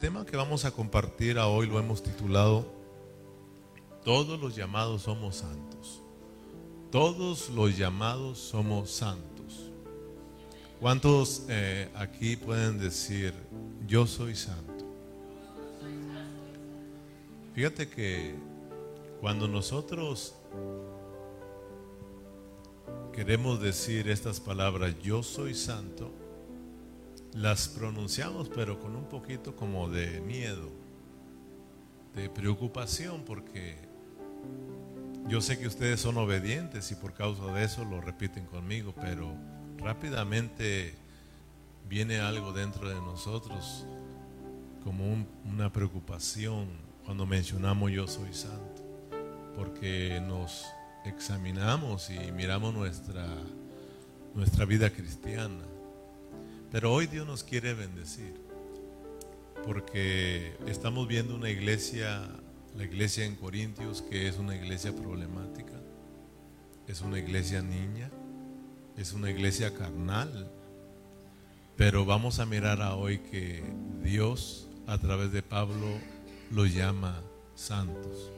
El 0.00 0.02
tema 0.10 0.24
que 0.24 0.36
vamos 0.36 0.64
a 0.64 0.70
compartir 0.70 1.40
hoy 1.40 1.66
lo 1.66 1.76
hemos 1.80 2.04
titulado 2.04 2.64
Todos 4.04 4.40
los 4.40 4.54
llamados 4.54 5.02
somos 5.02 5.34
santos. 5.34 6.00
Todos 6.92 7.50
los 7.50 7.76
llamados 7.76 8.38
somos 8.38 8.92
santos. 8.92 9.72
¿Cuántos 10.78 11.46
eh, 11.48 11.88
aquí 11.96 12.36
pueden 12.36 12.78
decir 12.78 13.34
yo 13.88 14.06
soy 14.06 14.36
santo? 14.36 14.86
Fíjate 17.56 17.88
que 17.88 18.36
cuando 19.20 19.48
nosotros 19.48 20.36
queremos 23.12 23.60
decir 23.60 24.08
estas 24.08 24.38
palabras 24.38 24.94
yo 25.02 25.24
soy 25.24 25.54
santo, 25.54 26.12
las 27.38 27.68
pronunciamos 27.68 28.48
pero 28.48 28.80
con 28.80 28.96
un 28.96 29.04
poquito 29.04 29.54
como 29.54 29.88
de 29.88 30.20
miedo, 30.20 30.70
de 32.16 32.28
preocupación, 32.28 33.22
porque 33.24 33.76
yo 35.28 35.40
sé 35.40 35.58
que 35.58 35.68
ustedes 35.68 36.00
son 36.00 36.16
obedientes 36.16 36.90
y 36.90 36.96
por 36.96 37.14
causa 37.14 37.44
de 37.52 37.64
eso 37.64 37.84
lo 37.84 38.00
repiten 38.00 38.44
conmigo, 38.46 38.92
pero 39.00 39.32
rápidamente 39.76 40.96
viene 41.88 42.18
algo 42.18 42.52
dentro 42.52 42.88
de 42.88 42.96
nosotros 42.96 43.86
como 44.82 45.04
una 45.44 45.72
preocupación 45.72 46.66
cuando 47.04 47.24
mencionamos 47.24 47.92
yo 47.92 48.08
soy 48.08 48.34
santo, 48.34 48.82
porque 49.54 50.20
nos 50.26 50.66
examinamos 51.04 52.10
y 52.10 52.32
miramos 52.32 52.74
nuestra, 52.74 53.28
nuestra 54.34 54.64
vida 54.64 54.90
cristiana 54.90 55.77
pero 56.70 56.92
hoy 56.92 57.06
Dios 57.06 57.26
nos 57.26 57.44
quiere 57.44 57.74
bendecir, 57.74 58.34
porque 59.64 60.54
estamos 60.66 61.08
viendo 61.08 61.34
una 61.34 61.50
iglesia, 61.50 62.28
la 62.76 62.84
iglesia 62.84 63.24
en 63.24 63.36
Corintios, 63.36 64.02
que 64.02 64.28
es 64.28 64.38
una 64.38 64.54
iglesia 64.54 64.94
problemática, 64.94 65.80
es 66.86 67.00
una 67.00 67.18
iglesia 67.18 67.62
niña, 67.62 68.10
es 68.96 69.12
una 69.12 69.30
iglesia 69.30 69.74
carnal, 69.74 70.50
pero 71.76 72.04
vamos 72.04 72.38
a 72.38 72.46
mirar 72.46 72.82
a 72.82 72.96
hoy 72.96 73.18
que 73.18 73.62
Dios 74.02 74.68
a 74.86 74.98
través 74.98 75.32
de 75.32 75.42
Pablo 75.42 75.86
los 76.50 76.74
llama 76.74 77.22
santos, 77.54 78.30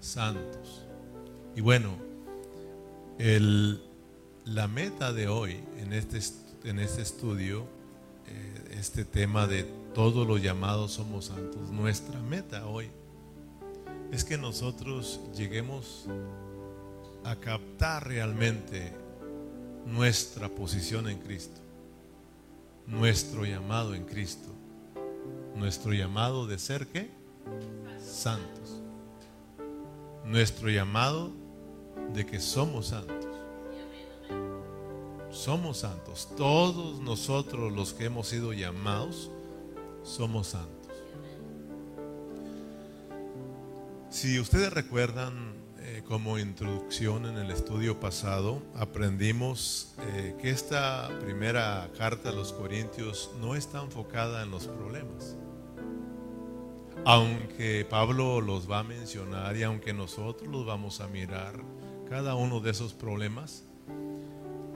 santos. 0.00 0.86
Y 1.56 1.60
bueno, 1.60 1.96
el, 3.18 3.82
la 4.44 4.68
meta 4.68 5.12
de 5.12 5.28
hoy 5.28 5.60
en 5.78 5.92
este 5.92 6.20
en 6.64 6.78
este 6.80 7.02
estudio 7.02 7.66
eh, 8.26 8.76
este 8.78 9.04
tema 9.04 9.46
de 9.46 9.64
todos 9.94 10.26
los 10.26 10.42
llamados 10.42 10.92
somos 10.92 11.26
santos. 11.26 11.70
Nuestra 11.70 12.20
meta 12.20 12.66
hoy 12.66 12.90
es 14.12 14.24
que 14.24 14.36
nosotros 14.36 15.20
lleguemos 15.34 16.06
a 17.24 17.36
captar 17.36 18.06
realmente 18.06 18.92
nuestra 19.86 20.48
posición 20.48 21.08
en 21.08 21.18
Cristo, 21.18 21.60
nuestro 22.86 23.44
llamado 23.44 23.94
en 23.94 24.04
Cristo, 24.04 24.48
nuestro 25.56 25.92
llamado 25.92 26.46
de 26.46 26.58
ser 26.58 26.86
qué? 26.86 27.10
Santos. 28.04 28.80
Nuestro 30.24 30.68
llamado 30.68 31.32
de 32.14 32.26
que 32.26 32.38
somos 32.38 32.88
santos 32.88 33.27
somos 35.38 35.78
santos. 35.78 36.28
Todos 36.36 37.00
nosotros 37.00 37.72
los 37.72 37.94
que 37.94 38.06
hemos 38.06 38.26
sido 38.28 38.52
llamados 38.52 39.30
somos 40.02 40.48
santos. 40.48 40.92
Si 44.10 44.40
ustedes 44.40 44.72
recuerdan 44.72 45.54
eh, 45.78 46.02
como 46.08 46.38
introducción 46.38 47.24
en 47.26 47.36
el 47.36 47.52
estudio 47.52 48.00
pasado, 48.00 48.60
aprendimos 48.74 49.94
eh, 50.00 50.34
que 50.40 50.50
esta 50.50 51.08
primera 51.20 51.88
carta 51.96 52.30
a 52.30 52.32
los 52.32 52.52
Corintios 52.52 53.30
no 53.40 53.54
está 53.54 53.82
enfocada 53.82 54.42
en 54.42 54.50
los 54.50 54.66
problemas. 54.66 55.36
Aunque 57.04 57.86
Pablo 57.88 58.40
los 58.40 58.68
va 58.68 58.80
a 58.80 58.84
mencionar 58.84 59.56
y 59.56 59.62
aunque 59.62 59.92
nosotros 59.92 60.48
los 60.50 60.66
vamos 60.66 61.00
a 61.00 61.06
mirar, 61.06 61.62
cada 62.08 62.34
uno 62.34 62.60
de 62.60 62.70
esos 62.70 62.92
problemas, 62.92 63.67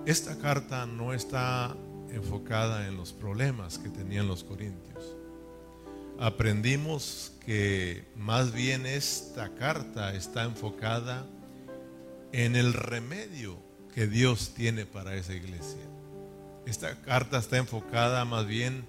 esta 0.05 0.37
carta 0.39 0.85
no 0.87 1.13
está 1.13 1.77
enfocada 2.11 2.89
en 2.89 2.97
los 2.97 3.13
problemas 3.13 3.79
que 3.79 3.89
tenían 3.89 4.27
los 4.27 4.43
corintios. 4.43 5.17
Aprendimos 6.19 7.33
que 7.45 8.05
más 8.17 8.53
bien 8.53 8.85
esta 8.87 9.55
carta 9.55 10.15
está 10.15 10.43
enfocada 10.45 11.27
en 12.33 12.57
el 12.57 12.73
remedio 12.73 13.59
que 13.95 14.07
Dios 14.07 14.55
tiene 14.55 14.87
para 14.87 15.15
esa 15.15 15.35
iglesia. 15.35 15.83
Esta 16.67 17.01
carta 17.03 17.39
está 17.39 17.59
enfocada 17.59 18.25
más 18.25 18.47
bien 18.47 18.85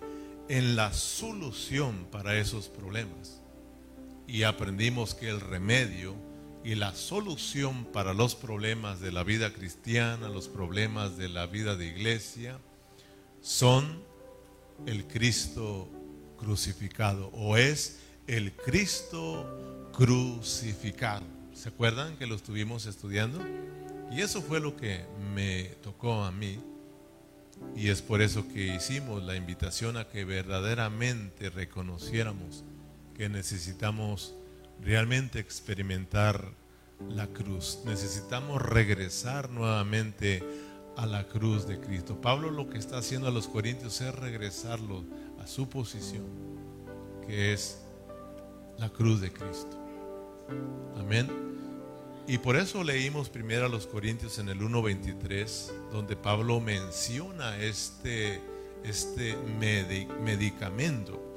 en 0.50 0.75
la 0.75 0.94
solución 0.94 2.07
para 2.12 2.38
esos 2.38 2.69
problemas. 2.69 3.41
Y 4.28 4.44
aprendimos 4.44 5.13
que 5.13 5.29
el 5.29 5.41
remedio 5.41 6.16
y 6.63 6.75
la 6.75 6.96
solución 6.96 7.85
para 7.85 8.13
los 8.13 8.35
problemas 8.35 9.01
de 9.01 9.12
la 9.12 9.24
vida 9.24 9.51
cristiana, 9.51 10.29
los 10.29 10.47
problemas 10.47 11.18
de 11.18 11.29
la 11.29 11.46
vida 11.46 11.75
de 11.75 11.88
iglesia, 11.88 12.57
son 13.41 14.01
el 14.85 15.06
Cristo 15.06 15.90
crucificado 16.38 17.28
o 17.34 17.57
es 17.57 18.00
el 18.28 18.53
Cristo 18.53 19.90
crucificado. 19.94 21.25
¿Se 21.53 21.69
acuerdan 21.69 22.18
que 22.18 22.28
lo 22.28 22.35
estuvimos 22.35 22.85
estudiando? 22.85 23.40
Y 24.12 24.22
eso 24.22 24.41
fue 24.41 24.59
lo 24.59 24.75
que 24.78 25.06
me 25.34 25.66
tocó 25.81 26.23
a 26.23 26.31
mí. 26.31 26.59
Y 27.75 27.90
es 27.90 28.02
por 28.02 28.22
eso 28.22 28.47
que 28.47 28.75
hicimos 28.75 29.23
la 29.23 29.35
invitación 29.35 29.97
a 29.97 30.07
que 30.07 30.25
verdaderamente 30.25 31.50
reconociéramos 31.50 32.63
que 33.16 33.29
necesitamos 33.29 34.34
realmente 34.84 35.40
experimentar 35.40 36.52
la 37.10 37.28
cruz. 37.28 37.80
Necesitamos 37.86 38.62
regresar 38.62 39.50
nuevamente 39.50 40.44
a 40.98 41.06
la 41.06 41.28
cruz 41.28 41.68
de 41.68 41.80
Cristo. 41.80 42.20
Pablo 42.22 42.52
lo 42.52 42.70
que 42.70 42.78
está 42.78 42.98
haciendo 42.98 43.28
a 43.28 43.32
los 43.32 43.48
corintios 43.48 44.00
es 44.02 44.14
regresarlo 44.16 45.04
a 45.40 45.48
su 45.48 45.68
posición, 45.70 46.26
que 47.26 47.54
es 47.54 47.80
la 48.78 48.90
cruz 48.90 49.22
de 49.22 49.32
Cristo. 49.32 49.78
Amén. 50.98 51.30
Y 52.28 52.38
por 52.38 52.56
eso 52.56 52.84
leímos 52.84 53.30
primero 53.30 53.66
a 53.66 53.70
los 53.70 53.86
Corintios 53.86 54.40
en 54.40 54.48
el 54.48 54.60
1.23, 54.60 55.90
donde 55.92 56.16
Pablo 56.16 56.62
menciona 56.62 57.58
este, 57.58 58.40
este 58.86 59.36
medicamento 60.22 61.33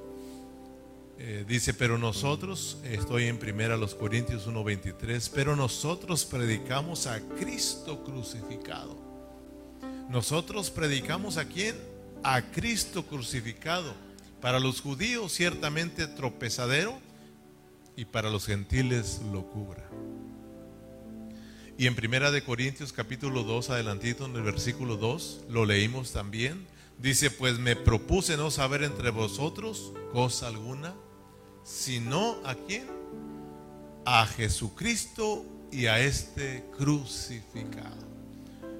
eh, 1.28 1.44
dice, 1.44 1.74
pero 1.74 1.98
nosotros, 1.98 2.78
estoy 2.84 3.24
en 3.24 3.36
primera 3.36 3.76
los 3.76 3.96
Corintios 3.96 4.46
1:23, 4.46 5.28
pero 5.34 5.56
nosotros 5.56 6.24
predicamos 6.24 7.08
a 7.08 7.18
Cristo 7.20 8.04
crucificado. 8.04 8.96
Nosotros 10.08 10.70
predicamos 10.70 11.36
a 11.36 11.46
quién? 11.46 11.74
A 12.22 12.42
Cristo 12.52 13.04
crucificado. 13.06 13.92
Para 14.40 14.60
los 14.60 14.80
judíos 14.80 15.32
ciertamente 15.32 16.06
tropezadero 16.06 16.96
y 17.96 18.04
para 18.04 18.30
los 18.30 18.46
gentiles 18.46 19.20
locura. 19.32 19.84
Y 21.76 21.88
en 21.88 21.96
primera 21.96 22.30
de 22.30 22.44
Corintios 22.44 22.92
capítulo 22.92 23.42
2, 23.42 23.70
adelantito 23.70 24.26
en 24.26 24.36
el 24.36 24.42
versículo 24.42 24.96
2, 24.96 25.46
lo 25.50 25.66
leímos 25.66 26.12
también. 26.12 26.68
Dice, 26.98 27.32
pues 27.32 27.58
me 27.58 27.74
propuse 27.74 28.36
no 28.36 28.52
saber 28.52 28.84
entre 28.84 29.10
vosotros 29.10 29.92
cosa 30.12 30.46
alguna 30.46 30.94
sino 31.66 32.36
a 32.44 32.54
quién? 32.54 32.86
A 34.04 34.24
Jesucristo 34.24 35.44
y 35.72 35.86
a 35.86 35.98
este 35.98 36.64
crucificado. 36.78 38.06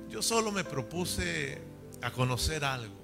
Yo 0.09 0.23
solo 0.23 0.53
me 0.53 0.63
propuse 0.63 1.59
a 2.01 2.13
conocer 2.13 2.65
algo. 2.65 2.95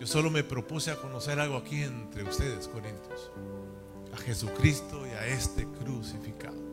Yo 0.00 0.06
solo 0.06 0.30
me 0.30 0.42
propuse 0.42 0.90
a 0.90 0.96
conocer 0.96 1.38
algo 1.38 1.56
aquí 1.56 1.80
entre 1.80 2.24
ustedes, 2.24 2.66
Corintios. 2.66 3.30
A 4.12 4.16
Jesucristo 4.18 5.06
y 5.06 5.10
a 5.10 5.26
este 5.28 5.64
crucificado. 5.64 6.66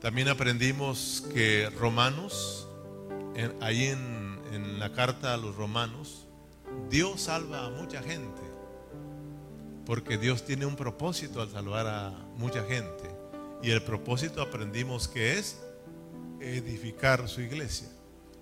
También 0.00 0.28
aprendimos 0.28 1.24
que 1.32 1.70
Romanos, 1.78 2.68
ahí 3.60 3.84
en, 3.84 4.40
en 4.52 4.80
la 4.80 4.92
carta 4.92 5.32
a 5.32 5.36
los 5.36 5.54
Romanos, 5.54 6.26
Dios 6.90 7.22
salva 7.22 7.66
a 7.66 7.70
mucha 7.70 8.02
gente 8.02 8.43
porque 9.86 10.18
Dios 10.18 10.44
tiene 10.44 10.66
un 10.66 10.76
propósito 10.76 11.42
al 11.42 11.50
salvar 11.50 11.86
a 11.86 12.10
mucha 12.36 12.64
gente. 12.64 13.10
Y 13.62 13.70
el 13.70 13.82
propósito 13.82 14.42
aprendimos 14.42 15.08
que 15.08 15.38
es 15.38 15.58
edificar 16.40 17.28
su 17.28 17.40
iglesia, 17.40 17.88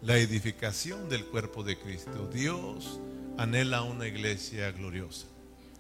la 0.01 0.17
edificación 0.19 1.09
del 1.09 1.25
cuerpo 1.27 1.63
de 1.63 1.79
Cristo. 1.79 2.29
Dios 2.33 3.01
anhela 3.39 3.83
una 3.83 4.07
iglesia 4.07 4.71
gloriosa. 4.73 5.27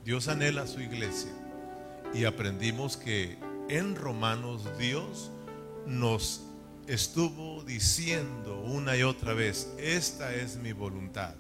Dios 0.04 0.28
anhela 0.28 0.66
su 0.66 0.80
iglesia. 0.80 1.32
Y 2.14 2.24
aprendimos 2.24 2.96
que 2.96 3.38
en 3.68 3.96
Romanos 3.96 4.68
Dios 4.78 5.30
nos 5.86 6.42
estuvo 6.86 7.62
diciendo 7.64 8.60
una 8.60 8.96
y 8.96 9.02
otra 9.02 9.34
vez, 9.34 9.68
esta 9.78 10.34
es 10.34 10.56
mi 10.56 10.72
voluntad, 10.72 11.34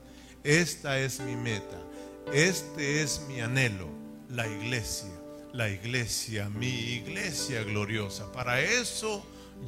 esta 0.44 0.98
es 0.98 1.20
mi 1.20 1.36
meta, 1.36 1.78
este 2.32 3.02
es 3.02 3.22
mi 3.28 3.40
anhelo, 3.40 3.88
la 4.32 4.46
iglesia, 4.46 5.10
la 5.52 5.68
iglesia, 5.68 6.48
mi 6.48 6.68
iglesia 6.68 7.62
gloriosa. 7.64 8.32
Para 8.32 8.60
eso 8.62 9.24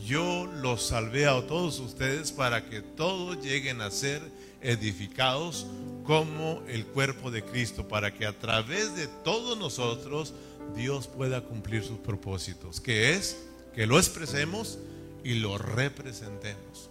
yo 0.06 0.46
los 0.46 0.86
salvé 0.86 1.26
a 1.26 1.46
todos 1.46 1.78
ustedes 1.80 2.32
para 2.32 2.68
que 2.68 2.80
todos 2.80 3.44
lleguen 3.44 3.82
a 3.82 3.90
ser 3.90 4.22
edificados 4.62 5.66
como 6.04 6.62
el 6.66 6.86
cuerpo 6.86 7.30
de 7.30 7.44
Cristo, 7.44 7.86
para 7.86 8.14
que 8.14 8.26
a 8.26 8.38
través 8.38 8.96
de 8.96 9.06
todos 9.06 9.58
nosotros 9.58 10.32
Dios 10.74 11.06
pueda 11.06 11.42
cumplir 11.42 11.84
sus 11.84 11.98
propósitos, 11.98 12.80
que 12.80 13.12
es 13.12 13.36
que 13.74 13.86
lo 13.86 13.98
expresemos 13.98 14.78
y 15.22 15.34
lo 15.34 15.58
representemos. 15.58 16.90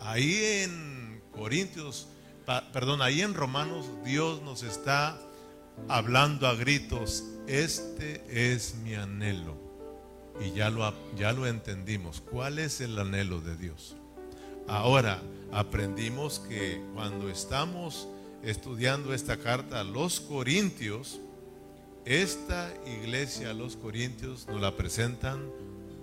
Ahí 0.00 0.42
en 0.64 1.22
Corintios, 1.30 2.08
perdón, 2.72 3.00
ahí 3.00 3.20
en 3.20 3.34
Romanos 3.34 3.86
Dios 4.04 4.42
nos 4.42 4.64
está 4.64 5.20
hablando 5.88 6.46
a 6.46 6.54
gritos, 6.54 7.24
este 7.46 8.22
es 8.28 8.74
mi 8.76 8.94
anhelo. 8.94 9.56
Y 10.40 10.52
ya 10.52 10.70
lo, 10.70 10.92
ya 11.16 11.32
lo 11.32 11.46
entendimos. 11.46 12.20
¿Cuál 12.20 12.58
es 12.58 12.80
el 12.80 12.98
anhelo 12.98 13.40
de 13.40 13.56
Dios? 13.56 13.96
Ahora, 14.66 15.20
aprendimos 15.52 16.38
que 16.40 16.82
cuando 16.94 17.28
estamos 17.28 18.08
estudiando 18.42 19.12
esta 19.12 19.36
carta 19.36 19.80
a 19.80 19.84
los 19.84 20.20
Corintios, 20.20 21.20
esta 22.04 22.72
iglesia 22.86 23.50
a 23.50 23.54
los 23.54 23.76
Corintios 23.76 24.46
nos 24.48 24.60
la 24.60 24.76
presentan 24.76 25.50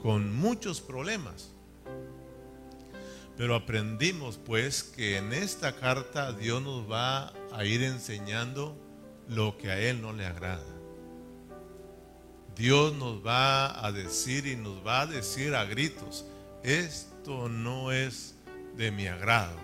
con 0.01 0.33
muchos 0.33 0.80
problemas. 0.81 1.51
Pero 3.38 3.56
aprendimos 3.56 4.38
pues 4.38 4.83
que 4.83 5.18
en 5.18 5.33
esta 5.33 5.74
carta 5.75 6.33
Dios 6.33 6.62
nos 6.62 6.89
va 6.89 7.33
a 7.54 7.65
ir 7.65 7.83
enseñando 7.83 8.77
lo 9.30 9.58
que 9.58 9.72
a 9.72 9.80
Él 9.80 10.02
no 10.02 10.12
le 10.12 10.26
agrada. 10.26 10.66
Dios 12.56 12.94
nos 12.96 13.26
va 13.26 13.86
a 13.86 13.92
decir 13.92 14.46
y 14.46 14.58
nos 14.58 14.86
va 14.86 15.02
a 15.02 15.06
decir 15.06 15.56
a 15.56 15.64
gritos, 15.64 16.26
esto 16.64 17.48
no 17.48 17.94
es 17.94 18.36
de 18.76 18.92
mi 18.92 19.08
agrado, 19.08 19.56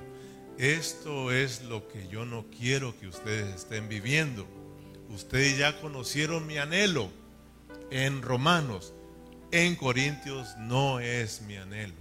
esto 0.58 1.32
es 1.32 1.64
lo 1.64 1.88
que 1.90 2.08
yo 2.08 2.26
no 2.26 2.46
quiero 2.58 2.98
que 2.98 3.08
ustedes 3.08 3.54
estén 3.54 3.90
viviendo. 3.90 4.48
Ustedes 5.10 5.58
ya 5.58 5.80
conocieron 5.82 6.48
mi 6.48 6.58
anhelo 6.58 7.10
en 7.92 8.22
Romanos, 8.22 8.94
en 9.52 9.76
Corintios 9.76 10.56
no 10.58 11.00
es 11.00 11.42
mi 11.42 11.58
anhelo. 11.58 11.94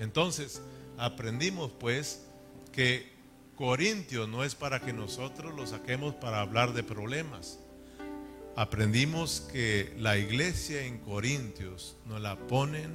Entonces, 0.00 0.62
aprendimos 0.96 1.70
pues 1.78 2.22
que 2.72 3.17
Corintios 3.58 4.28
no 4.28 4.44
es 4.44 4.54
para 4.54 4.80
que 4.80 4.94
nosotros 4.94 5.54
lo 5.54 5.66
saquemos 5.66 6.14
para 6.14 6.40
hablar 6.40 6.72
de 6.72 6.82
problemas 6.82 7.58
aprendimos 8.58 9.40
que 9.52 9.94
la 9.98 10.18
iglesia 10.18 10.82
en 10.82 10.98
Corintios 10.98 11.96
nos 12.06 12.20
la 12.20 12.36
ponen 12.36 12.90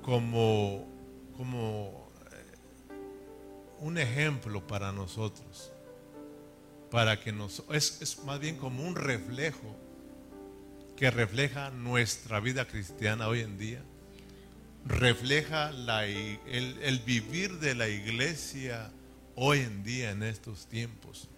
como, 0.00 0.88
como 1.36 2.10
eh, 2.32 2.56
un 3.80 3.98
ejemplo 3.98 4.66
para 4.66 4.90
nosotros. 4.90 5.70
Para 6.90 7.20
que 7.20 7.32
nos, 7.32 7.62
es, 7.70 8.00
es 8.00 8.24
más 8.24 8.40
bien 8.40 8.56
como 8.56 8.82
un 8.82 8.96
reflejo 8.96 9.76
que 10.96 11.10
refleja 11.10 11.68
nuestra 11.68 12.40
vida 12.40 12.66
cristiana 12.66 13.28
hoy 13.28 13.40
en 13.40 13.58
día. 13.58 13.82
Refleja 14.86 15.68
el, 15.68 16.78
el 16.80 16.98
vivir 17.00 17.58
de 17.58 17.74
la 17.74 17.88
iglesia 17.88 18.90
hoy 19.34 19.60
en 19.60 19.82
día 19.82 20.10
en 20.10 20.22
estos 20.22 20.66
tiempos. 20.66 21.28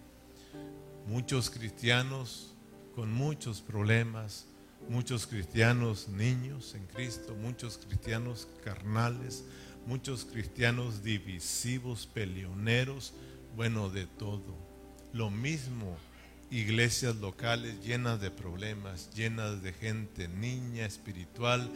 Muchos 1.06 1.50
cristianos 1.50 2.54
con 2.94 3.12
muchos 3.12 3.60
problemas, 3.60 4.46
muchos 4.88 5.26
cristianos 5.26 6.08
niños 6.08 6.74
en 6.74 6.86
Cristo, 6.86 7.34
muchos 7.34 7.78
cristianos 7.78 8.48
carnales, 8.64 9.44
muchos 9.86 10.24
cristianos 10.24 11.02
divisivos, 11.02 12.06
peleoneros, 12.06 13.14
bueno, 13.56 13.90
de 13.90 14.06
todo. 14.06 14.56
Lo 15.12 15.30
mismo, 15.30 15.96
iglesias 16.50 17.16
locales 17.16 17.84
llenas 17.84 18.20
de 18.20 18.30
problemas, 18.30 19.10
llenas 19.14 19.62
de 19.62 19.72
gente 19.72 20.28
niña, 20.28 20.86
espiritual, 20.86 21.70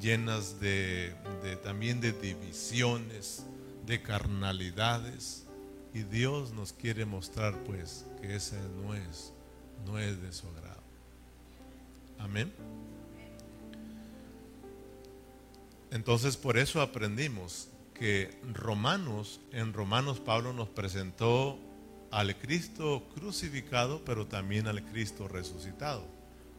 llenas 0.00 0.60
de, 0.60 1.14
también 1.62 2.00
de 2.00 2.12
divisiones, 2.12 3.44
de 3.86 4.02
carnalidades. 4.02 5.46
Y 5.94 6.02
Dios 6.02 6.52
nos 6.52 6.72
quiere 6.72 7.06
mostrar 7.06 7.54
pues 7.64 8.04
que 8.20 8.36
ese 8.36 8.56
no 8.82 8.94
es 8.94 9.32
no 9.84 9.98
es 9.98 10.20
de 10.20 10.32
su 10.32 10.46
agrado. 10.48 10.82
Amén. 12.18 12.52
Entonces 15.90 16.36
por 16.36 16.58
eso 16.58 16.80
aprendimos 16.80 17.68
que 17.94 18.38
Romanos, 18.52 19.40
en 19.52 19.72
Romanos 19.72 20.20
Pablo 20.20 20.52
nos 20.52 20.68
presentó 20.68 21.58
al 22.10 22.36
Cristo 22.36 23.08
crucificado, 23.14 24.04
pero 24.04 24.26
también 24.26 24.66
al 24.66 24.84
Cristo 24.84 25.28
resucitado. 25.28 26.04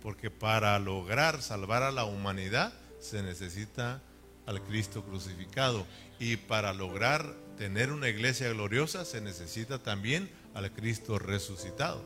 Porque 0.01 0.31
para 0.31 0.77
lograr 0.79 1.41
salvar 1.41 1.83
a 1.83 1.91
la 1.91 2.05
humanidad 2.05 2.73
se 2.99 3.21
necesita 3.21 4.01
al 4.47 4.63
Cristo 4.63 5.03
crucificado. 5.03 5.85
Y 6.19 6.37
para 6.37 6.73
lograr 6.73 7.35
tener 7.57 7.91
una 7.91 8.09
iglesia 8.09 8.49
gloriosa 8.49 9.05
se 9.05 9.21
necesita 9.21 9.83
también 9.83 10.31
al 10.55 10.71
Cristo 10.71 11.19
resucitado. 11.19 12.03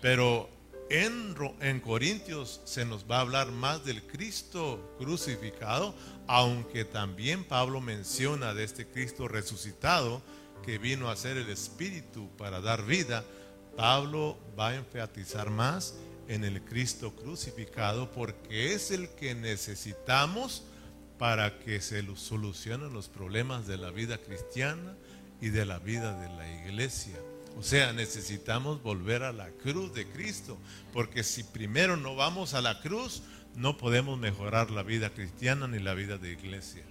Pero 0.00 0.48
en, 0.90 1.34
en, 1.60 1.80
Corintios 1.80 2.60
se 2.64 2.84
nos 2.84 3.10
va 3.10 3.18
a 3.18 3.22
hablar 3.22 3.50
más 3.50 3.84
del 3.84 4.02
Cristo 4.02 4.94
crucificado, 4.98 5.94
aunque 6.28 6.84
también 6.84 7.44
Pablo 7.44 7.80
menciona 7.80 8.54
de 8.54 8.64
este 8.64 8.86
Cristo 8.86 9.26
resucitado 9.26 10.22
que 10.64 10.78
vino 10.78 11.10
a 11.10 11.16
ser 11.16 11.36
el 11.36 11.48
Espíritu 11.50 12.28
para 12.36 12.60
dar 12.60 12.84
vida. 12.84 13.24
Pablo 13.76 14.38
va 14.58 14.68
a 14.68 14.76
enfatizar 14.76 15.50
más 15.50 15.94
en 16.26 16.44
el 16.44 16.62
Cristo 16.62 17.14
crucificado 17.14 18.10
porque 18.10 18.74
es 18.74 18.90
el 18.90 19.08
que 19.10 19.34
necesitamos 19.34 20.62
para 21.18 21.58
que 21.58 21.80
se 21.80 22.04
solucionen 22.16 22.92
los 22.92 23.08
problemas 23.08 23.66
de 23.66 23.76
la 23.76 23.90
vida 23.90 24.18
cristiana 24.18 24.96
y 25.40 25.48
de 25.48 25.64
la 25.64 25.78
vida 25.78 26.18
de 26.20 26.28
la 26.28 26.64
iglesia. 26.64 27.16
O 27.58 27.62
sea, 27.62 27.92
necesitamos 27.92 28.82
volver 28.82 29.24
a 29.24 29.32
la 29.32 29.50
cruz 29.50 29.92
de 29.92 30.06
Cristo, 30.06 30.58
porque 30.92 31.24
si 31.24 31.42
primero 31.42 31.96
no 31.96 32.14
vamos 32.14 32.54
a 32.54 32.60
la 32.60 32.80
cruz, 32.80 33.22
no 33.56 33.76
podemos 33.76 34.18
mejorar 34.18 34.70
la 34.70 34.84
vida 34.84 35.10
cristiana 35.10 35.66
ni 35.66 35.80
la 35.80 35.94
vida 35.94 36.18
de 36.18 36.32
iglesia. 36.32 36.84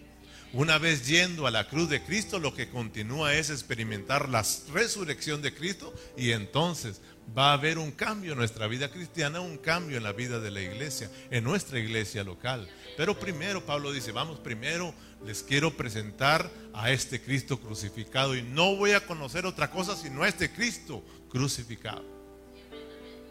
Una 0.53 0.77
vez 0.77 1.07
yendo 1.07 1.46
a 1.46 1.51
la 1.51 1.67
cruz 1.67 1.89
de 1.89 2.01
Cristo, 2.03 2.39
lo 2.39 2.53
que 2.53 2.69
continúa 2.69 3.34
es 3.34 3.50
experimentar 3.50 4.29
la 4.29 4.46
resurrección 4.74 5.41
de 5.41 5.53
Cristo 5.53 5.93
y 6.17 6.31
entonces 6.31 7.01
va 7.36 7.51
a 7.51 7.53
haber 7.53 7.77
un 7.77 7.91
cambio 7.91 8.31
en 8.31 8.38
nuestra 8.38 8.67
vida 8.67 8.89
cristiana, 8.89 9.41
un 9.41 9.57
cambio 9.57 9.98
en 9.98 10.03
la 10.03 10.13
vida 10.13 10.39
de 10.39 10.51
la 10.51 10.62
iglesia, 10.62 11.10
en 11.29 11.43
nuestra 11.43 11.79
iglesia 11.79 12.24
local. 12.24 12.69
Pero 12.96 13.19
primero 13.19 13.65
Pablo 13.65 13.91
dice, 13.91 14.12
vamos 14.12 14.39
primero 14.39 14.93
les 15.25 15.43
quiero 15.43 15.75
presentar 15.75 16.50
a 16.74 16.91
este 16.91 17.22
Cristo 17.22 17.60
crucificado 17.60 18.36
y 18.36 18.43
no 18.43 18.75
voy 18.75 18.91
a 18.91 19.05
conocer 19.05 19.46
otra 19.46 19.72
cosa 19.72 19.96
sino 19.96 20.24
a 20.24 20.27
este 20.27 20.51
Cristo 20.51 21.03
crucificado. 21.29 22.05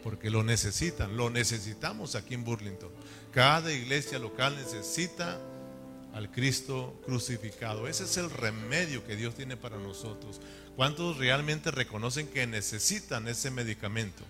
Porque 0.02 0.30
lo 0.30 0.44
necesitan, 0.44 1.16
lo 1.16 1.30
necesitamos 1.30 2.14
aquí 2.14 2.34
en 2.34 2.44
Burlington. 2.44 2.90
Cada 3.32 3.72
iglesia 3.72 4.18
local 4.18 4.56
necesita 4.56 5.40
al 6.16 6.30
Cristo 6.30 6.98
crucificado. 7.04 7.86
Ese 7.86 8.04
es 8.04 8.16
el 8.16 8.30
remedio 8.30 9.04
que 9.04 9.16
Dios 9.16 9.34
tiene 9.34 9.58
para 9.58 9.76
nosotros. 9.76 10.40
¿Cuántos 10.74 11.18
realmente 11.18 11.70
reconocen 11.70 12.26
que 12.28 12.46
necesitan 12.46 13.28
ese 13.28 13.50
medicamento? 13.50 14.24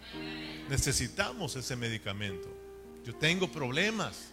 Necesitamos 0.68 1.54
ese 1.54 1.76
medicamento. 1.76 2.48
Yo 3.04 3.14
tengo 3.14 3.52
problemas. 3.52 4.32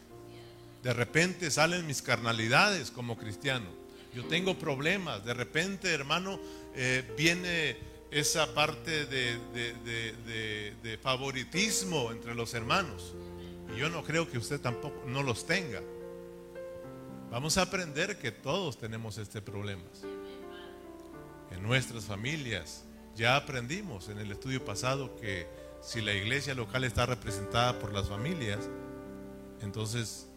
De 0.82 0.94
repente 0.94 1.52
salen 1.52 1.86
mis 1.86 2.02
carnalidades 2.02 2.90
como 2.90 3.18
cristiano. 3.18 3.68
Yo 4.16 4.26
tengo 4.26 4.58
problemas. 4.58 5.24
De 5.24 5.36
repente, 5.36 5.94
hermano, 5.94 6.40
eh, 6.76 7.08
viene 7.16 7.78
esa 8.10 8.52
parte 8.56 9.06
de, 9.06 9.38
de, 10.82 10.98
favoritismo 11.04 12.12
entre 12.12 12.34
los 12.34 12.56
hermanos. 12.56 13.14
Y 13.72 13.80
yo 13.80 13.90
no 13.90 14.04
creo 14.04 14.28
que 14.28 14.40
usted 14.40 14.60
tampoco 14.60 15.04
no 15.08 15.22
los 15.22 15.46
tenga. 15.46 15.82
Vamos 17.34 17.58
a 17.58 17.64
aprender 17.64 18.20
que 18.20 18.32
todos 18.32 18.78
tenemos 18.78 19.18
este 19.18 19.42
problema. 19.42 19.82
En 21.50 21.64
nuestras 21.64 22.06
familias, 22.06 22.86
Ya 23.16 23.36
aprendimos 23.36 24.10
en 24.10 24.20
el 24.20 24.32
estudio 24.32 24.64
pasado 24.64 25.16
que 25.18 25.48
si 25.82 26.02
la 26.02 26.14
iglesia 26.14 26.56
local 26.56 26.84
está 26.84 27.06
representada 27.06 27.78
por 27.80 27.94
las 27.94 28.10
familias, 28.10 28.70
entonces 29.62 30.28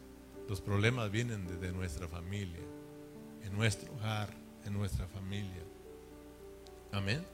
los 0.46 0.60
problemas 0.60 1.10
vienen 1.10 1.46
desde 1.46 1.72
nuestra 1.72 2.06
familia, 2.06 2.60
en 3.42 3.52
nuestro 3.54 3.92
hogar, 3.94 4.34
en 4.66 4.74
nuestra 4.74 5.06
familia. 5.08 5.62
Amén. 6.92 7.26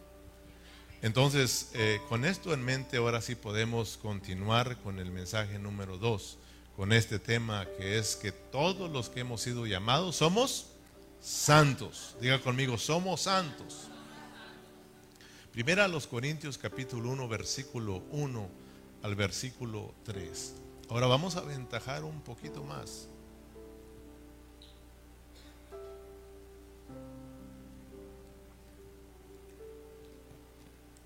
Entonces, 1.02 1.72
eh, 1.74 2.00
con 2.08 2.24
esto 2.24 2.54
en 2.54 2.64
mente, 2.64 2.98
ahora 2.98 3.20
sí 3.20 3.34
podemos 3.34 3.96
continuar 3.96 4.76
con 4.78 5.00
el 5.00 5.10
mensaje 5.10 5.58
número 5.58 5.98
dos, 5.98 6.38
con 6.76 6.92
este 6.92 7.18
tema 7.18 7.66
que 7.76 7.98
es 7.98 8.16
que 8.16 8.32
todos 8.32 8.90
los 8.90 9.08
que 9.08 9.20
hemos 9.20 9.42
sido 9.42 9.66
llamados 9.66 10.16
somos 10.16 10.68
santos. 11.20 12.16
Diga 12.20 12.40
conmigo, 12.40 12.78
somos 12.78 13.22
santos. 13.22 13.88
Primera 15.52 15.84
a 15.84 15.88
los 15.88 16.06
Corintios 16.06 16.56
capítulo 16.56 17.10
1, 17.10 17.28
versículo 17.28 18.02
1 18.10 18.48
al 19.02 19.14
versículo 19.14 19.94
3. 20.04 20.54
Ahora 20.88 21.06
vamos 21.06 21.36
a 21.36 21.40
aventajar 21.40 22.04
un 22.04 22.20
poquito 22.22 22.64
más. 22.64 23.08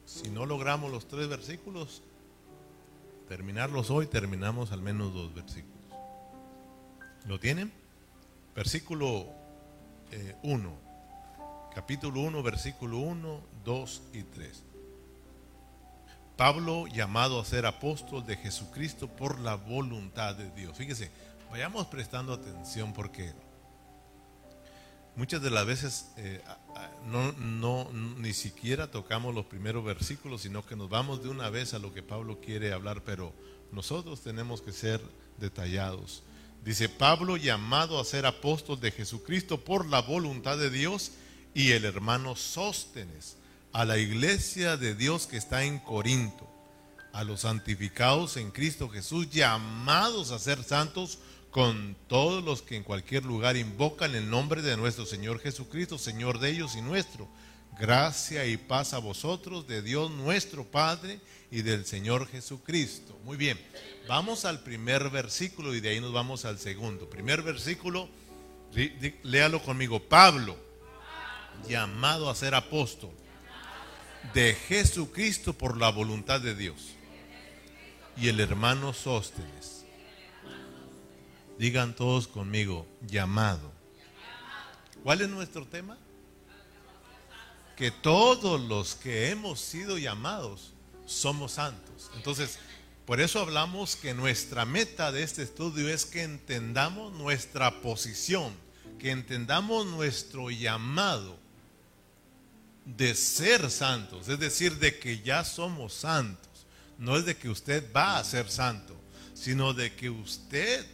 Si 0.04 0.30
no 0.30 0.46
logramos 0.46 0.90
los 0.90 1.06
tres 1.06 1.28
versículos, 1.28 2.02
terminarlos 3.28 3.90
hoy, 3.90 4.06
terminamos 4.06 4.72
al 4.72 4.82
menos 4.82 5.12
dos 5.12 5.34
versículos. 5.34 5.76
¿Lo 7.26 7.40
tienen? 7.40 7.72
Versículo 8.54 9.26
1. 10.42 10.68
Eh, 10.68 10.72
capítulo 11.74 12.20
1, 12.20 12.42
versículo 12.42 12.98
1, 12.98 13.40
2 13.64 14.02
y 14.12 14.22
3. 14.22 14.62
Pablo 16.36 16.86
llamado 16.86 17.40
a 17.40 17.44
ser 17.44 17.66
apóstol 17.66 18.24
de 18.26 18.36
Jesucristo 18.36 19.08
por 19.08 19.40
la 19.40 19.56
voluntad 19.56 20.34
de 20.34 20.50
Dios. 20.50 20.76
Fíjese, 20.76 21.10
vayamos 21.50 21.86
prestando 21.86 22.32
atención 22.34 22.92
porque 22.92 23.32
muchas 25.16 25.42
de 25.42 25.50
las 25.50 25.66
veces 25.66 26.12
eh, 26.16 26.42
no, 27.06 27.32
no, 27.32 27.90
ni 27.92 28.32
siquiera 28.32 28.90
tocamos 28.90 29.34
los 29.34 29.46
primeros 29.46 29.84
versículos, 29.84 30.42
sino 30.42 30.64
que 30.64 30.76
nos 30.76 30.88
vamos 30.88 31.22
de 31.22 31.28
una 31.28 31.50
vez 31.50 31.74
a 31.74 31.78
lo 31.78 31.92
que 31.92 32.02
Pablo 32.02 32.40
quiere 32.40 32.72
hablar, 32.72 33.02
pero 33.04 33.32
nosotros 33.72 34.22
tenemos 34.22 34.62
que 34.62 34.72
ser 34.72 35.00
detallados. 35.38 36.22
Dice 36.64 36.88
Pablo, 36.88 37.36
llamado 37.36 38.00
a 38.00 38.04
ser 38.04 38.26
apóstol 38.26 38.80
de 38.80 38.90
Jesucristo 38.90 39.64
por 39.64 39.86
la 39.86 40.02
voluntad 40.02 40.58
de 40.58 40.70
Dios, 40.70 41.12
y 41.56 41.72
el 41.72 41.86
hermano 41.86 42.36
Sóstenes, 42.36 43.38
a 43.72 43.86
la 43.86 43.96
iglesia 43.96 44.76
de 44.76 44.94
Dios 44.94 45.26
que 45.26 45.38
está 45.38 45.64
en 45.64 45.78
Corinto, 45.78 46.46
a 47.14 47.24
los 47.24 47.40
santificados 47.40 48.36
en 48.36 48.50
Cristo 48.50 48.90
Jesús, 48.90 49.30
llamados 49.30 50.32
a 50.32 50.38
ser 50.38 50.62
santos, 50.62 51.18
con 51.56 51.96
todos 52.06 52.44
los 52.44 52.60
que 52.60 52.76
en 52.76 52.82
cualquier 52.82 53.24
lugar 53.24 53.56
invocan 53.56 54.14
el 54.14 54.28
nombre 54.28 54.60
de 54.60 54.76
nuestro 54.76 55.06
Señor 55.06 55.40
Jesucristo, 55.40 55.96
Señor 55.96 56.38
de 56.38 56.50
ellos 56.50 56.76
y 56.76 56.82
nuestro. 56.82 57.26
Gracia 57.80 58.44
y 58.44 58.58
paz 58.58 58.92
a 58.92 58.98
vosotros, 58.98 59.66
de 59.66 59.80
Dios 59.80 60.10
nuestro 60.10 60.64
Padre 60.64 61.18
y 61.50 61.62
del 61.62 61.86
Señor 61.86 62.28
Jesucristo. 62.28 63.18
Muy 63.24 63.38
bien, 63.38 63.58
vamos 64.06 64.44
al 64.44 64.60
primer 64.60 65.08
versículo 65.08 65.74
y 65.74 65.80
de 65.80 65.88
ahí 65.88 65.98
nos 65.98 66.12
vamos 66.12 66.44
al 66.44 66.58
segundo. 66.58 67.08
Primer 67.08 67.40
versículo, 67.40 68.10
léalo 69.22 69.62
conmigo. 69.62 69.98
Pablo, 69.98 70.58
llamado 71.66 72.28
a 72.28 72.34
ser 72.34 72.54
apóstol 72.54 73.12
de 74.34 74.52
Jesucristo 74.52 75.54
por 75.54 75.78
la 75.78 75.88
voluntad 75.88 76.38
de 76.38 76.54
Dios. 76.54 76.90
Y 78.18 78.28
el 78.28 78.40
hermano 78.40 78.92
Sóstenes 78.92 79.75
Digan 81.58 81.94
todos 81.96 82.28
conmigo, 82.28 82.86
llamado. 83.06 83.72
¿Cuál 85.02 85.22
es 85.22 85.28
nuestro 85.28 85.66
tema? 85.66 85.96
Que 87.76 87.90
todos 87.90 88.60
los 88.60 88.94
que 88.94 89.30
hemos 89.30 89.60
sido 89.60 89.98
llamados 89.98 90.72
somos 91.06 91.52
santos. 91.52 92.10
Entonces, 92.16 92.58
por 93.06 93.20
eso 93.20 93.40
hablamos 93.40 93.96
que 93.96 94.14
nuestra 94.14 94.64
meta 94.64 95.12
de 95.12 95.22
este 95.22 95.42
estudio 95.42 95.88
es 95.88 96.04
que 96.04 96.24
entendamos 96.24 97.12
nuestra 97.12 97.80
posición, 97.80 98.52
que 98.98 99.10
entendamos 99.10 99.86
nuestro 99.86 100.50
llamado 100.50 101.38
de 102.84 103.14
ser 103.14 103.70
santos, 103.70 104.28
es 104.28 104.38
decir, 104.38 104.78
de 104.78 104.98
que 104.98 105.20
ya 105.20 105.44
somos 105.44 105.92
santos. 105.92 106.66
No 106.98 107.16
es 107.16 107.24
de 107.24 107.36
que 107.36 107.48
usted 107.48 107.92
va 107.94 108.18
a 108.18 108.24
ser 108.24 108.50
santo, 108.50 108.96
sino 109.34 109.72
de 109.74 109.94
que 109.94 110.10
usted 110.10 110.86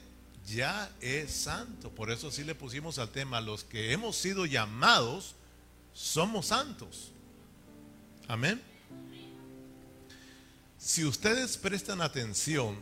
ya 0.46 0.90
es 1.00 1.32
santo. 1.32 1.90
Por 1.90 2.10
eso 2.10 2.30
sí 2.30 2.44
le 2.44 2.54
pusimos 2.54 2.98
al 2.98 3.10
tema, 3.10 3.40
los 3.40 3.64
que 3.64 3.92
hemos 3.92 4.16
sido 4.16 4.46
llamados, 4.46 5.34
somos 5.92 6.46
santos. 6.46 7.12
Amén. 8.28 8.60
Si 10.78 11.04
ustedes 11.04 11.56
prestan 11.56 12.00
atención, 12.00 12.76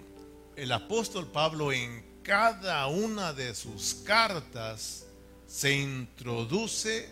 el 0.56 0.72
apóstol 0.72 1.26
Pablo 1.26 1.72
en 1.72 2.04
cada 2.22 2.86
una 2.86 3.32
de 3.32 3.54
sus 3.54 3.94
cartas 4.04 5.06
se 5.46 5.74
introduce 5.74 7.08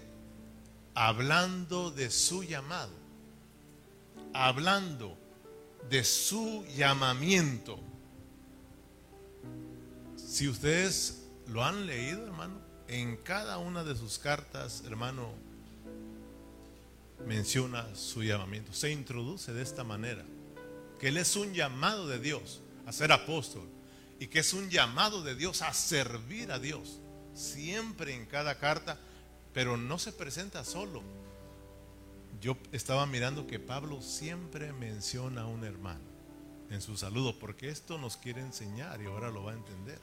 hablando 0.95 1.91
de 1.91 2.11
su 2.11 2.43
llamado, 2.43 2.93
hablando 4.33 5.17
de 5.89 6.05
su 6.05 6.65
llamamiento. 6.77 7.88
Si 10.39 10.47
ustedes 10.47 11.25
lo 11.49 11.65
han 11.65 11.87
leído, 11.87 12.25
hermano, 12.25 12.61
en 12.87 13.17
cada 13.17 13.59
una 13.59 13.83
de 13.83 13.97
sus 13.97 14.21
cartas, 14.21 14.85
hermano, 14.87 15.33
menciona 17.27 17.93
su 17.97 18.23
llamamiento. 18.23 18.73
Se 18.73 18.93
introduce 18.93 19.53
de 19.53 19.65
esta 19.65 19.83
manera. 19.83 20.25
Que 21.01 21.09
Él 21.09 21.17
es 21.17 21.35
un 21.35 21.55
llamado 21.55 22.07
de 22.07 22.21
Dios 22.21 22.61
a 22.87 22.93
ser 22.93 23.11
apóstol. 23.11 23.69
Y 24.21 24.29
que 24.29 24.39
es 24.39 24.53
un 24.53 24.71
llamado 24.71 25.25
de 25.25 25.35
Dios 25.35 25.61
a 25.61 25.75
servir 25.75 26.53
a 26.53 26.61
Dios. 26.61 27.01
Siempre 27.35 28.15
en 28.15 28.25
cada 28.27 28.61
carta. 28.61 28.97
Pero 29.53 29.77
no 29.77 29.99
se 29.99 30.13
presenta 30.13 30.65
solo. 30.65 31.03
Yo 32.41 32.57
estaba 32.71 33.07
mirando 33.07 33.49
que 33.49 33.59
Pablo 33.59 34.01
siempre 34.03 34.73
menciona 34.73 35.41
a 35.41 35.47
un 35.47 35.65
hermano 35.65 36.07
en 36.71 36.81
su 36.81 36.97
saludo. 36.97 37.37
Porque 37.41 37.71
esto 37.71 37.99
nos 37.99 38.17
quiere 38.17 38.41
enseñar 38.41 39.03
y 39.03 39.07
ahora 39.07 39.33
lo 39.33 39.43
va 39.43 39.51
a 39.51 39.57
entender. 39.57 39.99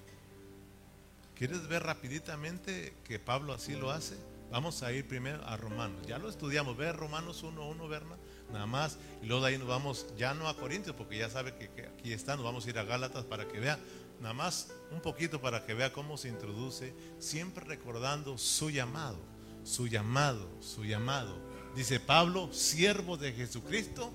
¿Quieres 1.36 1.68
ver 1.68 1.84
rapiditamente 1.84 2.96
que 3.04 3.20
Pablo 3.20 3.54
así 3.54 3.76
lo 3.76 3.92
hace? 3.92 4.16
Vamos 4.52 4.84
a 4.84 4.94
ir 4.94 5.06
primero 5.06 5.46
a 5.46 5.58
Romanos. 5.58 6.08
Ya 6.08 6.18
lo 6.18 6.30
estudiamos. 6.30 6.78
Ve 6.78 6.94
Romanos 6.94 7.44
1.1, 7.44 7.90
Berna. 7.90 8.16
Nada 8.54 8.66
más. 8.66 8.98
Y 9.22 9.26
luego 9.26 9.44
de 9.44 9.52
ahí 9.52 9.58
nos 9.58 9.68
vamos 9.68 10.08
ya 10.18 10.34
no 10.34 10.48
a 10.48 10.56
Corintios, 10.56 10.96
porque 10.96 11.18
ya 11.18 11.30
sabe 11.30 11.56
que, 11.56 11.70
que, 11.72 11.88
aquí 11.88 12.14
está. 12.14 12.38
Nos 12.38 12.46
vamos 12.46 12.66
a 12.66 12.70
ir 12.70 12.80
a 12.80 12.84
Gálatas 12.84 13.26
para 13.26 13.48
que 13.50 13.60
vea. 13.60 13.78
Nada 14.22 14.34
más 14.34 14.70
un 14.92 15.02
poquito 15.02 15.42
para 15.42 15.66
que 15.66 15.74
vea 15.74 15.92
cómo 15.92 16.18
se 16.18 16.30
introduce. 16.30 16.94
Siempre 17.20 17.66
recordando 17.66 18.38
su 18.38 18.70
llamado. 18.70 19.18
Su 19.66 19.88
llamado. 19.88 20.48
Su 20.62 20.86
llamado. 20.86 21.38
Dice 21.76 22.00
Pablo, 22.00 22.54
siervo 22.54 23.18
de 23.18 23.34
Jesucristo. 23.34 24.14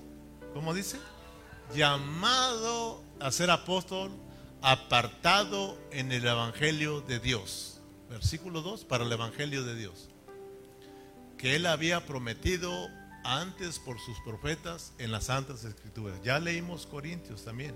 ¿Cómo 0.55 0.73
dice? 0.73 0.97
Llamado 1.75 3.03
a 3.19 3.31
ser 3.31 3.51
apóstol 3.51 4.11
apartado 4.61 5.77
en 5.91 6.11
el 6.11 6.25
Evangelio 6.25 7.01
de 7.01 7.19
Dios. 7.19 7.81
Versículo 8.09 8.61
2, 8.61 8.85
para 8.85 9.03
el 9.03 9.11
Evangelio 9.11 9.63
de 9.63 9.75
Dios. 9.75 10.09
Que 11.37 11.55
él 11.55 11.65
había 11.65 12.05
prometido 12.05 12.71
antes 13.23 13.79
por 13.79 13.99
sus 13.99 14.19
profetas 14.21 14.93
en 14.99 15.11
las 15.11 15.25
Santas 15.25 15.63
Escrituras. 15.63 16.21
Ya 16.23 16.39
leímos 16.39 16.85
Corintios 16.85 17.43
también. 17.43 17.75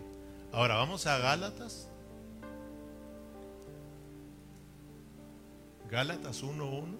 Ahora 0.52 0.76
vamos 0.76 1.08
a 1.08 1.18
Gálatas. 1.18 1.90
Gálatas 5.90 6.44
1.1. 6.44 6.98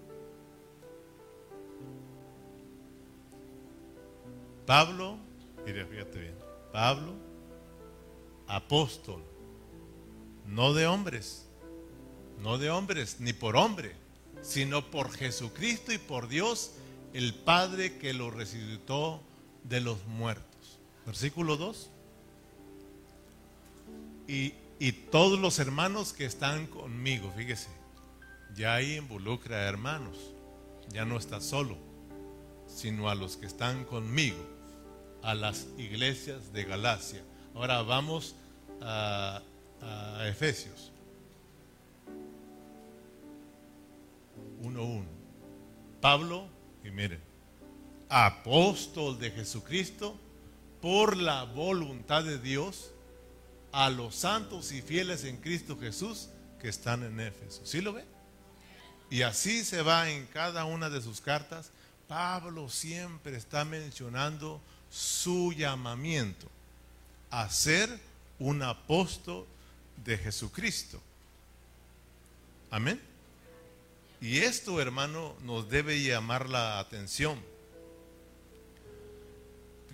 Pablo, 4.66 5.18
mire, 5.64 5.86
fíjate 5.86 6.18
bien. 6.18 6.34
Pablo, 6.72 7.12
apóstol 8.48 9.35
no 10.46 10.72
de 10.74 10.86
hombres, 10.86 11.46
no 12.40 12.58
de 12.58 12.70
hombres, 12.70 13.16
ni 13.20 13.32
por 13.32 13.56
hombre, 13.56 13.94
sino 14.42 14.90
por 14.90 15.10
Jesucristo 15.10 15.92
y 15.92 15.98
por 15.98 16.28
Dios, 16.28 16.72
el 17.12 17.34
Padre 17.34 17.98
que 17.98 18.12
lo 18.12 18.30
resucitó 18.30 19.22
de 19.64 19.80
los 19.80 20.04
muertos. 20.06 20.78
Versículo 21.04 21.56
2. 21.56 21.90
Y, 24.28 24.54
y 24.78 24.92
todos 24.92 25.38
los 25.38 25.58
hermanos 25.58 26.12
que 26.12 26.24
están 26.24 26.66
conmigo, 26.66 27.32
fíjese, 27.36 27.68
ya 28.54 28.74
ahí 28.74 28.96
involucra 28.96 29.56
a 29.56 29.68
hermanos, 29.68 30.16
ya 30.92 31.04
no 31.04 31.16
está 31.16 31.40
solo. 31.40 31.76
sino 32.68 33.08
a 33.08 33.14
los 33.14 33.36
que 33.36 33.46
están 33.46 33.84
conmigo, 33.84 34.44
a 35.22 35.34
las 35.34 35.66
iglesias 35.78 36.52
de 36.52 36.64
Galacia. 36.64 37.22
Ahora 37.54 37.80
vamos 37.82 38.34
a, 38.82 39.40
a 39.86 40.28
Efesios 40.28 40.92
1.1. 44.62 45.04
Pablo, 46.00 46.48
y 46.84 46.90
miren, 46.90 47.20
apóstol 48.08 49.18
de 49.18 49.30
Jesucristo, 49.30 50.16
por 50.80 51.16
la 51.16 51.44
voluntad 51.44 52.24
de 52.24 52.38
Dios, 52.38 52.90
a 53.72 53.90
los 53.90 54.14
santos 54.14 54.72
y 54.72 54.82
fieles 54.82 55.24
en 55.24 55.36
Cristo 55.36 55.78
Jesús 55.78 56.28
que 56.60 56.68
están 56.68 57.02
en 57.02 57.20
Éfeso. 57.20 57.60
¿Sí 57.64 57.80
lo 57.80 57.92
ve? 57.92 58.04
Y 59.10 59.22
así 59.22 59.64
se 59.64 59.82
va 59.82 60.10
en 60.10 60.26
cada 60.26 60.64
una 60.64 60.88
de 60.88 61.02
sus 61.02 61.20
cartas. 61.20 61.70
Pablo 62.08 62.68
siempre 62.70 63.36
está 63.36 63.64
mencionando 63.64 64.60
su 64.90 65.52
llamamiento 65.52 66.46
a 67.30 67.50
ser 67.50 68.00
un 68.38 68.62
apóstol 68.62 69.46
de 70.04 70.18
Jesucristo. 70.18 71.00
Amén. 72.70 73.00
Y 74.20 74.38
esto, 74.38 74.80
hermano, 74.80 75.36
nos 75.42 75.68
debe 75.68 76.02
llamar 76.02 76.48
la 76.48 76.78
atención. 76.78 77.40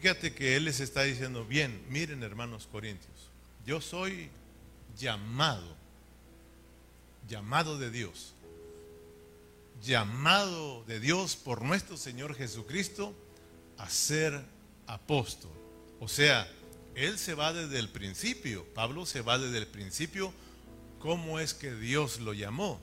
Fíjate 0.00 0.34
que 0.34 0.56
Él 0.56 0.64
les 0.64 0.80
está 0.80 1.02
diciendo, 1.02 1.44
bien, 1.44 1.84
miren 1.88 2.22
hermanos 2.22 2.68
corintios, 2.70 3.30
yo 3.64 3.80
soy 3.80 4.30
llamado, 4.98 5.76
llamado 7.28 7.78
de 7.78 7.90
Dios, 7.90 8.34
llamado 9.82 10.82
de 10.84 10.98
Dios 10.98 11.36
por 11.36 11.62
nuestro 11.62 11.96
Señor 11.96 12.34
Jesucristo 12.34 13.14
a 13.78 13.88
ser 13.88 14.42
apóstol. 14.86 15.50
O 16.00 16.08
sea, 16.08 16.50
Él 16.94 17.18
se 17.18 17.34
va 17.34 17.52
desde 17.52 17.78
el 17.78 17.88
principio, 17.88 18.64
Pablo 18.74 19.06
se 19.06 19.22
va 19.22 19.38
desde 19.38 19.58
el 19.58 19.66
principio, 19.66 20.32
cómo 20.98 21.40
es 21.40 21.54
que 21.54 21.74
Dios 21.74 22.20
lo 22.20 22.34
llamó. 22.34 22.80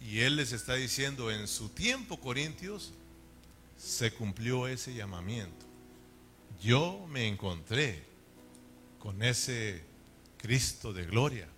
Y 0.00 0.20
Él 0.20 0.36
les 0.36 0.52
está 0.52 0.74
diciendo, 0.74 1.30
en 1.30 1.48
su 1.48 1.68
tiempo, 1.68 2.18
Corintios, 2.20 2.92
se 3.76 4.12
cumplió 4.12 4.68
ese 4.68 4.94
llamamiento. 4.94 5.66
Yo 6.62 7.06
me 7.10 7.26
encontré 7.26 8.02
con 8.98 9.22
ese 9.22 9.82
Cristo 10.36 10.92
de 10.92 11.04
gloria. 11.04 11.48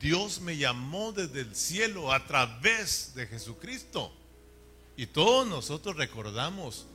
Dios 0.00 0.40
me 0.40 0.56
llamó 0.56 1.12
desde 1.12 1.40
el 1.40 1.54
cielo 1.54 2.12
a 2.12 2.24
través 2.26 3.14
de 3.14 3.26
Jesucristo. 3.26 4.12
Y 4.96 5.06
todos 5.06 5.46
nosotros 5.46 5.96
recordamos 5.96 6.86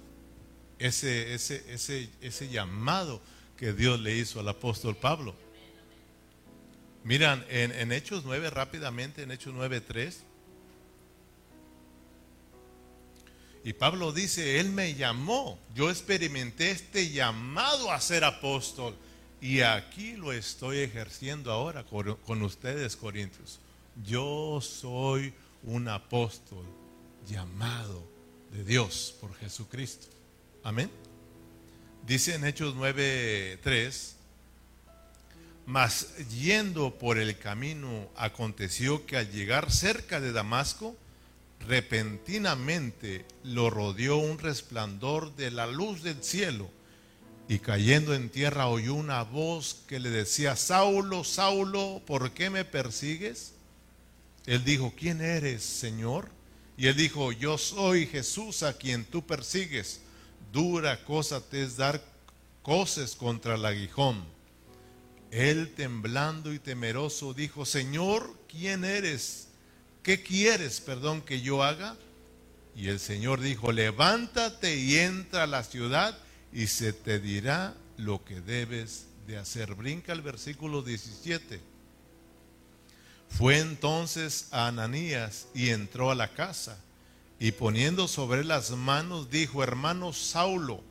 ese, 0.80 1.34
ese, 1.34 1.64
ese, 1.74 2.10
ese 2.22 2.50
llamado 2.50 3.22
que 3.58 3.74
Dios 3.74 4.00
le 4.00 4.16
hizo 4.16 4.40
al 4.40 4.48
apóstol 4.50 4.96
Pablo. 4.96 5.36
Miran, 7.04 7.46
en, 7.50 7.92
Hechos 7.92 8.24
9, 8.26 8.50
rápidamente, 8.50 9.24
en 9.24 9.32
Hechos 9.32 9.54
9, 9.54 9.82
3, 9.82 10.24
Y 13.66 13.72
Pablo 13.72 14.12
dice, 14.12 14.60
Él 14.60 14.72
me 14.72 14.94
llamó, 14.94 15.58
yo 15.74 15.90
experimenté 15.90 16.72
este 16.72 17.12
llamado 17.12 17.92
a 17.92 18.02
ser 18.02 18.26
apóstol 18.26 18.94
y 19.40 19.62
aquí 19.62 20.18
lo 20.18 20.34
estoy 20.34 20.80
ejerciendo 20.80 21.52
ahora 21.52 21.86
con, 21.86 22.42
ustedes, 22.42 22.96
Corintios. 22.96 23.60
Yo 24.06 24.60
soy 24.62 25.34
un 25.64 25.88
apóstol 25.88 26.66
llamado 27.26 28.04
de 28.52 28.64
Dios 28.64 29.16
por 29.20 29.34
Jesucristo. 29.36 30.08
Amén. 30.64 30.90
Dice 32.06 32.36
en 32.36 32.44
Hechos 32.46 32.76
9:3, 32.76 34.16
mas 35.66 36.18
yendo 36.30 36.98
por 36.98 37.18
el 37.18 37.38
camino 37.38 38.10
aconteció 38.18 39.06
que 39.06 39.16
al 39.16 39.32
llegar 39.32 39.72
cerca 39.72 40.20
de 40.20 40.34
Damasco, 40.34 40.98
repentinamente 41.62 43.26
lo 43.44 43.70
rodeó 43.70 44.18
un 44.18 44.38
resplandor 44.38 45.34
de 45.38 45.52
la 45.52 45.66
luz 45.66 46.04
del 46.04 46.22
cielo 46.22 46.70
y 47.48 47.60
cayendo 47.60 48.14
en 48.14 48.30
tierra 48.30 48.68
oyó 48.68 48.94
una 48.94 49.24
voz 49.24 49.84
que 49.88 50.00
le 50.00 50.10
decía, 50.10 50.56
Saulo, 50.56 51.24
Saulo, 51.24 52.02
¿por 52.06 52.32
qué 52.32 52.50
me 52.50 52.66
persigues? 52.66 53.54
Él 54.46 54.66
dijo, 54.66 54.94
¿quién 54.98 55.22
eres, 55.22 55.64
Señor? 55.64 56.30
Y 56.78 56.88
él 56.88 56.96
dijo, 56.96 57.32
yo 57.32 57.58
soy 57.58 58.08
Jesús 58.08 58.64
a 58.64 58.74
quien 58.74 59.06
tú 59.06 59.26
persigues. 59.26 60.02
Dura 60.52 61.04
cosa 61.04 61.42
te 61.42 61.64
es 61.64 61.78
dar 61.78 62.04
coces 62.62 63.16
contra 63.16 63.56
el 63.56 63.66
aguijón. 63.66 64.24
Él 65.32 65.74
temblando 65.76 66.54
y 66.54 66.60
temeroso 66.60 67.34
dijo, 67.34 67.66
Señor, 67.66 68.36
¿quién 68.48 68.86
eres? 68.86 69.48
¿qué 70.04 70.22
quieres, 70.22 70.82
perdón, 70.82 71.22
que 71.22 71.42
yo 71.42 71.64
haga? 71.64 71.96
Y 72.76 72.90
el 72.90 73.00
Señor 73.00 73.40
dijo, 73.40 73.72
levántate 73.72 74.76
y 74.76 74.98
entra 74.98 75.44
a 75.44 75.48
la 75.48 75.64
ciudad 75.64 76.18
y 76.52 76.68
se 76.68 76.94
te 76.94 77.20
dirá 77.20 77.74
lo 77.98 78.24
que 78.24 78.42
debes 78.42 79.08
de 79.26 79.38
hacer. 79.38 79.74
Brinca 79.74 80.12
el 80.12 80.22
versículo 80.22 80.82
17. 80.82 81.62
Fue 83.30 83.60
entonces 83.60 84.50
a 84.52 84.68
Ananías 84.68 85.48
y 85.56 85.70
entró 85.70 86.12
a 86.12 86.16
la 86.16 86.28
casa 86.34 86.78
y 87.40 87.52
poniendo 87.52 88.08
sobre 88.08 88.44
las 88.44 88.72
manos 88.72 89.30
dijo, 89.30 89.64
hermano 89.64 90.14
Saulo, 90.14 90.84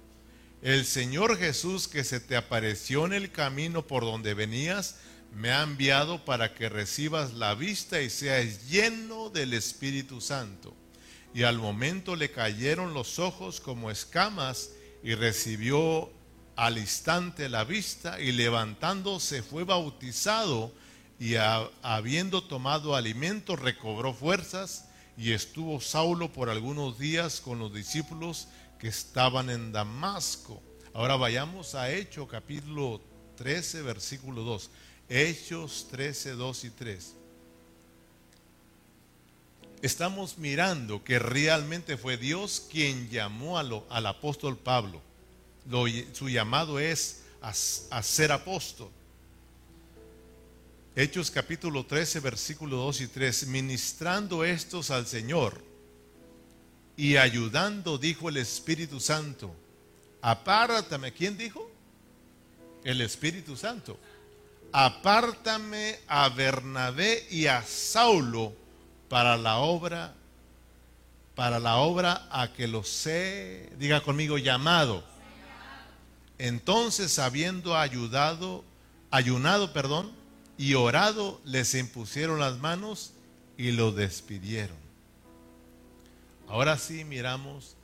el 0.62 0.84
Señor 0.84 1.38
Jesús 1.38 1.88
que 1.88 2.04
se 2.04 2.20
te 2.20 2.36
apareció 2.36 3.06
en 3.06 3.12
el 3.12 3.32
camino 3.32 3.86
por 3.86 4.02
donde 4.04 4.34
venías, 4.34 4.96
me 5.34 5.50
ha 5.50 5.62
enviado 5.62 6.24
para 6.24 6.54
que 6.54 6.68
recibas 6.68 7.32
la 7.34 7.54
vista 7.54 8.00
y 8.00 8.10
seas 8.10 8.68
lleno 8.68 9.30
del 9.30 9.54
Espíritu 9.54 10.20
Santo. 10.20 10.74
Y 11.34 11.44
al 11.44 11.58
momento 11.58 12.14
le 12.16 12.30
cayeron 12.30 12.92
los 12.92 13.18
ojos 13.18 13.60
como 13.60 13.90
escamas 13.90 14.70
y 15.02 15.14
recibió 15.14 16.10
al 16.54 16.78
instante 16.78 17.48
la 17.48 17.64
vista 17.64 18.20
y 18.20 18.32
levantándose 18.32 19.42
fue 19.42 19.64
bautizado 19.64 20.72
y 21.18 21.36
habiendo 21.82 22.42
tomado 22.44 22.94
alimento 22.94 23.56
recobró 23.56 24.12
fuerzas 24.12 24.84
y 25.16 25.32
estuvo 25.32 25.80
Saulo 25.80 26.32
por 26.32 26.48
algunos 26.48 26.98
días 26.98 27.40
con 27.40 27.58
los 27.58 27.72
discípulos 27.72 28.48
que 28.78 28.88
estaban 28.88 29.50
en 29.50 29.72
Damasco. 29.72 30.62
Ahora 30.94 31.16
vayamos 31.16 31.74
a 31.74 31.90
Hecho 31.90 32.26
capítulo 32.26 33.00
13 33.36 33.82
versículo 33.82 34.42
2. 34.42 34.70
Hechos 35.08 35.88
13, 35.90 36.32
2 36.32 36.64
y 36.64 36.70
3. 36.70 37.14
Estamos 39.82 40.38
mirando 40.38 41.02
que 41.02 41.18
realmente 41.18 41.96
fue 41.96 42.16
Dios 42.16 42.66
quien 42.70 43.10
llamó 43.10 43.58
al 43.58 44.06
apóstol 44.06 44.56
Pablo. 44.56 45.02
su 46.12 46.28
llamado 46.28 46.78
es 46.78 47.24
a, 47.42 47.50
a 47.50 48.02
ser 48.02 48.32
apóstol. 48.32 48.90
Hechos 50.94 51.30
capítulo 51.30 51.86
13, 51.86 52.20
versículo 52.20 52.76
2 52.76 53.00
y 53.02 53.06
3. 53.08 53.46
Ministrando 53.48 54.44
estos 54.44 54.90
al 54.90 55.06
Señor 55.06 55.62
y 56.96 57.16
ayudando, 57.16 57.98
dijo 57.98 58.28
el 58.28 58.36
Espíritu 58.36 59.00
Santo. 59.00 59.54
Apártame. 60.20 61.12
¿Quién 61.12 61.36
dijo? 61.36 61.70
El 62.84 63.00
Espíritu 63.00 63.56
Santo 63.56 63.98
apártame 64.72 66.00
a 66.08 66.30
Bernabé 66.30 67.26
y 67.30 67.46
a 67.46 67.62
Saulo 67.62 68.54
para 69.08 69.36
la 69.36 69.58
obra, 69.58 70.14
para 71.34 71.60
la 71.60 71.76
obra 71.76 72.26
a 72.30 72.52
que 72.52 72.66
los 72.66 72.88
sé, 72.88 73.70
diga 73.78 74.02
conmigo, 74.02 74.38
llamado. 74.38 75.04
Entonces, 76.38 77.18
habiendo 77.18 77.76
ayudado, 77.76 78.64
ayunado, 79.10 79.72
perdón, 79.72 80.10
y 80.58 80.74
orado, 80.74 81.40
les 81.44 81.74
impusieron 81.74 82.38
las 82.38 82.58
manos 82.58 83.12
y 83.56 83.72
lo 83.72 83.92
despidieron. 83.92 84.76
Ahora 86.48 86.78
sí 86.78 87.04
miramos 87.04 87.76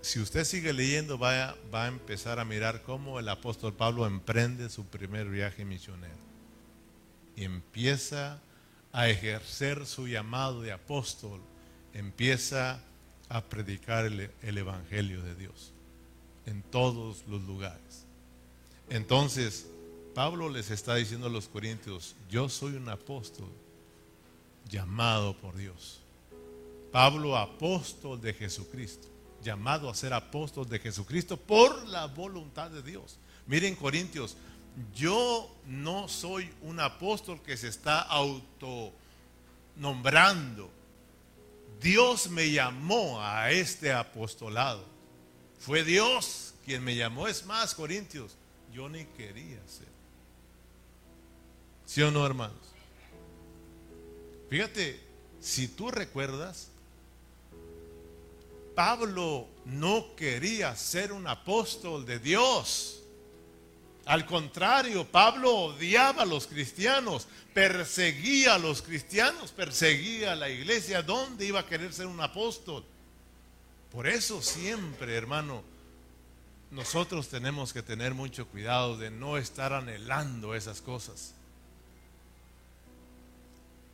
si 0.00 0.20
usted 0.20 0.44
sigue 0.44 0.72
leyendo, 0.72 1.18
va 1.18 1.56
a, 1.72 1.88
empezar 1.88 2.38
a 2.38 2.44
mirar 2.44 2.82
cómo 2.82 3.18
el 3.18 3.28
apóstol 3.28 3.74
Pablo 3.74 4.06
emprende 4.06 4.70
su 4.70 4.86
primer 4.86 5.28
viaje 5.28 5.64
misionero. 5.64 6.28
Y 7.36 7.44
empieza 7.44 8.40
a 8.92 9.08
ejercer 9.08 9.86
su 9.86 10.08
llamado 10.08 10.62
de 10.62 10.72
apóstol, 10.72 11.40
empieza 11.92 12.80
a 13.28 13.42
predicar 13.44 14.06
el 14.06 14.58
Evangelio 14.58 15.22
de 15.22 15.34
Dios 15.34 15.72
en 16.46 16.62
todos 16.62 17.24
los 17.28 17.42
lugares. 17.42 18.06
Entonces, 18.88 19.66
Pablo 20.18 20.48
les 20.48 20.70
está 20.72 20.96
diciendo 20.96 21.28
a 21.28 21.30
los 21.30 21.46
corintios, 21.46 22.16
yo 22.28 22.48
soy 22.48 22.74
un 22.74 22.88
apóstol 22.88 23.46
llamado 24.68 25.36
por 25.36 25.56
Dios. 25.56 26.00
Pablo, 26.90 27.38
apóstol 27.38 28.20
de 28.20 28.34
Jesucristo. 28.34 29.06
llamado 29.44 29.88
a 29.88 29.94
ser 29.94 30.12
apóstol 30.12 30.68
de 30.68 30.80
Jesucristo 30.80 31.36
por 31.36 31.86
la 31.86 32.06
voluntad 32.06 32.68
de 32.68 32.82
Dios. 32.82 33.16
Miren 33.46 33.76
Corintios, 33.76 34.36
yo 34.92 35.48
no 35.68 36.08
soy 36.08 36.50
un 36.62 36.80
apóstol 36.80 37.40
que 37.40 37.56
se 37.56 37.68
está 37.68 38.00
autonombrando. 38.00 40.68
Dios 41.80 42.28
me 42.28 42.50
llamó 42.50 43.22
a 43.22 43.52
este 43.52 43.92
apostolado. 43.92 44.84
Fue 45.60 45.84
Dios 45.84 46.54
quien 46.64 46.82
me 46.82 46.96
llamó. 46.96 47.28
Es 47.28 47.46
más, 47.46 47.72
Corintios, 47.72 48.34
yo 48.72 48.88
ni 48.88 49.04
quería 49.04 49.60
ser. 49.68 49.87
¿Sí 51.88 52.02
o 52.02 52.10
no, 52.10 52.26
hermanos? 52.26 52.58
Fíjate, 54.50 55.00
si 55.40 55.68
tú 55.68 55.90
recuerdas, 55.90 56.68
Pablo 58.74 59.48
no 59.64 60.14
quería 60.14 60.76
ser 60.76 61.12
un 61.12 61.26
apóstol 61.26 62.04
de 62.04 62.18
Dios. 62.18 63.00
Al 64.04 64.26
contrario, 64.26 65.06
Pablo 65.06 65.50
odiaba 65.50 66.24
a 66.24 66.26
los 66.26 66.46
cristianos, 66.46 67.26
perseguía 67.54 68.56
a 68.56 68.58
los 68.58 68.82
cristianos, 68.82 69.52
perseguía 69.52 70.32
a 70.32 70.36
la 70.36 70.50
iglesia. 70.50 71.00
¿Dónde 71.00 71.46
iba 71.46 71.60
a 71.60 71.66
querer 71.66 71.94
ser 71.94 72.06
un 72.06 72.20
apóstol? 72.20 72.84
Por 73.90 74.06
eso 74.06 74.42
siempre, 74.42 75.16
hermano, 75.16 75.62
nosotros 76.70 77.28
tenemos 77.28 77.72
que 77.72 77.82
tener 77.82 78.12
mucho 78.12 78.46
cuidado 78.46 78.98
de 78.98 79.10
no 79.10 79.38
estar 79.38 79.72
anhelando 79.72 80.54
esas 80.54 80.82
cosas. 80.82 81.32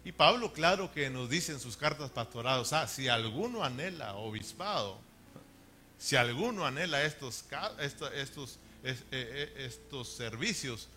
Y 0.04 0.12
Pablo, 0.12 0.52
claro 0.52 0.92
que 0.92 1.08
nos 1.08 1.30
dice 1.30 1.52
en 1.52 1.60
sus 1.60 1.78
cartas 1.78 2.10
pastorados, 2.10 2.74
ah, 2.74 2.86
si 2.86 3.08
alguno 3.08 3.64
anhela 3.64 4.14
obispado, 4.16 4.98
si 5.98 6.14
alguno 6.14 6.66
anhela 6.66 7.02
estos, 7.04 7.46
estos, 7.80 8.12
estos, 8.12 8.58
eh, 8.82 8.98
eh, 9.10 9.54
estos 9.56 10.10
servicios, 10.10 10.88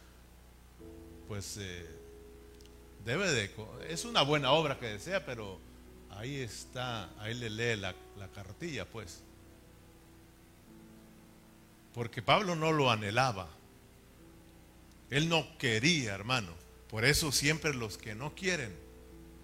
pues 1.30 1.56
eh, 1.58 1.86
debe 3.06 3.32
de, 3.32 3.50
es 3.88 4.04
una 4.04 4.24
buena 4.24 4.52
obra 4.52 4.78
que 4.78 4.88
desea, 4.88 5.26
pero 5.26 5.58
ahí 6.10 6.41
está, 6.41 7.10
ahí 7.22 7.34
le 7.34 7.50
lee 7.50 7.80
la, 7.80 7.96
la 8.17 8.28
cartilla, 8.28 8.84
pues. 8.84 9.22
Porque 11.93 12.22
Pablo 12.22 12.58
no 12.58 12.74
lo 12.74 12.91
anhelaba. 12.91 13.48
Él 15.10 15.30
no 15.30 15.58
quería, 15.58 16.13
hermano. 16.13 16.52
Por 16.89 17.06
eso 17.06 17.32
siempre 17.32 17.74
los 17.74 17.98
que 17.98 18.13
no 18.13 18.36
quieren 18.36 18.87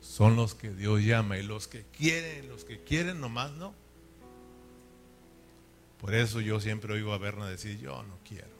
son 0.04 0.36
los 0.36 0.54
que 0.54 0.70
Dios 0.70 1.02
llama 1.02 1.38
y 1.38 1.44
los 1.44 1.68
que 1.68 1.86
quieren, 1.86 2.50
los 2.50 2.66
que 2.66 2.84
quieren 2.84 3.22
nomás 3.22 3.54
no. 3.54 3.74
Por 6.00 6.14
eso 6.14 6.42
yo 6.42 6.60
siempre 6.60 6.94
oigo 6.94 7.14
a 7.14 7.18
Berna 7.18 7.48
decir, 7.48 7.80
yo 7.80 8.04
no 8.04 8.20
quiero. 8.28 8.52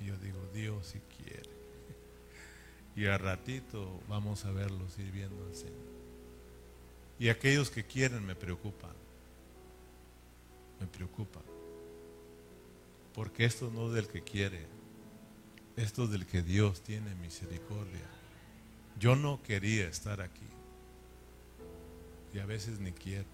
Y 0.00 0.06
yo 0.06 0.16
digo, 0.16 0.44
Dios 0.52 0.88
si 0.88 0.98
quiere. 1.16 1.48
Y 2.96 3.06
a 3.06 3.16
ratito 3.16 4.02
vamos 4.08 4.44
a 4.44 4.50
verlo 4.50 4.86
sirviendo 4.90 5.46
al 5.46 5.54
Señor. 5.54 5.92
Y 7.18 7.28
aquellos 7.28 7.70
que 7.70 7.84
quieren 7.84 8.26
me 8.26 8.34
preocupan. 8.34 8.94
Me 10.80 10.88
preocupan. 10.88 11.44
Porque 13.14 13.44
esto 13.44 13.70
no 13.72 13.86
es 13.86 13.94
del 13.94 14.08
que 14.08 14.22
quiere. 14.22 14.66
Esto 15.76 16.04
es 16.04 16.10
del 16.10 16.26
que 16.26 16.42
Dios 16.42 16.82
tiene 16.82 17.14
misericordia. 17.14 18.10
Yo 18.98 19.14
no 19.14 19.40
quería 19.42 19.86
estar 19.86 20.20
aquí 20.20 20.48
y 22.34 22.38
a 22.38 22.46
veces 22.46 22.78
ni 22.78 22.92
quiero. 22.92 23.26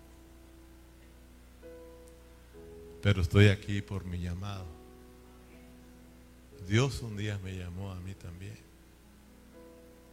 Pero 3.02 3.22
estoy 3.22 3.48
aquí 3.48 3.80
por 3.80 4.04
mi 4.04 4.18
llamado. 4.18 4.66
Dios 6.66 7.00
un 7.02 7.16
día 7.16 7.38
me 7.42 7.56
llamó 7.56 7.92
a 7.92 8.00
mí 8.00 8.14
también. 8.14 8.58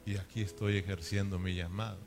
Y 0.06 0.18
aquí 0.18 0.42
estoy 0.42 0.78
ejerciendo 0.78 1.40
mi 1.40 1.56
llamado. 1.56 1.98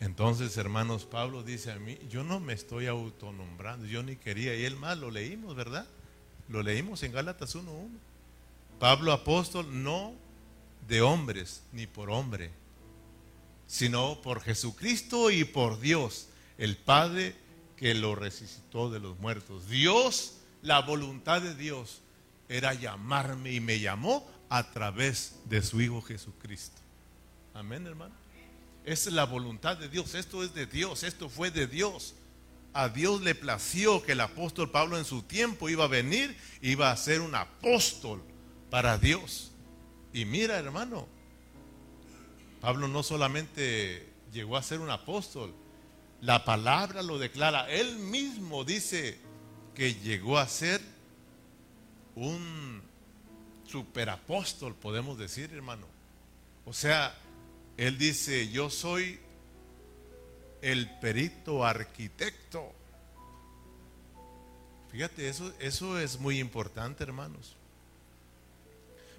Entonces, 0.00 0.56
hermanos, 0.56 1.04
Pablo 1.04 1.42
dice 1.42 1.72
a 1.72 1.78
mí, 1.78 1.98
yo 2.08 2.22
no 2.22 2.38
me 2.38 2.52
estoy 2.52 2.86
autonombrando, 2.86 3.86
yo 3.86 4.02
ni 4.02 4.16
quería, 4.16 4.54
y 4.54 4.64
él 4.64 4.76
más 4.76 4.96
lo 4.98 5.10
leímos, 5.10 5.56
¿verdad? 5.56 5.86
Lo 6.48 6.62
leímos 6.62 7.02
en 7.02 7.12
Gálatas 7.12 7.56
1.1. 7.56 7.88
Pablo 8.78 9.12
apóstol 9.12 9.82
no 9.82 10.14
de 10.86 11.02
hombres, 11.02 11.62
ni 11.72 11.86
por 11.88 12.10
hombre, 12.10 12.52
sino 13.68 14.20
por 14.22 14.40
Jesucristo 14.40 15.30
y 15.30 15.44
por 15.44 15.78
Dios, 15.78 16.28
el 16.56 16.76
Padre 16.76 17.36
que 17.76 17.94
lo 17.94 18.16
resucitó 18.16 18.90
de 18.90 18.98
los 18.98 19.16
muertos. 19.20 19.68
Dios, 19.68 20.38
la 20.62 20.80
voluntad 20.80 21.40
de 21.40 21.54
Dios 21.54 22.00
era 22.48 22.74
llamarme 22.74 23.52
y 23.52 23.60
me 23.60 23.78
llamó 23.78 24.28
a 24.48 24.70
través 24.72 25.36
de 25.44 25.62
su 25.62 25.80
Hijo 25.80 26.02
Jesucristo. 26.02 26.80
Amén, 27.54 27.86
hermano. 27.86 28.14
Esa 28.84 29.10
es 29.10 29.14
la 29.14 29.24
voluntad 29.24 29.76
de 29.76 29.88
Dios. 29.88 30.14
Esto 30.14 30.42
es 30.42 30.54
de 30.54 30.66
Dios. 30.66 31.02
Esto 31.02 31.28
fue 31.28 31.50
de 31.50 31.66
Dios. 31.66 32.14
A 32.72 32.88
Dios 32.88 33.20
le 33.20 33.34
plació 33.34 34.02
que 34.02 34.12
el 34.12 34.20
apóstol 34.20 34.70
Pablo 34.70 34.96
en 34.96 35.04
su 35.04 35.22
tiempo 35.22 35.68
iba 35.68 35.84
a 35.84 35.88
venir, 35.88 36.36
iba 36.62 36.90
a 36.90 36.96
ser 36.96 37.20
un 37.20 37.34
apóstol 37.34 38.22
para 38.70 38.96
Dios. 38.96 39.50
Y 40.12 40.24
mira, 40.24 40.58
hermano, 40.58 41.06
Pablo 42.60 42.88
no 42.88 43.02
solamente 43.02 44.08
llegó 44.32 44.56
a 44.56 44.62
ser 44.62 44.80
un 44.80 44.90
apóstol, 44.90 45.54
la 46.20 46.44
palabra 46.44 47.02
lo 47.02 47.18
declara. 47.18 47.70
Él 47.70 47.96
mismo 47.98 48.64
dice 48.64 49.18
que 49.74 49.94
llegó 49.94 50.38
a 50.38 50.48
ser 50.48 50.80
un 52.16 52.82
superapóstol, 53.64 54.74
podemos 54.74 55.18
decir, 55.18 55.52
hermano. 55.52 55.86
O 56.64 56.72
sea, 56.72 57.14
él 57.76 57.96
dice, 57.96 58.48
yo 58.48 58.70
soy 58.70 59.20
el 60.62 60.90
perito 60.98 61.64
arquitecto. 61.64 62.72
Fíjate, 64.90 65.28
eso, 65.28 65.52
eso 65.60 65.98
es 65.98 66.18
muy 66.18 66.40
importante, 66.40 67.04
hermanos. 67.04 67.57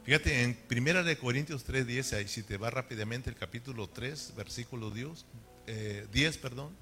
Fíjate, 0.04 0.44
en 0.44 0.56
Primera 0.56 1.04
de 1.04 1.18
Corintios 1.18 1.64
3, 1.64 1.86
10, 1.86 2.14
ahí 2.14 2.28
si 2.28 2.42
te 2.42 2.58
va 2.58 2.70
rápidamente 2.70 3.30
el 3.30 3.36
capítulo 3.36 3.88
3, 3.90 4.34
versículo 4.36 4.90
10, 4.90 5.26
eh, 5.68 6.08
10 6.12 6.38
perdón. 6.38 6.76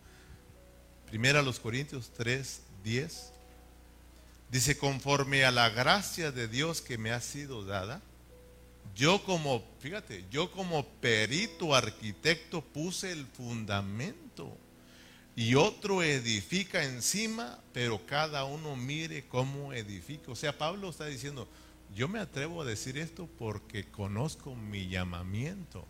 Primera 1.08 1.42
los 1.42 1.60
Corintios 1.60 2.12
3, 2.16 2.62
10. 2.84 3.34
Dice, 4.52 4.78
conforme 4.78 5.44
a 5.46 5.52
la 5.52 5.70
gracia 5.70 6.32
de 6.32 6.48
Dios 6.48 6.82
que 6.82 6.98
me 6.98 7.12
ha 7.12 7.20
sido 7.20 7.66
dada, 7.66 8.02
yo 8.96 9.24
como, 9.24 9.64
fíjate, 9.80 10.26
yo 10.32 10.52
como 10.52 10.86
perito 10.86 11.76
arquitecto 11.76 12.62
puse 12.62 13.12
el 13.12 13.26
fundamento 13.26 14.58
y 15.36 15.56
otro 15.56 16.02
edifica 16.02 16.84
encima, 16.84 17.60
pero 17.74 18.06
cada 18.06 18.46
uno 18.46 18.76
mire 18.76 19.28
cómo 19.28 19.72
edifica. 19.72 20.32
O 20.32 20.36
sea, 20.36 20.58
Pablo 20.58 20.90
está 20.90 21.06
diciendo, 21.06 21.48
yo 21.96 22.08
me 22.08 22.20
atrevo 22.20 22.62
a 22.62 22.66
decir 22.66 22.98
esto 22.98 23.28
porque 23.40 23.86
conozco 23.86 24.56
mi 24.56 24.88
llamamiento. 24.88 25.86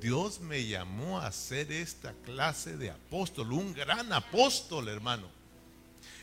Dios 0.00 0.40
me 0.40 0.66
llamó 0.66 1.20
a 1.20 1.30
ser 1.30 1.70
esta 1.70 2.14
clase 2.24 2.76
de 2.76 2.90
apóstol, 2.90 3.52
un 3.52 3.74
gran 3.74 4.12
apóstol, 4.12 4.88
hermano. 4.88 5.28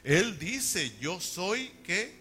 Él 0.04 0.40
dice, 0.40 0.98
yo 1.00 1.20
soy 1.20 1.70
que 1.84 2.20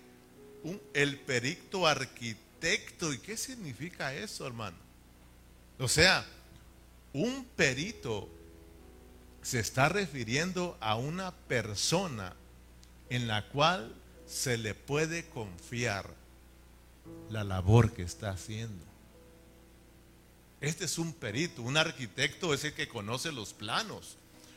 el 0.93 1.19
perito 1.21 1.87
arquitecto. 1.87 3.13
¿Y 3.13 3.19
qué 3.19 3.37
significa 3.37 4.15
eso, 4.15 4.47
hermano? 4.47 4.77
O 5.79 5.89
sea, 5.89 6.27
un 7.13 7.45
perito 7.57 8.29
se 9.43 9.61
está 9.61 9.89
refiriendo 9.89 10.77
a 10.81 10.97
una 10.97 11.33
persona 11.33 12.35
en 13.09 13.29
la 13.29 13.49
cual 13.49 13.95
se 14.27 14.59
le 14.59 14.75
puede 14.75 15.27
confiar 15.29 16.09
la 17.31 17.45
labor 17.45 17.93
que 17.93 18.03
está 18.03 18.31
haciendo. 18.31 18.85
Este 20.61 20.85
es 20.87 20.99
un 20.99 21.13
perito, 21.13 21.63
un 21.63 21.77
arquitecto 21.77 22.55
es 22.55 22.65
el 22.65 22.73
que 22.73 22.89
conoce 22.89 23.31
los 23.31 23.53
planos, 23.53 24.17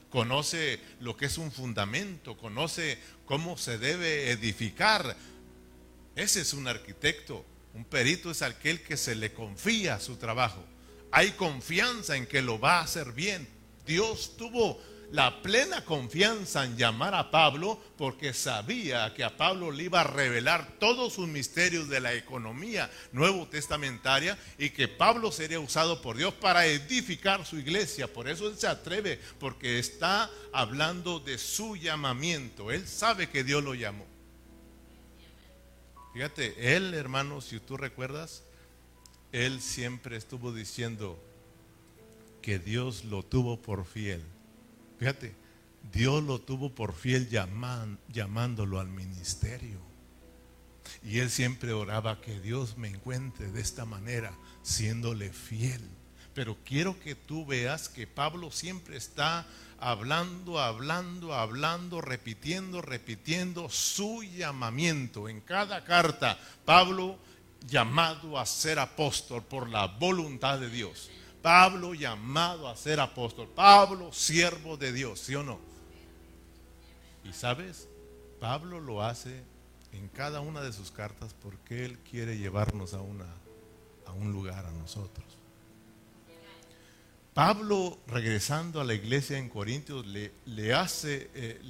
conoce 0.09 0.79
lo 0.99 1.15
que 1.17 1.25
es 1.25 1.37
un 1.37 1.51
fundamento, 1.51 2.37
conoce 2.37 2.97
cómo 3.25 3.57
se 3.57 3.77
debe 3.77 4.31
edificar. 4.31 5.15
Ese 6.15 6.41
es 6.41 6.53
un 6.53 6.67
arquitecto. 6.67 7.45
Un 7.73 7.85
perito 7.85 8.31
es 8.31 8.41
aquel 8.41 8.81
que 8.81 8.97
se 8.97 9.15
le 9.15 9.33
confía 9.33 9.99
su 9.99 10.15
trabajo. 10.15 10.63
Hay 11.11 11.31
confianza 11.31 12.15
en 12.15 12.25
que 12.25 12.41
lo 12.41 12.59
va 12.59 12.79
a 12.79 12.83
hacer 12.83 13.11
bien. 13.13 13.47
Dios 13.85 14.35
tuvo 14.37 14.81
la 15.11 15.41
plena 15.41 15.83
confianza 15.85 16.63
en 16.63 16.77
llamar 16.77 17.15
a 17.15 17.31
Pablo 17.31 17.79
porque 17.97 18.31
sabía 18.33 19.11
que 19.15 19.23
a 19.23 19.35
Pablo 19.35 19.71
le 19.71 19.85
iba 19.85 20.01
a 20.01 20.03
revelar 20.03 20.77
todos 20.79 21.13
sus 21.13 21.27
misterios 21.27 21.89
de 21.89 21.99
la 21.99 22.13
economía 22.13 22.91
nuevo 23.11 23.47
testamentaria 23.47 24.37
y 24.59 24.69
que 24.69 24.87
Pablo 24.87 25.31
sería 25.31 25.59
usado 25.59 26.01
por 26.01 26.17
Dios 26.17 26.33
para 26.35 26.67
edificar 26.67 27.45
su 27.45 27.57
iglesia. 27.57 28.11
Por 28.11 28.29
eso 28.29 28.47
él 28.47 28.57
se 28.57 28.67
atreve 28.67 29.19
porque 29.39 29.79
está 29.79 30.29
hablando 30.53 31.19
de 31.19 31.39
su 31.39 31.75
llamamiento. 31.75 32.71
Él 32.71 32.87
sabe 32.87 33.29
que 33.29 33.43
Dios 33.43 33.63
lo 33.63 33.73
llamó. 33.73 34.05
Fíjate, 36.13 36.75
él 36.75 36.93
hermano, 36.93 37.41
si 37.41 37.59
tú 37.59 37.77
recuerdas, 37.77 38.43
él 39.31 39.59
siempre 39.61 40.17
estuvo 40.17 40.53
diciendo 40.53 41.19
que 42.43 42.59
Dios 42.59 43.05
lo 43.05 43.23
tuvo 43.23 43.59
por 43.59 43.85
fiel 43.85 44.23
Fíjate, 44.99 45.33
Dios 45.91 46.23
lo 46.23 46.39
tuvo 46.39 46.75
por 46.75 46.93
fiel 46.93 47.29
llamándolo 47.29 48.79
al 48.79 48.89
ministerio. 48.89 49.79
Y 51.03 51.19
él 51.19 51.29
siempre 51.29 51.71
oraba 51.71 52.19
que 52.19 52.39
Dios 52.39 52.77
me 52.77 52.89
encuentre 52.89 53.51
de 53.51 53.61
esta 53.61 53.85
manera, 53.85 54.33
siéndole 54.61 55.31
fiel. 55.31 55.81
Pero 56.33 56.57
quiero 56.65 56.99
que 56.99 57.15
tú 57.15 57.45
veas 57.45 57.89
que 57.89 58.07
Pablo 58.07 58.51
siempre 58.51 58.97
está 58.97 59.47
hablando, 59.79 60.59
hablando, 60.59 61.33
hablando, 61.33 62.01
repitiendo, 62.01 62.81
repitiendo 62.81 63.69
su 63.69 64.23
llamamiento. 64.23 65.29
En 65.29 65.41
cada 65.41 65.85
carta, 65.85 66.37
Pablo 66.65 67.17
llamado 67.67 68.37
a 68.37 68.45
ser 68.45 68.79
apóstol 68.79 69.43
por 69.43 69.69
la 69.69 69.87
voluntad 69.87 70.59
de 70.59 70.69
Dios. 70.69 71.09
Pablo 71.41 71.93
llamado 71.93 72.67
a 72.67 72.75
ser 72.75 72.99
apóstol. 72.99 73.47
Pablo, 73.55 74.11
siervo 74.11 74.77
de 74.77 74.91
Dios, 74.91 75.19
¿sí 75.19 75.35
o 75.35 75.43
no? 75.43 75.59
Y 77.23 77.33
sabes, 77.33 77.87
Pablo 78.39 78.79
lo 78.79 79.03
hace 79.03 79.43
en 79.93 80.07
cada 80.09 80.39
una 80.41 80.61
de 80.61 80.73
sus 80.73 80.91
cartas 80.91 81.35
porque 81.41 81.85
él 81.85 81.97
quiere 81.99 82.37
llevarnos 82.37 82.93
a, 82.93 83.01
una, 83.01 83.25
a 84.05 84.11
un 84.13 84.31
lugar 84.31 84.65
a 84.65 84.71
nosotros. 84.71 85.25
Pablo, 87.33 87.97
regresando 88.07 88.81
a 88.81 88.83
la 88.83 88.93
iglesia 88.93 89.37
en 89.37 89.49
Corintios, 89.49 90.05
le, 90.05 90.33
le 90.45 90.73
hace, 90.73 91.29
eh, 91.33 91.61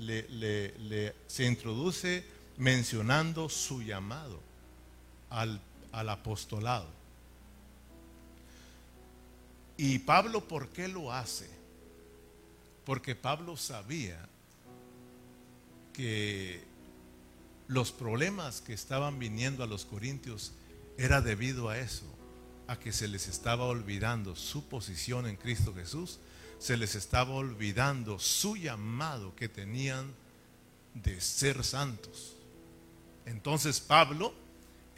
le, 0.79 1.15
se 1.27 1.45
introduce 1.45 2.25
mencionando 2.57 3.49
su 3.49 3.83
llamado 3.83 4.39
al, 5.29 5.61
al 5.91 6.09
apostolado. 6.09 6.87
¿Y 9.81 9.99
Pablo 9.99 10.45
por 10.45 10.67
qué 10.67 10.89
lo 10.89 11.13
hace? 11.13 11.49
Porque 12.83 13.15
Pablo 13.15 13.55
sabía 13.55 14.27
que 15.93 16.61
los 17.69 17.93
problemas 17.93 18.59
que 18.59 18.73
estaban 18.73 19.19
viniendo 19.19 19.63
a 19.63 19.67
los 19.67 19.85
corintios 19.85 20.51
era 20.97 21.21
debido 21.21 21.69
a 21.69 21.79
eso, 21.79 22.03
a 22.67 22.77
que 22.77 22.91
se 22.91 23.07
les 23.07 23.29
estaba 23.29 23.63
olvidando 23.63 24.35
su 24.35 24.67
posición 24.67 25.25
en 25.27 25.37
Cristo 25.37 25.73
Jesús, 25.73 26.19
se 26.57 26.75
les 26.75 26.95
estaba 26.95 27.31
olvidando 27.31 28.19
su 28.19 28.57
llamado 28.57 29.33
que 29.37 29.47
tenían 29.47 30.13
de 30.93 31.21
ser 31.21 31.63
santos. 31.63 32.35
Entonces 33.25 33.79
Pablo 33.79 34.33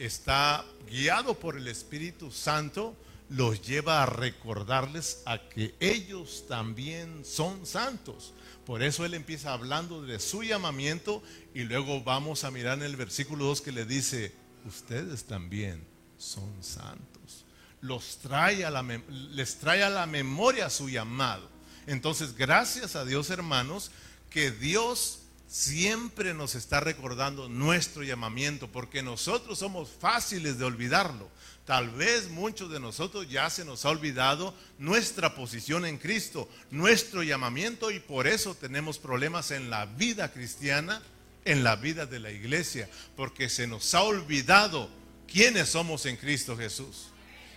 está 0.00 0.64
guiado 0.90 1.38
por 1.38 1.56
el 1.56 1.68
Espíritu 1.68 2.32
Santo 2.32 2.96
los 3.34 3.62
lleva 3.62 4.02
a 4.02 4.06
recordarles 4.06 5.22
a 5.24 5.38
que 5.48 5.74
ellos 5.80 6.44
también 6.48 7.24
son 7.24 7.64
santos. 7.66 8.34
Por 8.66 8.82
eso 8.82 9.04
él 9.04 9.14
empieza 9.14 9.52
hablando 9.52 10.02
de 10.02 10.20
su 10.20 10.42
llamamiento 10.42 11.22
y 11.54 11.62
luego 11.62 12.02
vamos 12.02 12.44
a 12.44 12.50
mirar 12.50 12.78
en 12.78 12.84
el 12.84 12.96
versículo 12.96 13.46
2 13.46 13.62
que 13.62 13.72
le 13.72 13.86
dice, 13.86 14.34
ustedes 14.66 15.24
también 15.24 15.84
son 16.18 16.62
santos. 16.62 17.44
Los 17.80 18.18
trae 18.18 18.64
a 18.64 18.70
la, 18.70 18.82
les 19.08 19.56
trae 19.56 19.82
a 19.82 19.90
la 19.90 20.06
memoria 20.06 20.70
su 20.70 20.88
llamado. 20.88 21.48
Entonces, 21.86 22.36
gracias 22.36 22.94
a 22.94 23.04
Dios, 23.04 23.30
hermanos, 23.30 23.90
que 24.30 24.50
Dios 24.50 25.20
siempre 25.48 26.32
nos 26.32 26.54
está 26.54 26.80
recordando 26.80 27.48
nuestro 27.48 28.02
llamamiento, 28.02 28.72
porque 28.72 29.02
nosotros 29.02 29.58
somos 29.58 29.90
fáciles 29.90 30.58
de 30.58 30.64
olvidarlo. 30.64 31.28
Tal 31.64 31.90
vez 31.90 32.28
muchos 32.28 32.70
de 32.70 32.80
nosotros 32.80 33.28
ya 33.30 33.48
se 33.48 33.64
nos 33.64 33.84
ha 33.84 33.90
olvidado 33.90 34.52
nuestra 34.78 35.36
posición 35.36 35.86
en 35.86 35.96
Cristo, 35.96 36.48
nuestro 36.70 37.22
llamamiento 37.22 37.92
y 37.92 38.00
por 38.00 38.26
eso 38.26 38.56
tenemos 38.56 38.98
problemas 38.98 39.52
en 39.52 39.70
la 39.70 39.86
vida 39.86 40.32
cristiana, 40.32 41.00
en 41.44 41.62
la 41.62 41.76
vida 41.76 42.04
de 42.06 42.18
la 42.18 42.32
iglesia, 42.32 42.90
porque 43.16 43.48
se 43.48 43.68
nos 43.68 43.94
ha 43.94 44.02
olvidado 44.02 44.90
quiénes 45.30 45.68
somos 45.68 46.04
en 46.06 46.16
Cristo 46.16 46.56
Jesús. 46.56 47.08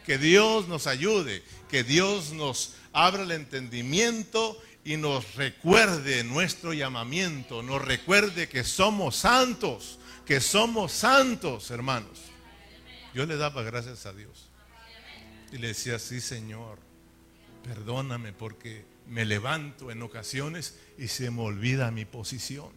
Que 0.06 0.20
Dios 0.20 0.68
nos 0.68 0.86
ayude, 0.86 1.44
que 1.68 1.84
Dios 1.84 2.32
nos 2.32 2.76
abra 2.94 3.24
el 3.24 3.32
entendimiento 3.32 4.62
y 4.84 4.98
nos 4.98 5.34
recuerde 5.34 6.24
nuestro 6.24 6.74
llamamiento, 6.74 7.64
nos 7.64 7.82
recuerde 7.82 8.48
que 8.48 8.64
somos 8.64 9.16
santos, 9.16 9.98
que 10.28 10.40
somos 10.40 10.92
santos, 10.92 11.72
hermanos. 11.72 12.35
Yo 13.16 13.26
le 13.26 13.38
daba 13.38 13.64
gracias 13.64 14.06
a 14.06 14.12
Dios. 14.12 14.50
Y 15.54 15.58
le 15.58 15.70
decía, 15.70 16.00
sí 16.00 16.20
Señor, 16.20 16.80
perdóname 17.64 18.34
porque 18.34 18.84
me 19.08 19.24
levanto 19.24 19.90
en 19.90 20.02
ocasiones 20.02 20.78
y 20.98 21.08
se 21.08 21.32
me 21.32 21.42
olvida 21.42 21.92
mi 21.92 22.04
posición. 22.04 22.72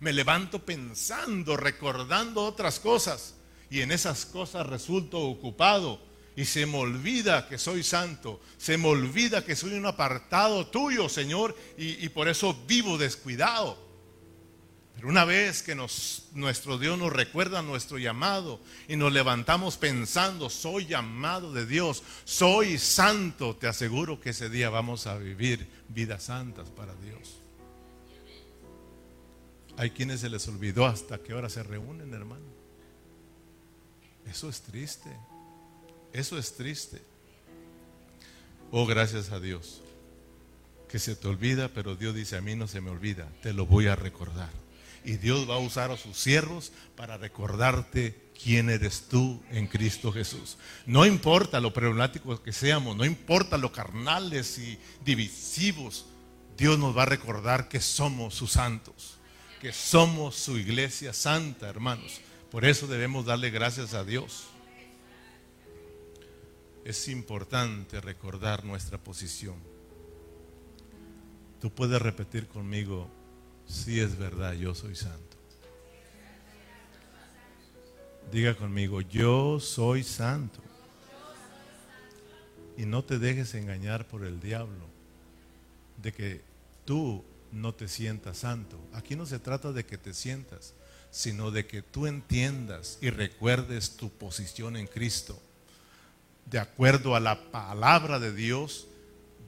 Me 0.00 0.14
levanto 0.14 0.64
pensando, 0.64 1.58
recordando 1.58 2.46
otras 2.46 2.80
cosas 2.80 3.34
y 3.68 3.82
en 3.82 3.92
esas 3.92 4.24
cosas 4.24 4.66
resulto 4.66 5.20
ocupado 5.20 6.00
y 6.34 6.46
se 6.46 6.64
me 6.64 6.78
olvida 6.78 7.46
que 7.46 7.58
soy 7.58 7.82
santo, 7.82 8.40
se 8.56 8.78
me 8.78 8.88
olvida 8.88 9.44
que 9.44 9.54
soy 9.54 9.74
un 9.74 9.84
apartado 9.84 10.66
tuyo, 10.68 11.10
Señor, 11.10 11.54
y, 11.76 12.02
y 12.02 12.08
por 12.08 12.28
eso 12.28 12.54
vivo 12.66 12.96
descuidado. 12.96 13.85
Pero 14.96 15.08
una 15.08 15.26
vez 15.26 15.62
que 15.62 15.74
nuestro 15.74 16.78
Dios 16.78 16.98
nos 16.98 17.12
recuerda 17.12 17.60
nuestro 17.60 17.98
llamado 17.98 18.60
y 18.88 18.96
nos 18.96 19.12
levantamos 19.12 19.76
pensando, 19.76 20.48
soy 20.48 20.86
llamado 20.86 21.52
de 21.52 21.66
Dios, 21.66 22.02
soy 22.24 22.78
santo, 22.78 23.54
te 23.54 23.68
aseguro 23.68 24.18
que 24.18 24.30
ese 24.30 24.48
día 24.48 24.70
vamos 24.70 25.06
a 25.06 25.18
vivir 25.18 25.68
vidas 25.90 26.24
santas 26.24 26.70
para 26.70 26.94
Dios. 26.94 27.40
Hay 29.76 29.90
quienes 29.90 30.20
se 30.20 30.30
les 30.30 30.48
olvidó 30.48 30.86
hasta 30.86 31.18
qué 31.18 31.34
hora 31.34 31.50
se 31.50 31.62
reúnen, 31.62 32.14
hermano. 32.14 32.46
Eso 34.24 34.48
es 34.48 34.62
triste. 34.62 35.10
Eso 36.14 36.38
es 36.38 36.54
triste. 36.54 37.02
Oh, 38.70 38.86
gracias 38.86 39.30
a 39.30 39.40
Dios. 39.40 39.82
Que 40.88 40.98
se 40.98 41.14
te 41.14 41.28
olvida, 41.28 41.68
pero 41.68 41.96
Dios 41.96 42.14
dice, 42.14 42.38
a 42.38 42.40
mí 42.40 42.56
no 42.56 42.66
se 42.66 42.80
me 42.80 42.88
olvida, 42.88 43.28
te 43.42 43.52
lo 43.52 43.66
voy 43.66 43.88
a 43.88 43.96
recordar. 43.96 44.48
Y 45.06 45.18
Dios 45.18 45.48
va 45.48 45.54
a 45.54 45.58
usar 45.58 45.92
a 45.92 45.96
sus 45.96 46.18
siervos 46.18 46.72
para 46.96 47.16
recordarte 47.16 48.26
quién 48.42 48.68
eres 48.68 49.06
tú 49.08 49.40
en 49.52 49.68
Cristo 49.68 50.10
Jesús. 50.10 50.58
No 50.84 51.06
importa 51.06 51.60
lo 51.60 51.72
problemáticos 51.72 52.40
que 52.40 52.52
seamos, 52.52 52.96
no 52.96 53.04
importa 53.04 53.56
lo 53.56 53.70
carnales 53.70 54.58
y 54.58 54.76
divisivos, 55.04 56.06
Dios 56.56 56.76
nos 56.80 56.96
va 56.96 57.04
a 57.04 57.06
recordar 57.06 57.68
que 57.68 57.80
somos 57.80 58.34
sus 58.34 58.50
santos, 58.50 59.18
que 59.60 59.72
somos 59.72 60.34
su 60.34 60.58
iglesia 60.58 61.12
santa, 61.12 61.68
hermanos. 61.68 62.20
Por 62.50 62.64
eso 62.64 62.88
debemos 62.88 63.26
darle 63.26 63.50
gracias 63.50 63.94
a 63.94 64.02
Dios. 64.02 64.48
Es 66.84 67.06
importante 67.06 68.00
recordar 68.00 68.64
nuestra 68.64 68.98
posición. 68.98 69.56
Tú 71.60 71.70
puedes 71.70 72.02
repetir 72.02 72.48
conmigo, 72.48 73.08
si 73.66 74.00
es 74.00 74.16
verdad, 74.16 74.54
yo 74.54 74.74
soy 74.74 74.94
santo. 74.94 75.36
Diga 78.30 78.54
conmigo, 78.56 79.00
yo 79.00 79.60
soy 79.60 80.02
santo. 80.02 80.60
Y 82.76 82.84
no 82.84 83.04
te 83.04 83.18
dejes 83.18 83.54
engañar 83.54 84.06
por 84.06 84.24
el 84.24 84.40
diablo 84.40 84.86
de 86.02 86.12
que 86.12 86.42
tú 86.84 87.24
no 87.52 87.74
te 87.74 87.88
sientas 87.88 88.38
santo. 88.38 88.78
Aquí 88.92 89.16
no 89.16 89.26
se 89.26 89.38
trata 89.38 89.72
de 89.72 89.86
que 89.86 89.96
te 89.96 90.12
sientas, 90.12 90.74
sino 91.10 91.50
de 91.50 91.66
que 91.66 91.82
tú 91.82 92.06
entiendas 92.06 92.98
y 93.00 93.10
recuerdes 93.10 93.96
tu 93.96 94.10
posición 94.10 94.76
en 94.76 94.86
Cristo. 94.86 95.40
De 96.44 96.58
acuerdo 96.58 97.16
a 97.16 97.20
la 97.20 97.50
palabra 97.50 98.18
de 98.18 98.32
Dios, 98.32 98.86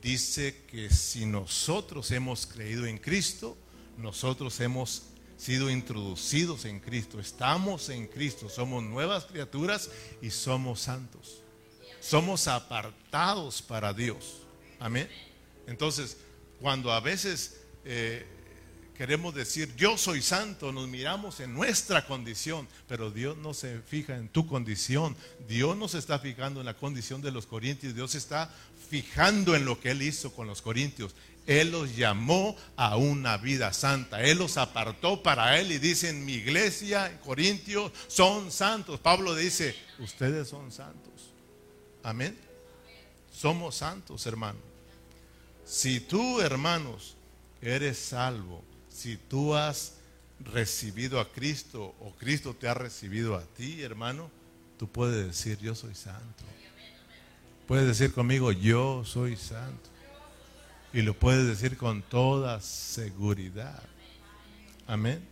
dice 0.00 0.62
que 0.70 0.90
si 0.90 1.26
nosotros 1.26 2.10
hemos 2.10 2.46
creído 2.46 2.86
en 2.86 2.98
Cristo, 2.98 3.56
nosotros 3.98 4.58
hemos 4.60 5.02
sido 5.36 5.70
introducidos 5.70 6.64
en 6.64 6.80
Cristo, 6.80 7.20
estamos 7.20 7.90
en 7.90 8.06
Cristo, 8.06 8.48
somos 8.48 8.82
nuevas 8.82 9.26
criaturas 9.26 9.90
y 10.22 10.30
somos 10.30 10.80
santos. 10.80 11.42
Somos 12.00 12.48
apartados 12.48 13.60
para 13.60 13.92
Dios. 13.92 14.42
Amén. 14.78 15.08
Entonces, 15.66 16.16
Cuando 16.60 16.92
a 16.92 16.98
veces 16.98 17.60
eh, 17.84 18.26
queremos 18.96 19.32
decir, 19.32 19.72
yo 19.76 19.96
soy 19.96 20.22
santo, 20.22 20.72
nos 20.72 20.88
miramos 20.88 21.38
en 21.38 21.54
nuestra 21.54 22.04
condición, 22.04 22.66
pero 22.88 23.12
Dios 23.12 23.36
no 23.36 23.54
se 23.54 23.78
fija 23.80 24.16
en 24.16 24.28
tu 24.28 24.44
condición, 24.44 25.16
Dios 25.46 25.76
no 25.76 25.86
se 25.86 25.98
está 25.98 26.18
fijando 26.18 26.58
en 26.58 26.66
la 26.66 26.74
condición 26.74 27.22
de 27.22 27.30
los 27.30 27.46
corintios, 27.46 27.94
Dios 27.94 28.16
está 28.16 28.52
fijando 28.90 29.54
en 29.54 29.64
lo 29.64 29.80
que 29.80 29.92
Él 29.92 30.02
hizo 30.02 30.32
con 30.34 30.48
los 30.48 30.62
corintios. 30.62 31.14
Él 31.48 31.70
los 31.70 31.96
llamó 31.96 32.54
a 32.76 32.98
una 32.98 33.38
vida 33.38 33.72
santa, 33.72 34.22
Él 34.22 34.36
los 34.36 34.58
apartó 34.58 35.22
para 35.22 35.58
Él 35.58 35.72
y 35.72 35.78
dice 35.78 36.10
en 36.10 36.26
mi 36.26 36.34
iglesia, 36.34 37.10
en 37.10 37.16
Corintios, 37.16 37.90
son 38.06 38.52
santos. 38.52 39.00
Pablo 39.00 39.34
dice, 39.34 39.74
ustedes 39.98 40.46
son 40.46 40.70
santos. 40.70 41.30
Amén. 42.02 42.38
Somos 43.32 43.76
santos, 43.76 44.26
hermanos. 44.26 44.60
Si 45.64 46.00
tú, 46.00 46.42
hermanos, 46.42 47.16
eres 47.62 47.98
salvo, 47.98 48.62
si 48.90 49.16
tú 49.16 49.54
has 49.54 49.94
recibido 50.40 51.18
a 51.18 51.32
Cristo 51.32 51.94
o 52.00 52.12
Cristo 52.18 52.54
te 52.54 52.68
ha 52.68 52.74
recibido 52.74 53.34
a 53.34 53.42
ti, 53.42 53.80
hermano, 53.80 54.30
tú 54.78 54.86
puedes 54.86 55.26
decir, 55.26 55.58
yo 55.60 55.74
soy 55.74 55.94
santo. 55.94 56.44
Puedes 57.66 57.86
decir 57.86 58.12
conmigo, 58.12 58.52
yo 58.52 59.02
soy 59.06 59.34
santo. 59.36 59.87
Y 60.92 61.02
lo 61.02 61.12
puedes 61.12 61.46
decir 61.46 61.76
con 61.76 62.00
toda 62.00 62.60
seguridad. 62.62 63.82
Amén. 64.86 65.22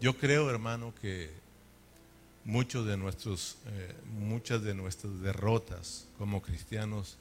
Yo 0.00 0.16
creo, 0.16 0.50
hermano, 0.50 0.92
que 1.00 1.30
muchos 2.44 2.84
de 2.84 2.96
nuestros, 2.96 3.58
eh, 3.66 3.94
muchas 4.18 4.62
de 4.62 4.74
nuestras 4.74 5.20
derrotas 5.20 6.08
como 6.18 6.42
cristianos, 6.42 7.16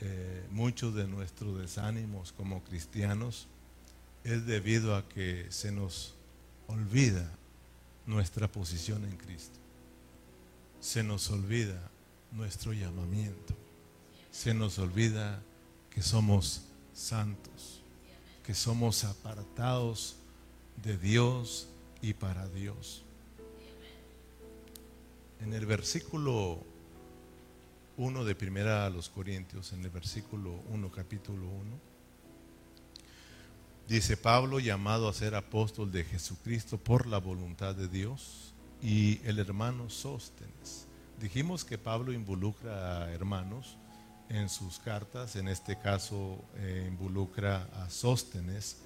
eh, 0.00 0.46
muchos 0.50 0.94
de 0.94 1.06
nuestros 1.06 1.58
desánimos 1.58 2.32
como 2.32 2.62
cristianos, 2.64 3.46
es 4.24 4.44
debido 4.44 4.94
a 4.94 5.08
que 5.08 5.46
se 5.48 5.72
nos 5.72 6.14
olvida 6.66 7.30
nuestra 8.06 8.46
posición 8.46 9.04
en 9.04 9.16
Cristo. 9.16 9.58
Se 10.80 11.02
nos 11.02 11.30
olvida 11.30 11.90
nuestro 12.30 12.74
llamamiento. 12.74 13.54
Se 14.30 14.52
nos 14.52 14.78
olvida 14.78 15.42
que 15.94 16.02
somos 16.02 16.62
santos, 16.92 17.82
que 18.44 18.54
somos 18.54 19.04
apartados 19.04 20.16
de 20.82 20.96
Dios 20.96 21.68
y 22.00 22.14
para 22.14 22.48
Dios. 22.48 23.02
En 25.40 25.52
el 25.52 25.66
versículo 25.66 26.60
1 27.96 28.24
de 28.24 28.34
primera 28.34 28.86
a 28.86 28.90
los 28.90 29.08
Corintios, 29.08 29.72
en 29.72 29.84
el 29.84 29.90
versículo 29.90 30.62
1, 30.70 30.90
capítulo 30.90 31.46
1, 31.46 31.92
Dice 33.88 34.16
Pablo, 34.16 34.60
llamado 34.60 35.08
a 35.08 35.12
ser 35.12 35.34
apóstol 35.34 35.90
de 35.90 36.04
Jesucristo 36.04 36.78
por 36.78 37.06
la 37.06 37.18
voluntad 37.18 37.74
de 37.74 37.88
Dios, 37.88 38.54
y 38.80 39.20
el 39.24 39.38
hermano 39.38 39.90
Sóstenes. 39.90 40.86
Dijimos 41.20 41.64
que 41.64 41.78
Pablo 41.78 42.12
involucra 42.12 43.02
a 43.02 43.12
hermanos 43.12 43.76
en 44.32 44.48
sus 44.48 44.78
cartas, 44.78 45.36
en 45.36 45.46
este 45.46 45.78
caso 45.78 46.42
eh, 46.56 46.86
involucra 46.88 47.68
a 47.74 47.90
Sóstenes, 47.90 48.78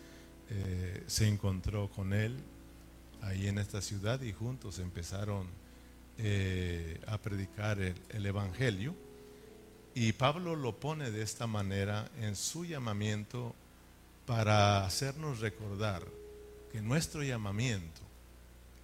eh, 0.51 1.05
se 1.07 1.29
encontró 1.29 1.89
con 1.89 2.13
él 2.13 2.37
ahí 3.23 3.47
en 3.47 3.59
esta 3.59 3.81
ciudad 3.81 4.21
y 4.23 4.33
juntos 4.33 4.81
empezaron 4.81 5.47
eh, 6.19 7.01
a 7.07 7.19
predicar 7.19 7.79
el 7.81 8.27
Evangelio. 8.27 8.95
Y 9.95 10.13
Pablo 10.13 10.57
lo 10.57 10.79
pone 10.79 11.11
de 11.11 11.23
esta 11.23 11.47
manera 11.47 12.11
en 12.21 12.37
su 12.37 12.65
llamamiento 12.65 13.55
para 14.27 14.85
hacernos 14.85 15.41
recordar 15.41 16.03
que 16.73 16.83
nuestro 16.83 17.23
llamamiento 17.23 18.01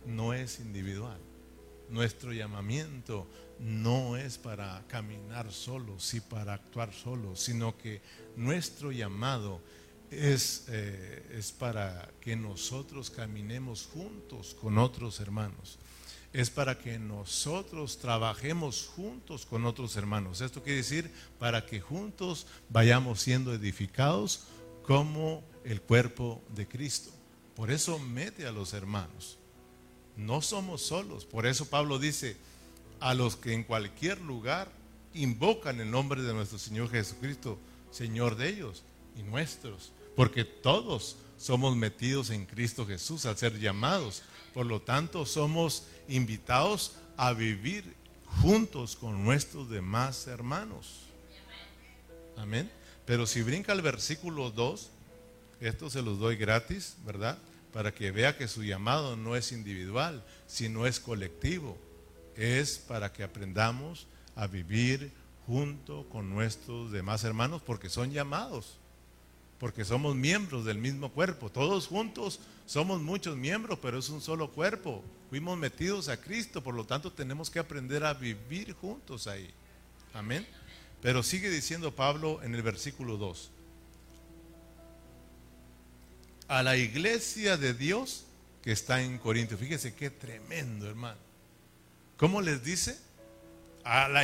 no 0.07 0.33
es 0.33 0.61
individual. 0.61 1.19
Nuestro 1.89 2.33
llamamiento 2.33 3.29
no 3.59 4.17
es 4.17 4.39
para 4.39 4.85
caminar 4.89 5.53
solos 5.53 6.15
y 6.15 6.21
para 6.21 6.55
actuar 6.55 6.93
solos, 6.93 7.41
sino 7.41 7.77
que 7.77 8.01
nuestro 8.37 8.93
llamado 8.93 9.61
es, 10.11 10.67
eh, 10.69 11.37
es 11.39 11.53
para 11.53 12.11
que 12.21 12.37
nosotros 12.37 13.11
caminemos 13.11 13.89
juntos 13.93 14.57
con 14.61 14.79
otros 14.79 15.21
hermanos. 15.21 15.79
Es 16.33 16.49
para 16.51 16.79
que 16.79 16.99
nosotros 16.99 17.99
trabajemos 17.99 18.91
juntos 18.95 19.45
con 19.45 19.67
otros 19.67 19.97
hermanos. 19.97 20.41
Esto 20.41 20.63
quiere 20.63 20.79
decir 20.79 21.13
para 21.39 21.67
que 21.67 21.81
juntos 21.81 22.47
vayamos 22.71 23.21
siendo 23.21 23.53
edificados 23.53 24.45
como 24.83 25.45
el 25.65 25.83
cuerpo 25.83 26.43
de 26.55 26.67
Cristo. 26.67 27.11
Por 27.55 27.71
eso 27.71 27.99
mete 27.99 28.47
a 28.47 28.53
los 28.53 28.73
hermanos. 28.73 29.39
No 30.17 30.43
somos 30.43 30.83
solos. 30.83 31.25
Por 31.25 31.47
eso 31.47 31.67
Pablo 31.67 31.99
dice, 31.99 32.37
a 33.01 33.15
los 33.15 33.37
que 33.37 33.53
en 33.53 33.65
cualquier 33.65 34.21
lugar 34.21 34.71
invocan 35.15 35.81
el 35.81 35.91
nombre 35.91 36.23
de 36.23 36.33
nuestro 36.33 36.59
Señor 36.59 36.91
Jesucristo, 36.91 37.59
Señor 37.91 38.37
de 38.37 38.49
ellos 38.49 38.83
y 39.19 39.23
nuestros. 39.23 39.93
Porque 40.15 40.45
todos 40.45 41.17
somos 41.39 41.77
metidos 41.77 42.31
en 42.31 42.47
Cristo 42.47 42.87
Jesús 42.87 43.27
al 43.27 43.37
ser 43.37 43.59
llamados. 43.59 44.23
Por 44.55 44.67
lo 44.67 44.81
tanto, 44.81 45.27
somos 45.27 45.85
invitados 46.09 46.93
a 47.17 47.33
vivir 47.33 47.95
juntos 48.41 48.97
con 48.97 49.25
nuestros 49.25 49.69
demás 49.69 50.27
hermanos. 50.27 51.01
Amén. 52.37 52.71
Pero 53.05 53.27
si 53.27 53.43
brinca 53.43 53.73
el 53.73 53.83
versículo 53.83 54.51
2, 54.51 54.91
esto 55.61 55.91
se 55.91 56.03
los 56.03 56.19
doy 56.19 56.37
gratis, 56.37 56.97
¿verdad? 57.05 57.39
Para 57.73 57.93
que 57.93 58.11
vea 58.11 58.37
que 58.37 58.49
su 58.49 58.63
llamado 58.63 59.17
no 59.17 59.37
es 59.37 59.53
individual, 59.53 60.23
sino 60.47 60.87
es 60.87 61.01
colectivo. 61.01 61.79
Es 62.37 62.79
para 62.79 63.13
que 63.13 63.23
aprendamos 63.23 64.07
a 64.37 64.47
vivir 64.47 65.13
junto 65.47 66.09
con 66.09 66.31
nuestros 66.31 66.93
demás 66.93 67.25
hermanos 67.25 67.63
porque 67.63 67.89
son 67.89 68.13
llamados, 68.13 68.79
porque 69.59 69.85
somos 69.85 70.15
miembros 70.15 70.65
del 70.65 70.79
mismo 70.79 71.11
cuerpo. 71.11 71.51
Todos 71.51 71.87
juntos 71.87 72.41
somos 72.67 73.01
muchos 73.01 73.37
miembros, 73.37 73.79
pero 73.81 73.99
es 73.99 74.09
un 74.09 74.21
solo 74.21 74.51
cuerpo. 74.51 75.03
Fuimos 75.31 75.59
metidos 75.59 76.09
a 76.09 76.19
Cristo, 76.19 76.63
por 76.63 76.75
lo 76.75 76.85
tanto 76.85 77.13
tenemos 77.13 77.51
que 77.51 77.59
aprender 77.59 78.05
a 78.05 78.15
vivir 78.15 78.75
juntos 78.75 79.27
ahí. 79.27 79.51
Amén. 80.15 80.47
Pero 81.01 81.23
sigue 81.23 81.51
diciendo 81.51 81.95
Pablo 81.95 82.43
en 82.43 82.55
el 82.55 82.63
versículo 82.63 83.17
2. 83.17 83.51
A 86.53 86.63
la 86.63 86.77
iglesia 86.77 87.57
de 87.57 87.73
Dios 87.73 88.25
que 88.63 88.73
está 88.73 89.01
en 89.01 89.17
Corinto. 89.17 89.57
Fíjese 89.57 89.95
qué 89.95 90.11
tremendo, 90.11 90.87
hermano. 90.87 91.17
¿Cómo 92.19 92.43
les 92.43 92.63
dice? 92.63 92.99
A 93.85 94.07
la 94.07 94.23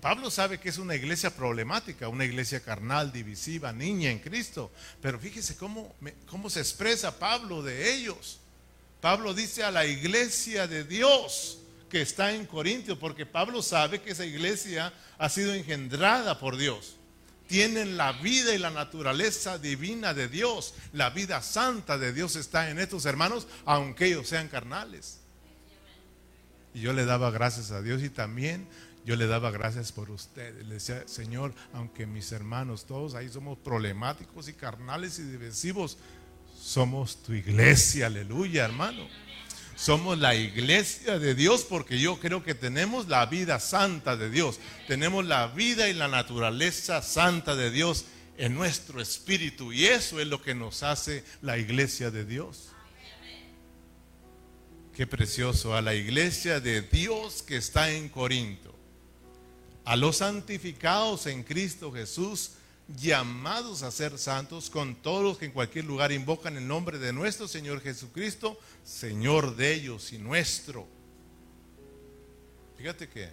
Pablo 0.00 0.30
sabe 0.30 0.60
que 0.60 0.68
es 0.68 0.78
una 0.78 0.94
iglesia 0.94 1.34
problemática, 1.34 2.06
una 2.06 2.24
iglesia 2.24 2.60
carnal, 2.60 3.10
divisiva, 3.10 3.72
niña 3.72 4.12
en 4.12 4.20
Cristo. 4.20 4.70
Pero 5.02 5.18
fíjese 5.18 5.56
cómo, 5.56 5.92
cómo 6.26 6.48
se 6.48 6.60
expresa 6.60 7.18
Pablo 7.18 7.60
de 7.60 7.92
ellos. 7.92 8.38
Pablo 9.00 9.34
dice 9.34 9.64
a 9.64 9.72
la 9.72 9.84
iglesia 9.84 10.68
de 10.68 10.84
Dios 10.84 11.58
que 11.90 12.02
está 12.02 12.32
en 12.32 12.46
Corintios, 12.46 12.98
porque 12.98 13.26
Pablo 13.26 13.62
sabe 13.62 14.00
que 14.00 14.12
esa 14.12 14.24
iglesia 14.24 14.92
ha 15.18 15.28
sido 15.28 15.52
engendrada 15.52 16.38
por 16.38 16.56
Dios. 16.56 16.98
Tienen 17.54 17.96
la 17.96 18.10
vida 18.10 18.52
y 18.52 18.58
la 18.58 18.72
naturaleza 18.72 19.58
divina 19.58 20.12
de 20.12 20.26
Dios. 20.26 20.74
La 20.92 21.10
vida 21.10 21.40
santa 21.40 21.98
de 21.98 22.12
Dios 22.12 22.34
está 22.34 22.68
en 22.68 22.80
estos 22.80 23.06
hermanos, 23.06 23.46
aunque 23.64 24.06
ellos 24.06 24.26
sean 24.26 24.48
carnales. 24.48 25.20
Y 26.74 26.80
yo 26.80 26.92
le 26.92 27.04
daba 27.04 27.30
gracias 27.30 27.70
a 27.70 27.80
Dios 27.80 28.02
y 28.02 28.10
también 28.10 28.66
yo 29.04 29.14
le 29.14 29.28
daba 29.28 29.52
gracias 29.52 29.92
por 29.92 30.10
ustedes. 30.10 30.66
Le 30.66 30.74
decía, 30.74 31.06
Señor, 31.06 31.54
aunque 31.72 32.06
mis 32.06 32.32
hermanos, 32.32 32.86
todos 32.86 33.14
ahí 33.14 33.28
somos 33.28 33.56
problemáticos 33.56 34.48
y 34.48 34.54
carnales 34.54 35.20
y 35.20 35.22
divisivos, 35.22 35.96
somos 36.60 37.22
tu 37.22 37.34
iglesia, 37.34 38.06
aleluya, 38.06 38.64
hermano. 38.64 39.06
Somos 39.76 40.18
la 40.18 40.34
iglesia 40.34 41.18
de 41.18 41.34
Dios 41.34 41.64
porque 41.64 41.98
yo 41.98 42.20
creo 42.20 42.44
que 42.44 42.54
tenemos 42.54 43.08
la 43.08 43.26
vida 43.26 43.58
santa 43.58 44.16
de 44.16 44.30
Dios. 44.30 44.60
Tenemos 44.86 45.24
la 45.24 45.48
vida 45.48 45.88
y 45.88 45.94
la 45.94 46.08
naturaleza 46.08 47.02
santa 47.02 47.56
de 47.56 47.70
Dios 47.70 48.04
en 48.36 48.54
nuestro 48.54 49.00
espíritu. 49.00 49.72
Y 49.72 49.86
eso 49.86 50.20
es 50.20 50.28
lo 50.28 50.40
que 50.40 50.54
nos 50.54 50.82
hace 50.82 51.24
la 51.42 51.58
iglesia 51.58 52.10
de 52.10 52.24
Dios. 52.24 52.68
Qué 54.94 55.06
precioso. 55.06 55.74
A 55.74 55.82
la 55.82 55.94
iglesia 55.94 56.60
de 56.60 56.82
Dios 56.82 57.42
que 57.42 57.56
está 57.56 57.90
en 57.90 58.08
Corinto. 58.08 58.72
A 59.84 59.96
los 59.96 60.18
santificados 60.18 61.26
en 61.26 61.42
Cristo 61.42 61.92
Jesús 61.92 62.52
llamados 62.88 63.82
a 63.82 63.90
ser 63.90 64.18
santos 64.18 64.68
con 64.70 64.94
todos 64.96 65.22
los 65.22 65.38
que 65.38 65.46
en 65.46 65.52
cualquier 65.52 65.84
lugar 65.84 66.12
invocan 66.12 66.56
el 66.56 66.66
nombre 66.68 66.98
de 66.98 67.12
nuestro 67.12 67.48
Señor 67.48 67.80
Jesucristo, 67.80 68.58
Señor 68.84 69.56
de 69.56 69.74
ellos 69.74 70.12
y 70.12 70.18
nuestro. 70.18 70.86
Fíjate 72.76 73.08
que 73.08 73.30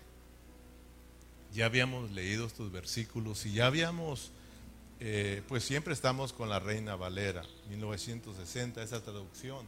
ya 1.53 1.65
habíamos 1.65 2.11
leído 2.11 2.45
estos 2.47 2.71
versículos 2.71 3.45
y 3.45 3.53
ya 3.53 3.67
habíamos 3.67 4.31
eh, 5.03 5.41
pues 5.47 5.63
siempre 5.63 5.95
estamos 5.95 6.31
con 6.31 6.47
la 6.47 6.59
Reina 6.59 6.95
Valera, 6.95 7.43
1960, 7.69 8.83
esa 8.83 9.01
traducción. 9.01 9.65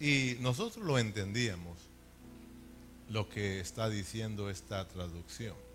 Y 0.00 0.36
nosotros 0.40 0.82
lo 0.82 0.98
entendíamos, 0.98 1.76
lo 3.10 3.28
que 3.28 3.60
está 3.60 3.90
diciendo 3.90 4.48
esta 4.48 4.88
traducción. 4.88 5.65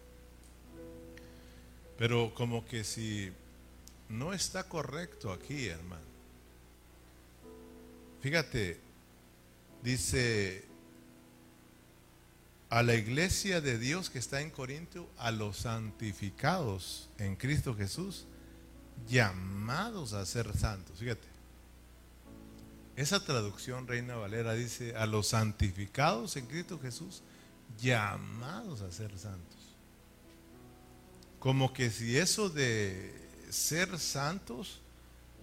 Pero 2.02 2.34
como 2.34 2.66
que 2.66 2.84
si 2.84 3.32
no 4.10 4.34
está 4.34 4.64
correcto 4.64 5.32
aquí, 5.32 5.68
hermano. 5.68 6.02
Fíjate, 8.22 8.80
dice 9.84 10.66
a 12.72 12.82
la 12.82 12.96
iglesia 12.96 13.62
de 13.62 13.78
Dios 13.78 14.10
que 14.10 14.18
está 14.18 14.42
en 14.42 14.50
Corinto, 14.50 15.08
a 15.20 15.30
los 15.30 15.58
santificados 15.58 17.08
en 17.20 17.36
Cristo 17.36 17.76
Jesús, 17.76 18.26
llamados 19.08 20.14
a 20.14 20.26
ser 20.26 20.58
santos. 20.58 20.98
Fíjate, 20.98 21.28
esa 22.96 23.24
traducción 23.24 23.86
Reina 23.86 24.16
Valera 24.16 24.56
dice, 24.56 24.96
a 24.96 25.06
los 25.06 25.28
santificados 25.28 26.36
en 26.36 26.48
Cristo 26.48 26.80
Jesús, 26.80 27.22
llamados 27.80 28.82
a 28.82 28.92
ser 28.92 29.16
santos. 29.20 29.61
Como 31.42 31.74
que 31.74 31.90
si 31.90 32.20
eso 32.20 32.52
de 32.52 33.12
ser 33.50 33.98
santos 33.98 34.80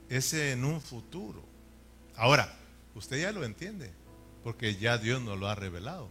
es 0.09 0.33
en 0.33 0.65
un 0.65 0.81
futuro. 0.81 1.43
Ahora, 2.15 2.57
usted 2.95 3.21
ya 3.21 3.33
lo 3.33 3.45
entiende, 3.45 3.91
porque 4.45 4.77
ya 4.77 4.97
Dios 4.97 5.21
nos 5.21 5.37
lo 5.37 5.49
ha 5.49 5.57
revelado. 5.57 6.09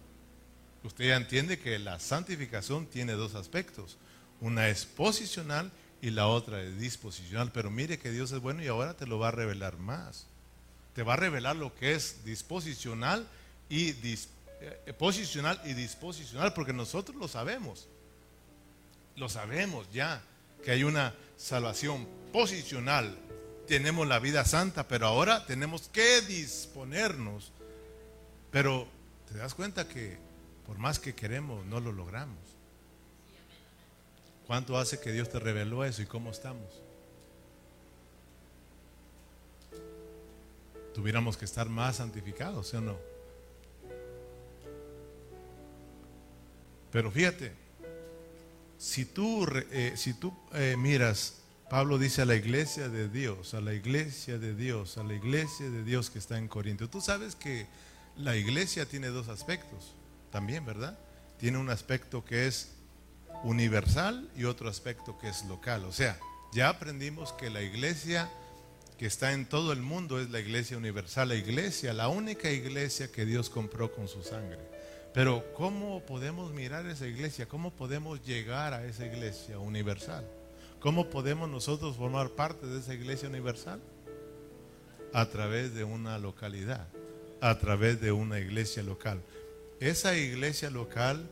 Usted 0.84 1.08
ya 1.08 1.16
entiende 1.16 1.58
que 1.58 1.80
la 1.80 2.02
santificación 2.02 2.86
tiene 2.88 3.14
dos 3.14 3.34
aspectos. 3.34 3.98
Una 4.42 4.68
es 4.68 4.86
posicional 4.86 5.72
y 6.02 6.10
la 6.10 6.28
otra 6.28 6.62
es 6.62 6.78
disposicional. 6.78 7.54
Pero 7.54 7.72
mire 7.72 7.98
que 7.98 8.12
Dios 8.12 8.34
es 8.34 8.42
bueno 8.42 8.62
y 8.62 8.68
ahora 8.68 8.94
te 8.94 9.08
lo 9.08 9.20
va 9.20 9.30
a 9.30 9.32
revelar 9.32 9.78
más. 9.78 10.28
Te 10.96 11.04
va 11.04 11.14
a 11.14 11.18
revelar 11.18 11.56
lo 11.56 11.74
que 11.74 11.94
es 11.94 12.26
disposicional 12.26 13.26
y 13.70 13.92
eh, 14.02 14.94
posicional 15.00 15.62
y 15.64 15.76
disposicional, 15.76 16.54
porque 16.54 16.74
nosotros 16.74 17.16
lo 17.16 17.30
sabemos. 17.30 17.88
Lo 19.18 19.28
sabemos 19.28 19.92
ya, 19.92 20.22
que 20.64 20.72
hay 20.72 20.84
una 20.86 21.14
salvación 21.36 22.08
posicional. 22.32 23.18
Tenemos 23.68 24.08
la 24.08 24.20
vida 24.20 24.46
santa, 24.46 24.88
pero 24.88 25.08
ahora 25.08 25.46
tenemos 25.46 25.90
que 25.90 26.22
disponernos. 26.22 27.52
Pero 28.52 28.88
te 29.30 29.38
das 29.38 29.54
cuenta 29.54 29.88
que 29.90 30.26
por 30.68 30.78
más 30.78 31.00
que 31.00 31.16
queremos, 31.16 31.66
no 31.66 31.80
lo 31.80 31.94
logramos. 31.94 32.38
¿Cuánto 34.46 34.78
hace 34.78 35.00
que 35.00 35.14
Dios 35.14 35.30
te 35.30 35.40
reveló 35.40 35.86
eso 35.86 36.02
y 36.02 36.06
cómo 36.06 36.30
estamos? 36.30 36.84
Tuviéramos 40.94 41.38
que 41.38 41.46
estar 41.46 41.70
más 41.70 41.98
santificados, 41.98 42.68
¿sí 42.68 42.76
o 42.76 42.82
no? 42.82 42.98
Pero 46.92 47.12
fíjate, 47.12 47.54
si 48.78 49.06
tú, 49.06 49.48
eh, 49.72 49.94
si 49.96 50.16
eh, 50.54 50.76
miras, 50.78 51.36
Pablo 51.70 51.98
dice 51.98 52.22
a 52.22 52.26
la 52.26 52.36
iglesia 52.36 52.90
de 52.90 53.10
Dios, 53.10 53.54
a 53.54 53.62
la 53.62 53.74
iglesia 53.74 54.38
de 54.38 54.56
Dios, 54.56 54.98
a 54.98 55.04
la 55.04 55.14
iglesia 55.14 55.70
de 55.70 55.84
Dios 55.84 56.10
que 56.10 56.20
está 56.20 56.38
en 56.38 56.48
Corinto. 56.48 56.90
Tú 56.90 57.02
sabes 57.02 57.36
que 57.36 57.68
la 58.16 58.36
iglesia 58.36 58.86
tiene 58.88 59.08
dos 59.08 59.28
aspectos 59.28 59.94
también, 60.32 60.66
¿verdad? 60.66 60.98
Tiene 61.40 61.58
un 61.58 61.70
aspecto 61.70 62.24
que 62.24 62.48
es 62.48 62.72
universal 63.44 64.30
y 64.36 64.46
otro 64.46 64.70
aspecto 64.70 65.18
que 65.20 65.30
es 65.30 65.44
local. 65.46 65.84
O 65.86 65.92
sea, 65.92 66.18
ya 66.54 66.70
aprendimos 66.70 67.34
que 67.34 67.50
la 67.50 67.62
iglesia 67.62 68.30
que 68.98 69.06
está 69.06 69.34
en 69.34 69.48
todo 69.48 69.74
el 69.74 69.82
mundo 69.82 70.20
es 70.20 70.30
la 70.30 70.40
iglesia 70.40 70.78
universal, 70.78 71.30
la 71.30 71.36
iglesia, 71.36 71.94
la 71.94 72.08
única 72.08 72.50
iglesia 72.50 73.12
que 73.12 73.26
Dios 73.26 73.50
compró 73.50 73.94
con 73.94 74.08
su 74.08 74.24
sangre. 74.24 74.77
Pero 75.18 75.52
¿cómo 75.56 76.02
podemos 76.02 76.54
mirar 76.54 76.86
esa 76.86 77.08
iglesia? 77.08 77.48
¿Cómo 77.48 77.72
podemos 77.72 78.24
llegar 78.24 78.76
a 78.76 78.86
esa 78.86 79.04
iglesia 79.04 79.58
universal? 79.58 80.24
¿Cómo 80.80 81.10
podemos 81.10 81.50
nosotros 81.50 81.98
formar 81.98 82.30
parte 82.30 82.68
de 82.68 82.78
esa 82.78 82.94
iglesia 82.94 83.28
universal? 83.28 83.82
A 85.16 85.26
través 85.26 85.74
de 85.74 85.84
una 85.84 86.20
localidad, 86.20 86.88
a 87.42 87.58
través 87.58 88.00
de 88.00 88.12
una 88.12 88.38
iglesia 88.40 88.84
local. 88.84 89.20
Esa 89.80 90.16
iglesia 90.16 90.70
local 90.70 91.28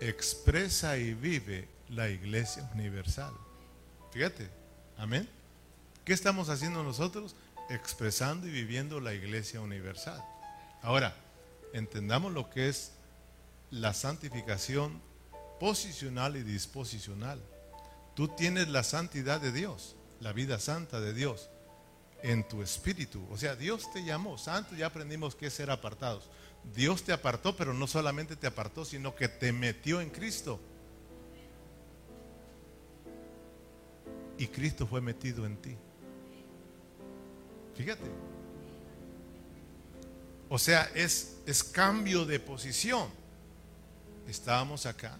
expresa 0.00 0.96
y 0.96 1.12
vive 1.12 1.68
la 1.90 2.08
iglesia 2.08 2.66
universal. 2.72 3.34
Fíjate, 4.10 4.48
amén. 4.96 5.28
¿Qué 6.02 6.14
estamos 6.14 6.48
haciendo 6.48 6.82
nosotros? 6.82 7.36
Expresando 7.68 8.46
y 8.46 8.52
viviendo 8.52 9.00
la 9.00 9.12
iglesia 9.12 9.60
universal. 9.60 10.24
Ahora, 10.80 11.14
entendamos 11.76 12.32
lo 12.32 12.48
que 12.48 12.68
es 12.68 12.92
la 13.70 13.92
santificación 13.92 15.02
posicional 15.60 16.36
y 16.36 16.42
disposicional. 16.42 17.40
Tú 18.14 18.28
tienes 18.28 18.68
la 18.68 18.82
santidad 18.82 19.40
de 19.40 19.52
Dios, 19.52 19.96
la 20.20 20.32
vida 20.32 20.58
santa 20.58 21.00
de 21.00 21.12
Dios 21.12 21.50
en 22.22 22.48
tu 22.48 22.62
espíritu. 22.62 23.26
O 23.30 23.36
sea, 23.36 23.56
Dios 23.56 23.92
te 23.92 24.04
llamó 24.04 24.38
santo, 24.38 24.74
ya 24.74 24.86
aprendimos 24.86 25.34
que 25.34 25.46
es 25.46 25.52
ser 25.52 25.70
apartados. 25.70 26.30
Dios 26.74 27.02
te 27.02 27.12
apartó, 27.12 27.56
pero 27.56 27.74
no 27.74 27.86
solamente 27.86 28.36
te 28.36 28.46
apartó, 28.46 28.84
sino 28.84 29.14
que 29.14 29.28
te 29.28 29.52
metió 29.52 30.00
en 30.00 30.10
Cristo. 30.10 30.58
Y 34.38 34.46
Cristo 34.48 34.86
fue 34.86 35.00
metido 35.00 35.46
en 35.46 35.56
ti. 35.58 35.76
Fíjate. 37.74 38.35
O 40.48 40.58
sea, 40.58 40.90
es, 40.94 41.36
es 41.46 41.64
cambio 41.64 42.24
de 42.24 42.38
posición. 42.38 43.08
Estábamos 44.28 44.86
acá, 44.86 45.18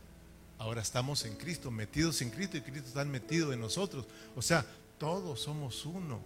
ahora 0.58 0.82
estamos 0.82 1.24
en 1.24 1.36
Cristo, 1.36 1.70
metidos 1.70 2.22
en 2.22 2.30
Cristo 2.30 2.56
y 2.56 2.60
Cristo 2.60 2.88
está 2.88 3.04
metido 3.04 3.52
en 3.52 3.60
nosotros. 3.60 4.06
O 4.34 4.42
sea, 4.42 4.64
todos 4.98 5.40
somos 5.40 5.84
uno. 5.84 6.20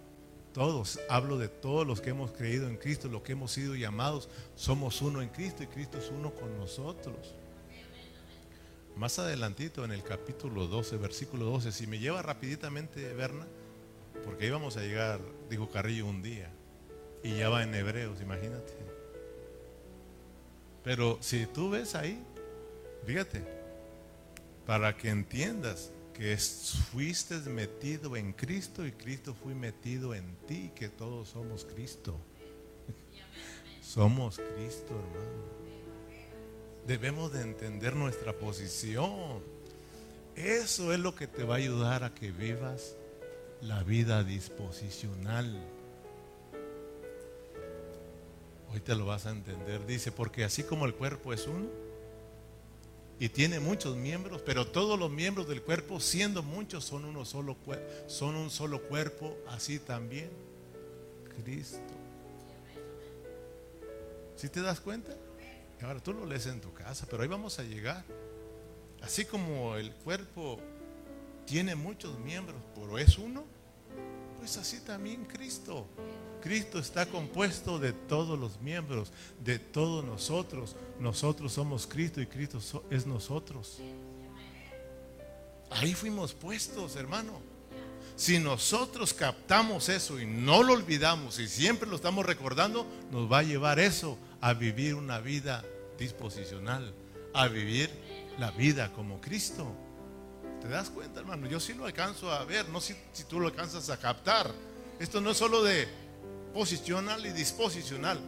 Todos, 0.53 0.99
hablo 1.09 1.37
de 1.37 1.47
todos 1.47 1.87
los 1.87 2.01
que 2.01 2.09
hemos 2.09 2.31
creído 2.31 2.67
en 2.67 2.75
Cristo, 2.75 3.07
los 3.07 3.21
que 3.21 3.31
hemos 3.31 3.53
sido 3.53 3.73
llamados, 3.73 4.27
somos 4.55 5.01
uno 5.01 5.21
en 5.21 5.29
Cristo 5.29 5.63
y 5.63 5.67
Cristo 5.67 5.97
es 5.97 6.09
uno 6.09 6.33
con 6.33 6.57
nosotros. 6.57 7.33
Más 8.97 9.17
adelantito 9.17 9.85
en 9.85 9.91
el 9.91 10.03
capítulo 10.03 10.67
12, 10.67 10.97
versículo 10.97 11.45
12, 11.45 11.71
si 11.71 11.87
me 11.87 11.99
lleva 11.99 12.21
rapiditamente, 12.21 13.13
Berna, 13.13 13.47
porque 14.25 14.47
íbamos 14.47 14.75
a 14.75 14.81
llegar, 14.81 15.21
dijo 15.49 15.69
Carrillo, 15.69 16.05
un 16.05 16.21
día, 16.21 16.51
y 17.23 17.37
ya 17.37 17.47
va 17.47 17.63
en 17.63 17.73
Hebreos, 17.73 18.19
imagínate. 18.21 18.90
Pero 20.83 21.17
si 21.21 21.45
tú 21.45 21.69
ves 21.69 21.95
ahí, 21.95 22.21
fíjate, 23.05 23.43
para 24.65 24.97
que 24.97 25.09
entiendas 25.09 25.91
que 26.13 26.37
fuiste 26.37 27.35
metido 27.49 28.15
en 28.15 28.33
Cristo 28.33 28.85
y 28.85 28.91
Cristo 28.91 29.33
fue 29.33 29.55
metido 29.55 30.13
en 30.13 30.35
ti, 30.47 30.71
que 30.75 30.89
todos 30.89 31.29
somos 31.29 31.65
Cristo. 31.65 32.15
somos 33.81 34.37
Cristo, 34.37 34.93
hermano. 34.93 35.61
Debemos 36.87 37.31
de 37.31 37.41
entender 37.41 37.95
nuestra 37.95 38.33
posición. 38.33 39.41
Eso 40.35 40.93
es 40.93 40.99
lo 40.99 41.15
que 41.15 41.27
te 41.27 41.43
va 41.43 41.55
a 41.55 41.57
ayudar 41.57 42.03
a 42.03 42.13
que 42.13 42.31
vivas 42.31 42.95
la 43.61 43.83
vida 43.83 44.23
disposicional. 44.23 45.59
Hoy 48.73 48.79
te 48.79 48.95
lo 48.95 49.05
vas 49.05 49.25
a 49.25 49.31
entender. 49.31 49.85
Dice, 49.85 50.11
porque 50.11 50.43
así 50.43 50.63
como 50.63 50.85
el 50.85 50.93
cuerpo 50.95 51.33
es 51.33 51.45
uno, 51.47 51.67
y 53.21 53.29
tiene 53.29 53.59
muchos 53.59 53.95
miembros, 53.95 54.41
pero 54.43 54.65
todos 54.65 54.97
los 54.97 55.11
miembros 55.11 55.47
del 55.47 55.61
cuerpo, 55.61 55.99
siendo 55.99 56.41
muchos, 56.41 56.85
son, 56.85 57.05
uno 57.05 57.23
solo, 57.23 57.55
son 58.07 58.35
un 58.35 58.49
solo 58.49 58.81
cuerpo, 58.81 59.37
así 59.47 59.77
también 59.77 60.31
Cristo. 61.43 61.93
¿Sí 64.35 64.49
te 64.49 64.59
das 64.61 64.79
cuenta? 64.79 65.15
Ahora 65.83 65.99
tú 65.99 66.13
lo 66.13 66.25
lees 66.25 66.47
en 66.47 66.61
tu 66.61 66.73
casa, 66.73 67.05
pero 67.11 67.21
ahí 67.21 67.29
vamos 67.29 67.59
a 67.59 67.63
llegar. 67.63 68.03
Así 69.03 69.25
como 69.25 69.75
el 69.75 69.91
cuerpo 69.93 70.59
tiene 71.45 71.75
muchos 71.75 72.17
miembros, 72.17 72.59
pero 72.73 72.97
es 72.97 73.19
uno, 73.19 73.43
pues 74.39 74.57
así 74.57 74.79
también 74.79 75.25
Cristo. 75.25 75.85
Cristo 76.41 76.79
está 76.79 77.05
compuesto 77.05 77.79
de 77.79 77.93
todos 77.93 78.37
los 78.37 78.59
miembros, 78.59 79.11
de 79.43 79.59
todos 79.59 80.03
nosotros. 80.03 80.75
Nosotros 80.99 81.53
somos 81.53 81.87
Cristo 81.87 82.21
y 82.21 82.27
Cristo 82.27 82.59
es 82.89 83.05
nosotros. 83.05 83.79
Ahí 85.69 85.93
fuimos 85.93 86.33
puestos, 86.33 86.95
hermano. 86.95 87.39
Si 88.15 88.39
nosotros 88.39 89.13
captamos 89.13 89.89
eso 89.89 90.19
y 90.19 90.25
no 90.25 90.61
lo 90.63 90.73
olvidamos 90.73 91.39
y 91.39 91.47
siempre 91.47 91.89
lo 91.89 91.95
estamos 91.95 92.25
recordando, 92.25 92.85
nos 93.09 93.31
va 93.31 93.39
a 93.39 93.43
llevar 93.43 93.79
eso 93.79 94.17
a 94.41 94.53
vivir 94.53 94.95
una 94.95 95.19
vida 95.19 95.63
disposicional, 95.97 96.93
a 97.33 97.47
vivir 97.47 97.89
la 98.37 98.51
vida 98.51 98.91
como 98.91 99.21
Cristo. 99.21 99.71
¿Te 100.61 100.67
das 100.67 100.89
cuenta, 100.89 101.21
hermano? 101.21 101.47
Yo 101.47 101.59
sí 101.59 101.73
lo 101.73 101.85
alcanzo 101.85 102.31
a 102.31 102.43
ver, 102.45 102.69
no 102.69 102.81
sé 102.81 102.95
si 103.13 103.23
tú 103.23 103.39
lo 103.39 103.47
alcanzas 103.47 103.89
a 103.89 103.97
captar. 103.97 104.53
Esto 104.99 105.19
no 105.19 105.31
es 105.31 105.37
solo 105.37 105.63
de 105.63 105.87
posicional 106.53 107.25
y 107.25 107.31
disposicional. 107.31 108.19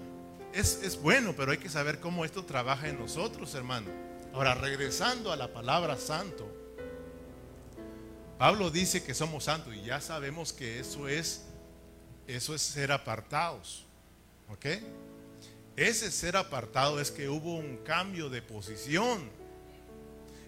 Es, 0.54 0.82
es 0.84 1.02
bueno, 1.02 1.34
pero 1.36 1.52
hay 1.52 1.58
que 1.58 1.70
saber 1.70 2.00
cómo 2.00 2.26
esto 2.26 2.46
trabaja 2.46 2.88
en 2.88 3.00
nosotros, 3.00 3.54
hermano. 3.56 3.90
Ahora, 4.34 4.56
regresando 4.56 5.32
a 5.32 5.36
la 5.36 5.52
palabra 5.52 5.98
santo, 5.98 6.48
Pablo 8.38 8.70
dice 8.70 9.04
que 9.04 9.14
somos 9.14 9.46
santos 9.46 9.74
y 9.76 9.84
ya 9.84 10.02
sabemos 10.02 10.54
que 10.54 10.80
eso 10.80 11.08
es, 11.08 11.44
eso 12.28 12.56
es 12.56 12.62
ser 12.62 12.92
apartados. 12.92 13.86
¿Ok? 14.50 14.66
Ese 15.76 16.12
ser 16.12 16.38
apartado 16.38 17.00
es 17.00 17.10
que 17.10 17.30
hubo 17.30 17.56
un 17.56 17.78
cambio 17.78 18.30
de 18.30 18.42
posición. 18.42 19.30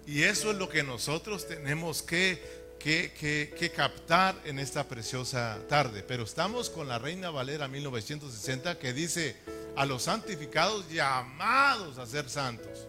Y 0.05 0.23
eso 0.23 0.51
es 0.51 0.57
lo 0.57 0.69
que 0.69 0.83
nosotros 0.83 1.47
tenemos 1.47 2.03
que, 2.03 2.64
que, 2.79 3.71
captar 3.75 4.35
en 4.45 4.59
esta 4.59 4.87
preciosa 4.87 5.59
tarde. 5.67 6.03
Pero 6.03 6.23
estamos 6.23 6.69
con 6.69 6.87
la 6.87 6.99
Reina 6.99 7.29
Valera 7.29 7.67
1960 7.67 8.77
que 8.77 8.93
dice 8.93 9.35
a 9.75 9.85
los 9.85 10.03
santificados 10.03 10.89
llamados 10.89 11.97
a 11.97 12.05
ser 12.05 12.29
santos. 12.29 12.87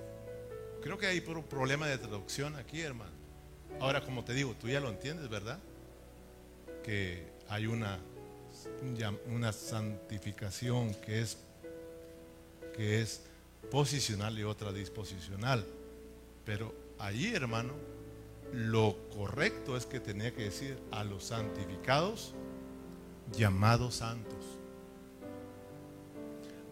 Creo 0.82 0.98
que 0.98 1.06
hay 1.06 1.22
un 1.26 1.44
problema 1.44 1.86
de 1.88 1.98
traducción 1.98 2.56
aquí, 2.56 2.80
hermano. 2.80 3.16
Ahora, 3.80 4.04
como 4.04 4.24
te 4.24 4.34
digo, 4.34 4.54
tú 4.60 4.68
ya 4.68 4.80
lo 4.80 4.88
entiendes, 4.88 5.28
¿verdad? 5.28 5.58
Que 6.84 7.26
hay 7.48 7.66
una, 7.66 7.98
una 9.26 9.52
santificación 9.52 10.94
que 10.94 11.22
es, 11.22 11.38
que 12.74 13.02
es 13.02 13.22
posicional 13.70 14.38
y 14.38 14.44
otra 14.44 14.72
disposicional. 14.72 15.66
Pero 16.44 16.74
allí, 16.98 17.34
hermano, 17.34 17.74
lo 18.52 18.96
correcto 19.10 19.76
es 19.76 19.86
que 19.86 20.00
tenía 20.00 20.34
que 20.34 20.44
decir 20.44 20.78
a 20.90 21.04
los 21.04 21.24
santificados 21.24 22.34
llamados 23.32 23.96
santos 23.96 24.56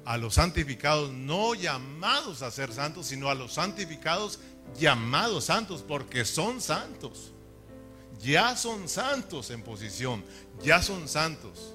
a 0.05 0.18
los 0.18 0.35
santificados 0.35 1.12
no 1.12 1.55
llamados 1.55 2.43
a 2.43 2.51
ser 2.51 2.72
santos, 2.72 3.07
sino 3.07 3.31
a 3.31 3.35
los 3.35 3.55
santificados 3.55 4.39
llamados 4.79 5.45
santos, 5.45 5.83
porque 5.87 6.25
son 6.25 6.61
santos. 6.61 7.33
Ya 8.20 8.57
son 8.57 8.89
santos 8.89 9.51
en 9.51 9.62
posición, 9.62 10.25
ya 10.62 10.83
son 10.83 11.09
santos. 11.09 11.75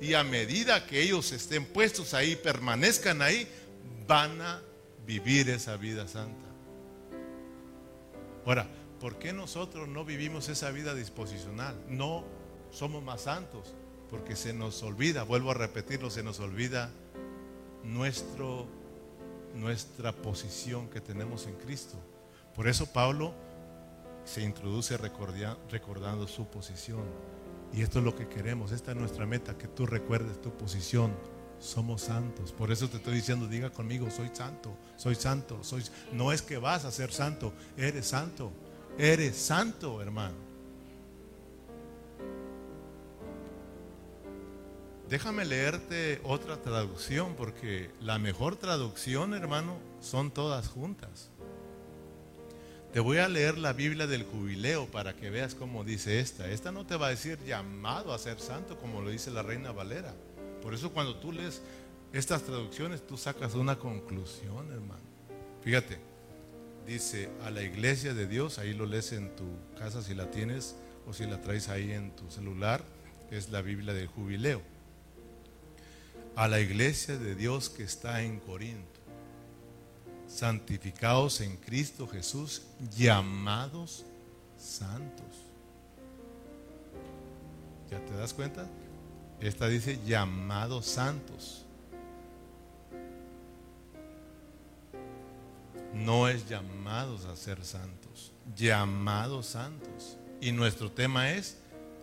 Y 0.00 0.14
a 0.14 0.24
medida 0.24 0.86
que 0.86 1.02
ellos 1.02 1.32
estén 1.32 1.66
puestos 1.66 2.14
ahí, 2.14 2.36
permanezcan 2.36 3.22
ahí, 3.22 3.48
van 4.06 4.40
a 4.40 4.60
vivir 5.06 5.50
esa 5.50 5.76
vida 5.76 6.06
santa. 6.08 6.44
Ahora, 8.46 8.68
¿por 9.04 9.18
qué 9.18 9.34
nosotros 9.34 9.86
no 9.86 10.02
vivimos 10.06 10.48
esa 10.48 10.70
vida 10.70 10.94
disposicional? 10.94 11.78
No 11.90 12.24
somos 12.70 13.02
más 13.02 13.20
santos, 13.20 13.74
porque 14.08 14.34
se 14.34 14.54
nos 14.54 14.82
olvida, 14.82 15.24
vuelvo 15.24 15.50
a 15.50 15.54
repetirlo, 15.54 16.08
se 16.08 16.22
nos 16.22 16.40
olvida 16.40 16.90
nuestro, 17.82 18.66
nuestra 19.54 20.12
posición 20.12 20.88
que 20.88 21.02
tenemos 21.02 21.46
en 21.46 21.54
Cristo. 21.56 21.98
Por 22.54 22.66
eso 22.66 22.86
Pablo 22.94 23.34
se 24.24 24.40
introduce 24.40 24.96
recordando 24.96 26.26
su 26.26 26.46
posición. 26.46 27.04
Y 27.74 27.82
esto 27.82 27.98
es 27.98 28.06
lo 28.06 28.16
que 28.16 28.26
queremos, 28.26 28.72
esta 28.72 28.92
es 28.92 28.96
nuestra 28.96 29.26
meta, 29.26 29.58
que 29.58 29.68
tú 29.68 29.84
recuerdes 29.84 30.40
tu 30.40 30.50
posición. 30.56 31.12
Somos 31.60 32.00
santos. 32.00 32.52
Por 32.52 32.72
eso 32.72 32.88
te 32.88 32.96
estoy 32.96 33.16
diciendo, 33.16 33.48
diga 33.48 33.68
conmigo, 33.68 34.10
soy 34.10 34.30
santo, 34.32 34.74
soy 34.96 35.14
santo, 35.14 35.62
soy 35.62 35.84
no 36.10 36.32
es 36.32 36.40
que 36.40 36.56
vas 36.56 36.86
a 36.86 36.90
ser 36.90 37.12
santo, 37.12 37.52
eres 37.76 38.06
santo. 38.06 38.50
Eres 38.98 39.36
santo, 39.36 40.00
hermano. 40.00 40.44
Déjame 45.08 45.44
leerte 45.44 46.20
otra 46.24 46.62
traducción 46.62 47.34
porque 47.34 47.90
la 48.00 48.18
mejor 48.18 48.56
traducción, 48.56 49.34
hermano, 49.34 49.76
son 50.00 50.30
todas 50.30 50.68
juntas. 50.68 51.28
Te 52.92 53.00
voy 53.00 53.18
a 53.18 53.28
leer 53.28 53.58
la 53.58 53.72
Biblia 53.72 54.06
del 54.06 54.22
jubileo 54.22 54.86
para 54.86 55.16
que 55.16 55.28
veas 55.28 55.56
cómo 55.56 55.82
dice 55.82 56.20
esta. 56.20 56.48
Esta 56.48 56.70
no 56.70 56.86
te 56.86 56.96
va 56.96 57.08
a 57.08 57.10
decir 57.10 57.38
llamado 57.44 58.14
a 58.14 58.18
ser 58.18 58.38
santo 58.38 58.78
como 58.78 59.02
lo 59.02 59.10
dice 59.10 59.32
la 59.32 59.42
Reina 59.42 59.72
Valera. 59.72 60.14
Por 60.62 60.72
eso 60.72 60.92
cuando 60.92 61.16
tú 61.16 61.32
lees 61.32 61.60
estas 62.12 62.42
traducciones, 62.42 63.04
tú 63.04 63.16
sacas 63.16 63.54
una 63.54 63.76
conclusión, 63.76 64.72
hermano. 64.72 65.02
Fíjate, 65.62 65.98
dice 66.86 67.30
a 67.44 67.50
la 67.50 67.62
iglesia 67.62 68.14
de 68.14 68.26
Dios, 68.26 68.58
ahí 68.58 68.74
lo 68.74 68.86
lees 68.86 69.12
en 69.12 69.34
tu 69.36 69.46
casa 69.78 70.02
si 70.02 70.14
la 70.14 70.30
tienes 70.30 70.76
o 71.06 71.12
si 71.12 71.26
la 71.26 71.40
traes 71.40 71.68
ahí 71.68 71.92
en 71.92 72.10
tu 72.16 72.30
celular, 72.30 72.82
es 73.30 73.50
la 73.50 73.62
Biblia 73.62 73.92
del 73.92 74.06
jubileo 74.06 74.74
a 76.36 76.48
la 76.48 76.60
iglesia 76.60 77.16
de 77.16 77.34
Dios 77.34 77.70
que 77.70 77.84
está 77.84 78.22
en 78.22 78.40
Corinto, 78.40 79.00
santificados 80.26 81.40
en 81.40 81.56
Cristo 81.56 82.08
Jesús, 82.08 82.62
llamados 82.96 84.04
santos. 84.58 85.26
¿Ya 87.90 88.04
te 88.04 88.14
das 88.14 88.34
cuenta? 88.34 88.66
Esta 89.40 89.68
dice 89.68 90.00
llamados 90.04 90.86
santos. 90.86 91.63
No 95.94 96.28
es 96.28 96.48
llamados 96.48 97.24
a 97.26 97.36
ser 97.36 97.64
santos, 97.64 98.32
llamados 98.56 99.46
santos. 99.46 100.18
Y 100.40 100.52
nuestro 100.52 100.90
tema 100.90 101.30
es 101.30 101.56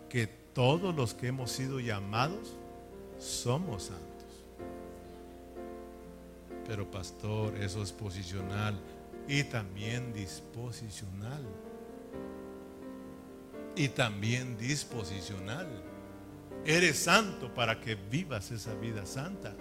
que 0.08 0.26
todos 0.26 0.94
los 0.94 1.14
que 1.14 1.28
hemos 1.28 1.50
sido 1.50 1.78
llamados 1.80 2.54
somos 3.18 3.84
santos. 3.84 4.08
Pero 6.66 6.90
pastor, 6.90 7.56
eso 7.56 7.82
es 7.82 7.92
posicional 7.92 8.78
y 9.28 9.44
también 9.44 10.12
disposicional. 10.12 11.42
Y 13.76 13.88
también 13.88 14.56
disposicional. 14.58 15.66
Eres 16.64 16.98
santo 16.98 17.52
para 17.54 17.80
que 17.80 17.94
vivas 17.94 18.50
esa 18.50 18.74
vida 18.74 19.06
santa. 19.06 19.54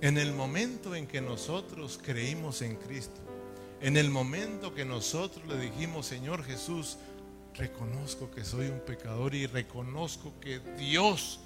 En 0.00 0.18
el 0.18 0.32
momento 0.32 0.94
en 0.94 1.06
que 1.06 1.20
nosotros 1.20 1.98
creímos 2.02 2.62
en 2.62 2.76
Cristo, 2.76 3.20
en 3.80 3.96
el 3.96 4.10
momento 4.10 4.74
que 4.74 4.84
nosotros 4.84 5.46
le 5.46 5.58
dijimos, 5.58 6.06
Señor 6.06 6.44
Jesús, 6.44 6.98
reconozco 7.54 8.30
que 8.30 8.44
soy 8.44 8.66
un 8.68 8.80
pecador 8.80 9.34
y 9.34 9.46
reconozco 9.46 10.32
que 10.40 10.60
Dios 10.76 11.40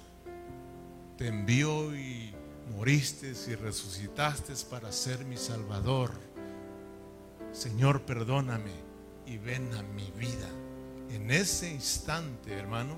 te 1.17 1.27
envió 1.27 1.95
y 1.95 2.33
moriste 2.75 3.33
y 3.47 3.55
resucitaste 3.55 4.53
para 4.69 4.91
ser 4.91 5.23
mi 5.25 5.37
Salvador. 5.37 6.11
Señor, 7.51 8.01
perdóname 8.03 8.71
y 9.25 9.37
ven 9.37 9.73
a 9.73 9.83
mi 9.83 10.11
vida. 10.11 10.49
En 11.09 11.31
ese 11.31 11.69
instante, 11.69 12.53
hermano, 12.53 12.97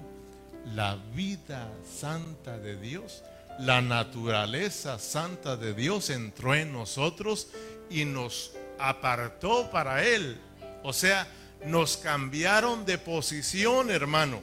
la 0.66 0.95
vida 1.16 1.72
santa 1.84 2.58
de 2.58 2.80
Dios, 2.80 3.24
la 3.60 3.82
naturaleza 3.82 4.99
santa 4.99 5.56
de 5.58 5.74
Dios 5.74 6.10
entró 6.10 6.56
en 6.56 6.74
nosotros 6.74 7.47
y 7.89 8.06
nos 8.06 8.51
apartó 8.80 9.70
para 9.72 10.04
Él. 10.04 10.39
O 10.84 10.93
sea, 10.93 11.28
nos 11.66 11.97
cambiaron 11.97 12.86
de 12.86 12.97
posición, 12.97 13.89
hermano. 13.89 14.41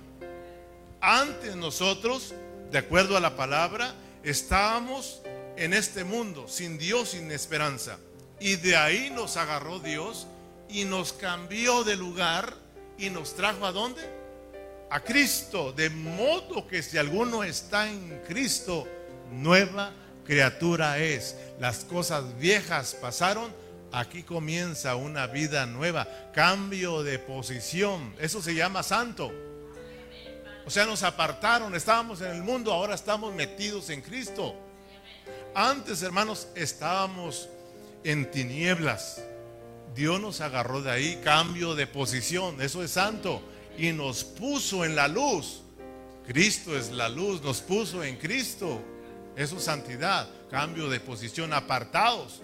Antes 1.00 1.56
nosotros, 1.56 2.34
de 2.70 2.78
acuerdo 2.78 3.16
a 3.16 3.20
la 3.20 3.36
palabra, 3.36 3.94
estábamos 4.22 5.20
en 5.56 5.74
este 5.74 6.04
mundo, 6.04 6.46
sin 6.48 6.78
Dios, 6.78 7.10
sin 7.10 7.30
esperanza. 7.30 7.98
Y 8.38 8.56
de 8.56 8.76
ahí 8.76 9.10
nos 9.10 9.36
agarró 9.36 9.80
Dios 9.80 10.26
y 10.68 10.84
nos 10.84 11.12
cambió 11.12 11.84
de 11.84 11.96
lugar 11.96 12.54
y 12.96 13.10
nos 13.10 13.34
trajo 13.34 13.66
a 13.66 13.72
dónde? 13.72 14.00
A 14.90 15.00
Cristo. 15.00 15.72
De 15.72 15.90
modo 15.90 16.66
que 16.66 16.82
si 16.82 16.96
alguno 16.96 17.44
está 17.44 17.88
en 17.88 18.22
Cristo, 18.26 18.86
nueva 19.30 19.92
criatura 20.24 20.98
es. 20.98 21.36
Las 21.58 21.84
cosas 21.84 22.38
viejas 22.38 22.96
pasaron, 23.00 23.52
Aquí 23.92 24.22
comienza 24.22 24.94
una 24.94 25.26
vida 25.26 25.66
nueva, 25.66 26.06
cambio 26.32 27.02
de 27.02 27.18
posición. 27.18 28.14
Eso 28.20 28.40
se 28.40 28.54
llama 28.54 28.82
santo. 28.82 29.32
O 30.64 30.70
sea, 30.70 30.86
nos 30.86 31.02
apartaron, 31.02 31.74
estábamos 31.74 32.20
en 32.20 32.30
el 32.30 32.42
mundo, 32.42 32.72
ahora 32.72 32.94
estamos 32.94 33.34
metidos 33.34 33.90
en 33.90 34.00
Cristo. 34.00 34.54
Antes, 35.54 36.02
hermanos, 36.02 36.46
estábamos 36.54 37.48
en 38.04 38.30
tinieblas. 38.30 39.20
Dios 39.96 40.20
nos 40.20 40.40
agarró 40.40 40.82
de 40.82 40.92
ahí, 40.92 41.20
cambio 41.24 41.74
de 41.74 41.88
posición, 41.88 42.62
eso 42.62 42.84
es 42.84 42.92
santo. 42.92 43.42
Y 43.76 43.90
nos 43.90 44.22
puso 44.22 44.84
en 44.84 44.94
la 44.94 45.08
luz. 45.08 45.62
Cristo 46.24 46.78
es 46.78 46.92
la 46.92 47.08
luz, 47.08 47.42
nos 47.42 47.60
puso 47.60 48.04
en 48.04 48.16
Cristo. 48.16 48.80
Eso 49.40 49.56
es 49.56 49.64
santidad, 49.64 50.28
cambio 50.50 50.90
de 50.90 51.00
posición, 51.00 51.54
apartados. 51.54 52.42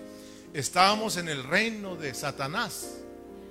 estábamos 0.54 1.18
en 1.18 1.28
el 1.28 1.44
reino 1.44 1.94
de 1.94 2.14
Satanás. 2.14 3.00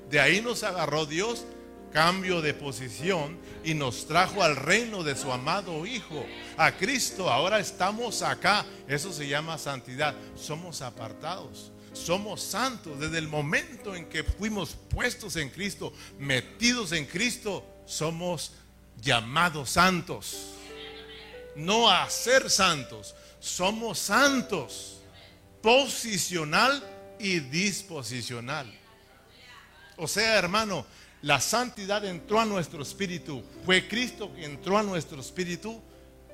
De 0.09 0.19
ahí 0.19 0.41
nos 0.41 0.63
agarró 0.63 1.05
Dios, 1.05 1.45
cambio 1.93 2.41
de 2.41 2.55
posición, 2.55 3.37
y 3.63 3.75
nos 3.75 4.07
trajo 4.07 4.41
al 4.41 4.55
reino 4.55 5.03
de 5.03 5.15
su 5.15 5.31
amado 5.31 5.85
Hijo, 5.85 6.25
a 6.57 6.71
Cristo. 6.71 7.29
Ahora 7.29 7.59
estamos 7.59 8.23
acá. 8.23 8.65
Eso 8.87 9.13
se 9.13 9.27
llama 9.27 9.59
santidad. 9.59 10.15
Somos 10.35 10.81
apartados. 10.81 11.71
Somos 11.93 12.41
santos. 12.41 12.99
Desde 12.99 13.19
el 13.19 13.27
momento 13.27 13.93
en 13.93 14.09
que 14.09 14.23
fuimos 14.23 14.75
puestos 14.89 15.35
en 15.35 15.51
Cristo, 15.51 15.93
metidos 16.17 16.93
en 16.93 17.05
Cristo, 17.05 17.63
somos 17.85 18.53
llamados 18.99 19.69
santos. 19.69 20.53
No 21.55 21.89
a 21.89 22.09
ser 22.09 22.49
santos, 22.49 23.15
somos 23.45 23.99
santos. 23.99 25.01
Posicional 25.61 26.83
y 27.19 27.39
disposicional. 27.39 28.71
O 29.97 30.07
sea, 30.07 30.37
hermano, 30.37 30.85
la 31.21 31.39
santidad 31.39 32.05
entró 32.05 32.39
a 32.39 32.45
nuestro 32.45 32.81
espíritu. 32.83 33.43
Fue 33.65 33.87
Cristo 33.87 34.33
que 34.35 34.45
entró 34.45 34.77
a 34.77 34.83
nuestro 34.83 35.19
espíritu, 35.21 35.81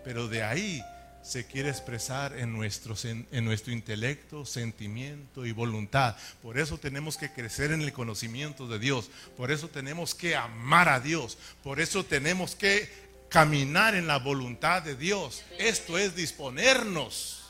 pero 0.03 0.27
de 0.27 0.43
ahí 0.43 0.83
se 1.21 1.45
quiere 1.45 1.69
expresar 1.69 2.37
en 2.37 2.51
nuestro, 2.51 2.95
en 3.03 3.45
nuestro 3.45 3.71
intelecto, 3.71 4.45
sentimiento 4.45 5.45
y 5.45 5.51
voluntad. 5.51 6.15
Por 6.41 6.57
eso 6.57 6.77
tenemos 6.77 7.15
que 7.15 7.31
crecer 7.31 7.71
en 7.71 7.81
el 7.81 7.93
conocimiento 7.93 8.67
de 8.67 8.79
Dios. 8.79 9.11
Por 9.37 9.51
eso 9.51 9.69
tenemos 9.69 10.15
que 10.15 10.35
amar 10.35 10.89
a 10.89 10.99
Dios. 10.99 11.37
Por 11.63 11.79
eso 11.79 12.03
tenemos 12.03 12.55
que 12.55 13.10
caminar 13.31 13.95
en 13.95 14.07
la 14.07 14.19
voluntad 14.19 14.83
de 14.83 14.95
Dios. 14.95 15.43
Esto 15.57 15.97
es 15.97 16.15
disponernos, 16.15 17.43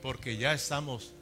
porque 0.00 0.38
ya 0.38 0.54
estamos 0.54 1.12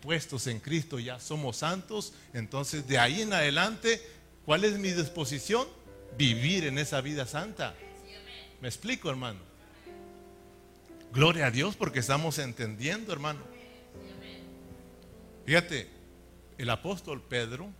puestos 0.00 0.46
en 0.46 0.60
Cristo, 0.60 0.98
ya 0.98 1.20
somos 1.20 1.58
santos. 1.58 2.14
Entonces 2.32 2.88
de 2.88 2.98
ahí 2.98 3.20
en 3.20 3.34
adelante, 3.34 4.00
¿cuál 4.46 4.64
es 4.64 4.78
mi 4.78 4.90
disposición? 4.92 5.68
Vivir 6.16 6.64
en 6.64 6.78
esa 6.78 7.02
vida 7.02 7.26
santa. 7.26 7.74
¿Me 8.62 8.68
explico, 8.68 9.10
hermano? 9.10 9.40
Gloria 11.12 11.46
a 11.46 11.50
Dios 11.50 11.76
porque 11.76 11.98
estamos 11.98 12.38
entendiendo, 12.38 13.12
hermano. 13.12 13.40
Fíjate, 15.44 15.90
el 16.56 16.70
apóstol 16.70 17.20
Pedro, 17.20 17.70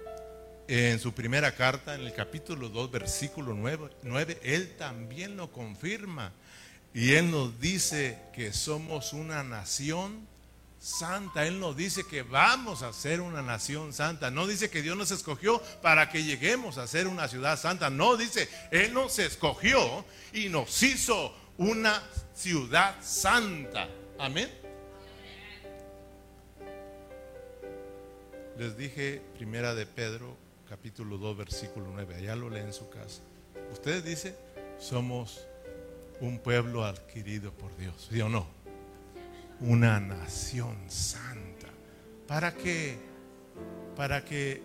en 0.72 1.00
su 1.00 1.12
primera 1.12 1.56
carta, 1.56 1.96
en 1.96 2.02
el 2.02 2.12
capítulo 2.12 2.68
2, 2.68 2.92
versículo 2.92 3.54
9, 3.54 4.38
él 4.44 4.76
también 4.76 5.36
lo 5.36 5.50
confirma. 5.50 6.32
Y 6.94 7.14
él 7.14 7.28
nos 7.32 7.58
dice 7.58 8.16
que 8.32 8.52
somos 8.52 9.12
una 9.12 9.42
nación 9.42 10.28
santa. 10.78 11.44
Él 11.44 11.58
nos 11.58 11.76
dice 11.76 12.06
que 12.06 12.22
vamos 12.22 12.82
a 12.82 12.92
ser 12.92 13.20
una 13.20 13.42
nación 13.42 13.92
santa. 13.92 14.30
No 14.30 14.46
dice 14.46 14.70
que 14.70 14.80
Dios 14.80 14.96
nos 14.96 15.10
escogió 15.10 15.60
para 15.82 16.08
que 16.08 16.22
lleguemos 16.22 16.78
a 16.78 16.86
ser 16.86 17.08
una 17.08 17.26
ciudad 17.26 17.58
santa. 17.58 17.90
No, 17.90 18.16
dice, 18.16 18.48
Él 18.70 18.94
nos 18.94 19.18
escogió 19.18 20.04
y 20.32 20.50
nos 20.50 20.80
hizo 20.84 21.34
una 21.58 22.00
ciudad 22.32 22.94
santa. 23.02 23.88
Amén. 24.20 24.48
Les 28.56 28.76
dije 28.76 29.20
primera 29.36 29.74
de 29.74 29.86
Pedro, 29.86 30.36
capítulo 30.70 31.18
2, 31.18 31.36
versículo 31.36 31.90
9. 31.92 32.14
Allá 32.14 32.36
lo 32.36 32.48
leen 32.48 32.66
en 32.66 32.72
su 32.72 32.88
casa. 32.88 33.22
Ustedes 33.72 34.04
dicen, 34.04 34.36
somos 34.78 35.40
un 36.20 36.38
pueblo 36.38 36.84
adquirido 36.84 37.50
por 37.52 37.76
Dios. 37.76 38.08
¿Sí 38.08 38.20
o 38.20 38.28
no? 38.28 38.46
Una 39.58 39.98
nación 39.98 40.76
santa. 40.88 41.66
¿Para 42.28 42.54
que 42.54 42.98
Para 43.96 44.24
que 44.24 44.62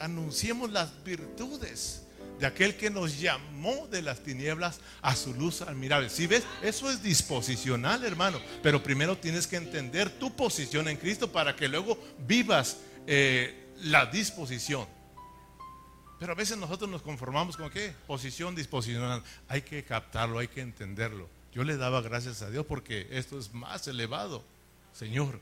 anunciemos 0.00 0.72
las 0.72 1.04
virtudes 1.04 2.02
de 2.40 2.46
aquel 2.46 2.76
que 2.76 2.90
nos 2.90 3.20
llamó 3.20 3.86
de 3.86 4.02
las 4.02 4.24
tinieblas 4.24 4.80
a 5.00 5.14
su 5.14 5.32
luz 5.32 5.62
admirable. 5.62 6.10
Si 6.10 6.26
ves, 6.26 6.42
eso 6.60 6.90
es 6.90 7.04
disposicional, 7.04 8.04
hermano. 8.04 8.40
Pero 8.64 8.82
primero 8.82 9.16
tienes 9.16 9.46
que 9.46 9.56
entender 9.56 10.10
tu 10.10 10.34
posición 10.34 10.88
en 10.88 10.96
Cristo 10.96 11.30
para 11.30 11.54
que 11.54 11.68
luego 11.68 11.96
vivas 12.26 12.78
eh, 13.06 13.68
la 13.82 14.06
disposición. 14.06 14.99
Pero 16.20 16.32
a 16.32 16.36
veces 16.36 16.58
nosotros 16.58 16.90
nos 16.90 17.00
conformamos 17.00 17.56
con 17.56 17.70
qué? 17.70 17.94
Posición 18.06 18.54
disposicional. 18.54 19.22
Hay 19.48 19.62
que 19.62 19.82
captarlo, 19.82 20.38
hay 20.38 20.48
que 20.48 20.60
entenderlo. 20.60 21.28
Yo 21.54 21.64
le 21.64 21.78
daba 21.78 22.02
gracias 22.02 22.42
a 22.42 22.50
Dios 22.50 22.66
porque 22.66 23.08
esto 23.10 23.38
es 23.38 23.54
más 23.54 23.88
elevado. 23.88 24.44
Señor, 24.92 25.40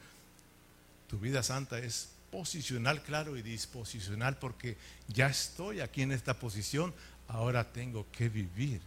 tu 1.08 1.18
vida 1.18 1.42
santa 1.42 1.80
es 1.80 2.10
posicional 2.30 3.02
claro 3.02 3.36
y 3.36 3.42
disposicional 3.42 4.38
porque 4.38 4.76
ya 5.08 5.26
estoy 5.26 5.80
aquí 5.80 6.02
en 6.02 6.12
esta 6.12 6.34
posición, 6.34 6.94
ahora 7.26 7.72
tengo 7.72 8.06
que 8.12 8.28
vivir 8.28 8.80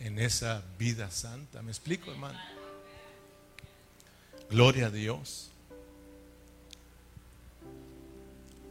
en 0.00 0.18
esa 0.18 0.62
vida 0.78 1.10
santa. 1.10 1.62
¿Me 1.62 1.70
explico, 1.70 2.10
hermano? 2.10 2.38
Gloria 4.50 4.88
a 4.88 4.90
Dios. 4.90 5.50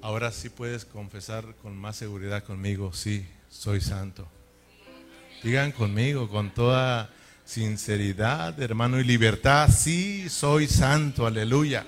Ahora 0.03 0.33
sí 0.33 0.49
puedes 0.49 0.83
confesar 0.83 1.55
con 1.61 1.77
más 1.77 1.95
seguridad 1.95 2.43
conmigo, 2.43 2.91
sí, 2.91 3.25
soy 3.47 3.79
santo. 3.79 4.27
Digan 5.41 5.71
conmigo 5.71 6.29
con 6.29 6.53
toda 6.53 7.09
sinceridad, 7.45 8.61
hermano, 8.61 8.99
y 8.99 9.05
libertad, 9.05 9.69
sí, 9.69 10.29
soy 10.29 10.67
santo, 10.67 11.25
aleluya. 11.25 11.85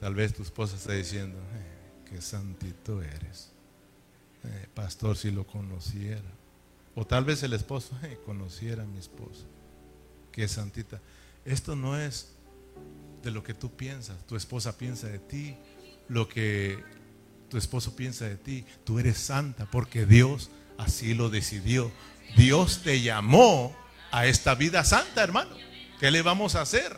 Tal 0.00 0.16
vez 0.16 0.34
tu 0.34 0.42
esposa 0.42 0.74
está 0.74 0.94
diciendo, 0.94 1.38
eh, 1.38 2.02
qué 2.10 2.20
santito 2.20 3.00
eres. 3.00 3.52
Eh, 4.42 4.66
pastor, 4.74 5.16
si 5.16 5.30
lo 5.30 5.46
conociera. 5.46 6.32
O 6.96 7.06
tal 7.06 7.24
vez 7.24 7.40
el 7.44 7.52
esposo, 7.52 7.96
eh, 8.02 8.18
conociera 8.26 8.82
a 8.82 8.86
mi 8.86 8.98
esposa. 8.98 9.44
Qué 10.32 10.48
santita. 10.48 11.00
Esto 11.44 11.76
no 11.76 11.96
es 11.96 12.35
de 13.26 13.32
lo 13.32 13.42
que 13.42 13.52
tú 13.52 13.76
piensas. 13.76 14.16
Tu 14.26 14.36
esposa 14.36 14.78
piensa 14.78 15.08
de 15.08 15.18
ti. 15.18 15.56
Lo 16.08 16.28
que 16.28 16.82
tu 17.50 17.58
esposo 17.58 17.94
piensa 17.94 18.24
de 18.24 18.36
ti. 18.36 18.64
Tú 18.84 18.98
eres 18.98 19.18
santa 19.18 19.66
porque 19.70 20.06
Dios 20.06 20.50
así 20.78 21.12
lo 21.12 21.28
decidió. 21.28 21.92
Dios 22.36 22.82
te 22.82 23.02
llamó 23.02 23.76
a 24.12 24.26
esta 24.26 24.54
vida 24.54 24.84
santa, 24.84 25.22
hermano. 25.22 25.54
¿Qué 26.00 26.10
le 26.10 26.22
vamos 26.22 26.54
a 26.54 26.62
hacer? 26.62 26.96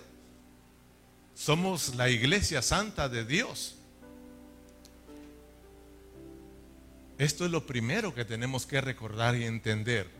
Somos 1.35 1.95
la 1.95 2.11
iglesia 2.11 2.62
santa 2.62 3.09
de 3.09 3.24
Dios. 3.24 3.76
Esto 7.16 7.47
es 7.47 7.51
lo 7.51 7.66
primero 7.66 8.14
que 8.14 8.24
tenemos 8.24 8.66
que 8.66 8.81
recordar 8.81 9.35
y 9.35 9.45
entender. 9.45 10.18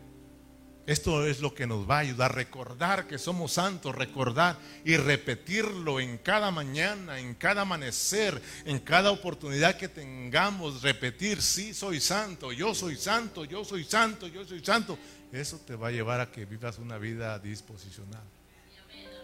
Esto 0.89 1.27
es 1.27 1.39
lo 1.39 1.53
que 1.53 1.67
nos 1.67 1.87
va 1.87 1.97
a 1.97 1.99
ayudar 1.99 2.31
a 2.31 2.33
recordar 2.33 3.05
que 3.05 3.19
somos 3.19 3.53
santos, 3.53 3.93
recordar 3.93 4.57
y 4.83 4.97
repetirlo 4.97 5.99
en 5.99 6.17
cada 6.17 6.49
mañana, 6.49 7.19
en 7.19 7.35
cada 7.35 7.61
amanecer, 7.61 8.41
en 8.65 8.79
cada 8.79 9.11
oportunidad 9.11 9.77
que 9.77 9.87
tengamos, 9.87 10.81
repetir, 10.81 11.43
sí, 11.43 11.75
soy 11.75 11.99
santo, 11.99 12.51
yo 12.51 12.73
soy 12.73 12.95
santo, 12.95 13.45
yo 13.45 13.63
soy 13.63 13.83
santo, 13.83 14.27
yo 14.27 14.43
soy 14.43 14.65
santo. 14.65 14.97
Eso 15.31 15.59
te 15.59 15.75
va 15.75 15.89
a 15.89 15.91
llevar 15.91 16.21
a 16.21 16.31
que 16.31 16.45
vivas 16.45 16.79
una 16.79 16.97
vida 16.97 17.37
disposicional 17.37 18.23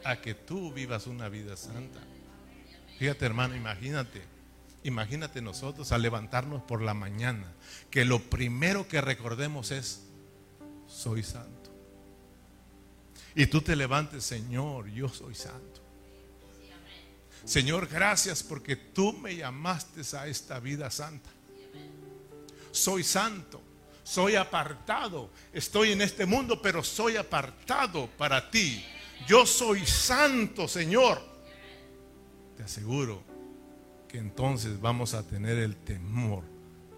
a 0.04 0.22
que 0.22 0.36
tú 0.36 0.72
vivas 0.72 1.08
una 1.08 1.30
vida 1.30 1.58
santa. 1.58 2.00
Fíjate 3.00 3.26
hermano, 3.26 3.56
imagínate, 3.56 4.22
imagínate 4.84 5.42
nosotros 5.42 5.92
al 5.92 6.04
levantarnos 6.04 6.62
por 6.62 6.84
la 6.84 6.94
mañana, 6.94 7.52
que 7.90 8.06
lo 8.06 8.20
primero 8.20 8.88
que 8.88 9.02
recordemos 9.02 9.72
es, 9.72 10.04
soy 10.88 11.24
santo. 11.24 11.72
Y 13.36 13.48
tú 13.48 13.62
te 13.62 13.76
levantes, 13.76 14.24
Señor, 14.24 14.88
yo 14.88 15.10
soy 15.10 15.36
santo. 15.36 15.82
Señor, 17.44 17.88
gracias 17.88 18.42
porque 18.42 18.76
tú 18.76 19.14
me 19.14 19.36
llamaste 19.36 20.02
a 20.18 20.28
esta 20.28 20.60
vida 20.60 20.90
santa. 20.90 21.30
Soy 22.72 23.04
santo, 23.04 23.62
soy 24.04 24.36
apartado, 24.36 25.30
estoy 25.54 25.92
en 25.92 26.02
este 26.02 26.26
mundo, 26.26 26.62
pero 26.62 26.84
soy 26.84 27.18
apartado 27.18 28.10
para 28.18 28.50
ti 28.50 28.84
yo 29.28 29.46
soy 29.46 29.86
santo, 29.86 30.68
Señor. 30.68 31.20
Te 32.58 32.64
aseguro 32.64 33.24
que 34.08 34.18
entonces 34.18 34.80
vamos 34.80 35.14
a 35.14 35.24
tener 35.24 35.58
el 35.58 35.76
temor 35.76 36.44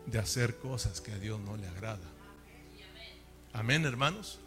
de 0.05 0.19
hacer 0.19 0.57
cosas 0.57 0.99
que 0.99 1.11
a 1.11 1.17
Dios 1.17 1.39
no 1.39 1.55
le 1.55 1.67
agrada. 1.67 2.16
Amén, 3.57 3.85
hermanos. 3.85 4.37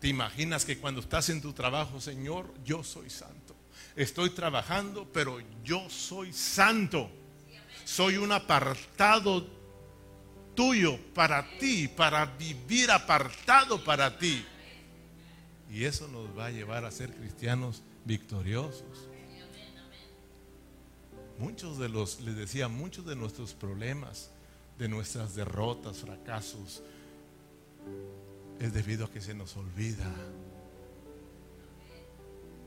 ¿Te 0.00 0.08
imaginas 0.08 0.64
que 0.64 0.76
cuando 0.76 1.00
estás 1.00 1.28
en 1.28 1.40
tu 1.40 1.52
trabajo, 1.52 2.00
Señor, 2.00 2.52
yo 2.64 2.82
soy 2.82 3.08
santo? 3.08 3.54
Estoy 3.94 4.30
trabajando, 4.30 5.08
pero 5.12 5.38
yo 5.62 5.88
soy 5.88 6.32
santo. 6.32 7.08
Soy 7.84 8.16
un 8.16 8.32
apartado 8.32 9.46
tuyo 10.56 10.98
para 11.14 11.56
ti, 11.58 11.86
para 11.86 12.26
vivir 12.26 12.90
apartado 12.90 13.82
para 13.84 14.18
ti. 14.18 14.44
Y 15.70 15.84
eso 15.84 16.08
nos 16.08 16.36
va 16.36 16.46
a 16.46 16.50
llevar 16.50 16.84
a 16.84 16.90
ser 16.90 17.14
cristianos 17.14 17.80
victoriosos. 18.04 19.08
muchos 21.38 21.78
de 21.78 21.88
los, 21.88 22.20
les 22.20 22.34
decía, 22.34 22.66
muchos 22.66 23.06
de 23.06 23.14
nuestros 23.14 23.52
problemas, 23.52 24.30
de 24.78 24.88
nuestras 24.88 25.36
derrotas, 25.36 25.98
fracasos, 25.98 26.82
es 28.60 28.72
debido 28.72 29.06
a 29.06 29.10
que 29.10 29.20
se 29.20 29.34
nos 29.34 29.56
olvida 29.56 30.10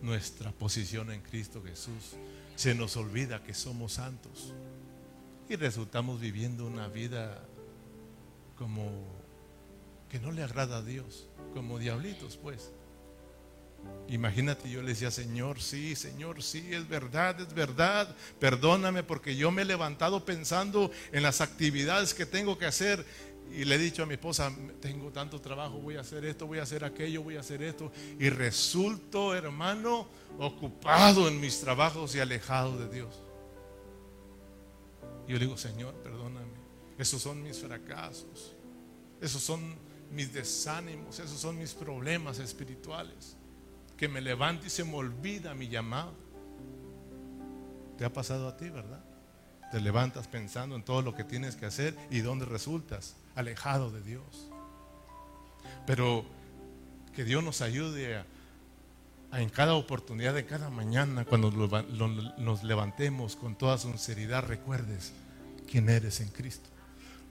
nuestra 0.01 0.51
posición 0.51 1.11
en 1.11 1.21
Cristo 1.21 1.61
Jesús. 1.63 2.15
Se 2.55 2.75
nos 2.75 2.95
olvida 2.95 3.43
que 3.43 3.53
somos 3.53 3.93
santos 3.93 4.53
y 5.49 5.55
resultamos 5.55 6.19
viviendo 6.19 6.65
una 6.65 6.87
vida 6.87 7.43
como 8.57 8.89
que 10.09 10.19
no 10.19 10.31
le 10.31 10.43
agrada 10.43 10.77
a 10.77 10.81
Dios, 10.81 11.27
como 11.53 11.79
diablitos 11.79 12.37
pues. 12.37 12.71
Imagínate, 14.07 14.69
yo 14.69 14.81
le 14.81 14.89
decía, 14.89 15.11
Señor, 15.11 15.61
sí, 15.61 15.95
Señor, 15.95 16.41
sí, 16.41 16.65
es 16.71 16.87
verdad, 16.87 17.39
es 17.41 17.53
verdad, 17.53 18.15
perdóname 18.39 19.03
porque 19.03 19.35
yo 19.35 19.51
me 19.51 19.63
he 19.63 19.65
levantado 19.65 20.25
pensando 20.25 20.91
en 21.11 21.23
las 21.23 21.41
actividades 21.41 22.13
que 22.13 22.25
tengo 22.25 22.57
que 22.57 22.65
hacer 22.65 23.05
y 23.51 23.63
le 23.63 23.75
he 23.75 23.77
dicho 23.77 24.03
a 24.03 24.05
mi 24.05 24.15
esposa, 24.15 24.51
tengo 24.81 25.11
tanto 25.11 25.39
trabajo, 25.39 25.79
voy 25.79 25.95
a 25.95 26.01
hacer 26.01 26.25
esto, 26.25 26.45
voy 26.45 26.59
a 26.59 26.63
hacer 26.63 26.83
aquello, 26.83 27.23
voy 27.23 27.37
a 27.37 27.39
hacer 27.39 27.63
esto. 27.63 27.91
Y 28.19 28.29
resulto, 28.29 29.33
hermano, 29.33 30.07
ocupado 30.39 31.27
en 31.27 31.39
mis 31.39 31.61
trabajos 31.61 32.15
y 32.15 32.19
alejado 32.19 32.77
de 32.77 32.93
Dios. 32.93 33.21
Y 35.27 35.31
yo 35.31 35.39
le 35.39 35.45
digo, 35.45 35.57
Señor, 35.57 35.93
perdóname. 35.95 36.53
Esos 36.97 37.21
son 37.21 37.41
mis 37.43 37.57
fracasos. 37.59 38.53
Esos 39.21 39.41
son 39.41 39.75
mis 40.11 40.33
desánimos. 40.33 41.19
Esos 41.19 41.39
son 41.39 41.57
mis 41.57 41.73
problemas 41.73 42.39
espirituales. 42.39 43.37
Que 43.97 44.07
me 44.07 44.21
levante 44.21 44.67
y 44.67 44.69
se 44.69 44.83
me 44.83 44.95
olvida 44.95 45.53
mi 45.55 45.69
llamado. 45.69 46.13
¿Te 47.97 48.03
ha 48.03 48.11
pasado 48.11 48.47
a 48.49 48.57
ti, 48.57 48.69
verdad? 48.69 49.03
Te 49.71 49.81
levantas 49.81 50.27
pensando 50.27 50.75
en 50.75 50.83
todo 50.83 51.01
lo 51.01 51.15
que 51.15 51.23
tienes 51.23 51.55
que 51.55 51.65
hacer 51.65 51.97
y 52.09 52.19
dónde 52.19 52.45
resultas 52.45 53.15
alejado 53.35 53.91
de 53.91 54.01
Dios. 54.01 54.49
Pero 55.85 56.25
que 57.13 57.23
Dios 57.23 57.43
nos 57.43 57.61
ayude 57.61 58.23
en 59.33 59.49
cada 59.49 59.73
oportunidad 59.75 60.33
de 60.33 60.45
cada 60.45 60.69
mañana, 60.69 61.25
cuando 61.25 61.51
nos 61.51 62.63
levantemos 62.63 63.35
con 63.35 63.55
toda 63.55 63.77
sinceridad, 63.77 64.43
recuerdes 64.43 65.13
quién 65.69 65.89
eres 65.89 66.21
en 66.21 66.29
Cristo. 66.29 66.69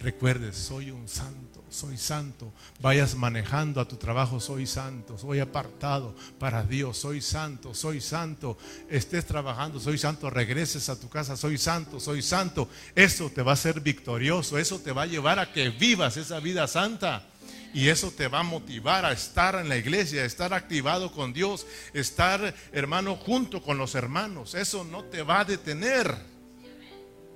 Recuerdes, 0.00 0.56
soy 0.56 0.90
un 0.90 1.08
santo, 1.08 1.64
soy 1.70 1.96
santo. 1.96 2.52
Vayas 2.80 3.14
manejando 3.14 3.80
a 3.80 3.88
tu 3.88 3.96
trabajo, 3.96 4.38
soy 4.38 4.66
santo, 4.66 5.16
soy 5.16 5.40
apartado 5.40 6.14
para 6.38 6.62
Dios, 6.62 6.98
soy 6.98 7.20
santo, 7.20 7.74
soy 7.74 8.00
santo. 8.00 8.58
Estés 8.90 9.24
trabajando, 9.24 9.80
soy 9.80 9.96
santo. 9.96 10.28
Regreses 10.28 10.88
a 10.88 11.00
tu 11.00 11.08
casa, 11.08 11.36
soy 11.36 11.56
santo, 11.56 12.00
soy 12.00 12.22
santo. 12.22 12.68
Eso 12.94 13.30
te 13.30 13.42
va 13.42 13.52
a 13.52 13.54
hacer 13.54 13.80
victorioso, 13.80 14.58
eso 14.58 14.78
te 14.78 14.92
va 14.92 15.02
a 15.02 15.06
llevar 15.06 15.38
a 15.38 15.52
que 15.52 15.70
vivas 15.70 16.16
esa 16.16 16.38
vida 16.40 16.66
santa. 16.66 17.26
Y 17.72 17.88
eso 17.88 18.12
te 18.12 18.28
va 18.28 18.40
a 18.40 18.44
motivar 18.44 19.04
a 19.04 19.12
estar 19.12 19.56
en 19.56 19.68
la 19.68 19.76
iglesia, 19.76 20.22
a 20.22 20.26
estar 20.26 20.54
activado 20.54 21.10
con 21.10 21.32
Dios, 21.32 21.66
estar, 21.92 22.54
hermano, 22.72 23.16
junto 23.16 23.62
con 23.62 23.78
los 23.78 23.96
hermanos. 23.96 24.54
Eso 24.54 24.84
no 24.84 25.04
te 25.04 25.22
va 25.22 25.40
a 25.40 25.44
detener. 25.44 26.14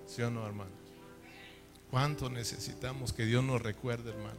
¿Sí 0.07 0.23
o 0.23 0.31
no, 0.31 0.47
hermano? 0.47 0.78
¿Cuánto 1.91 2.29
necesitamos 2.29 3.13
que 3.13 3.25
Dios 3.25 3.43
nos 3.43 3.63
recuerde, 3.63 4.11
hermano? 4.11 4.39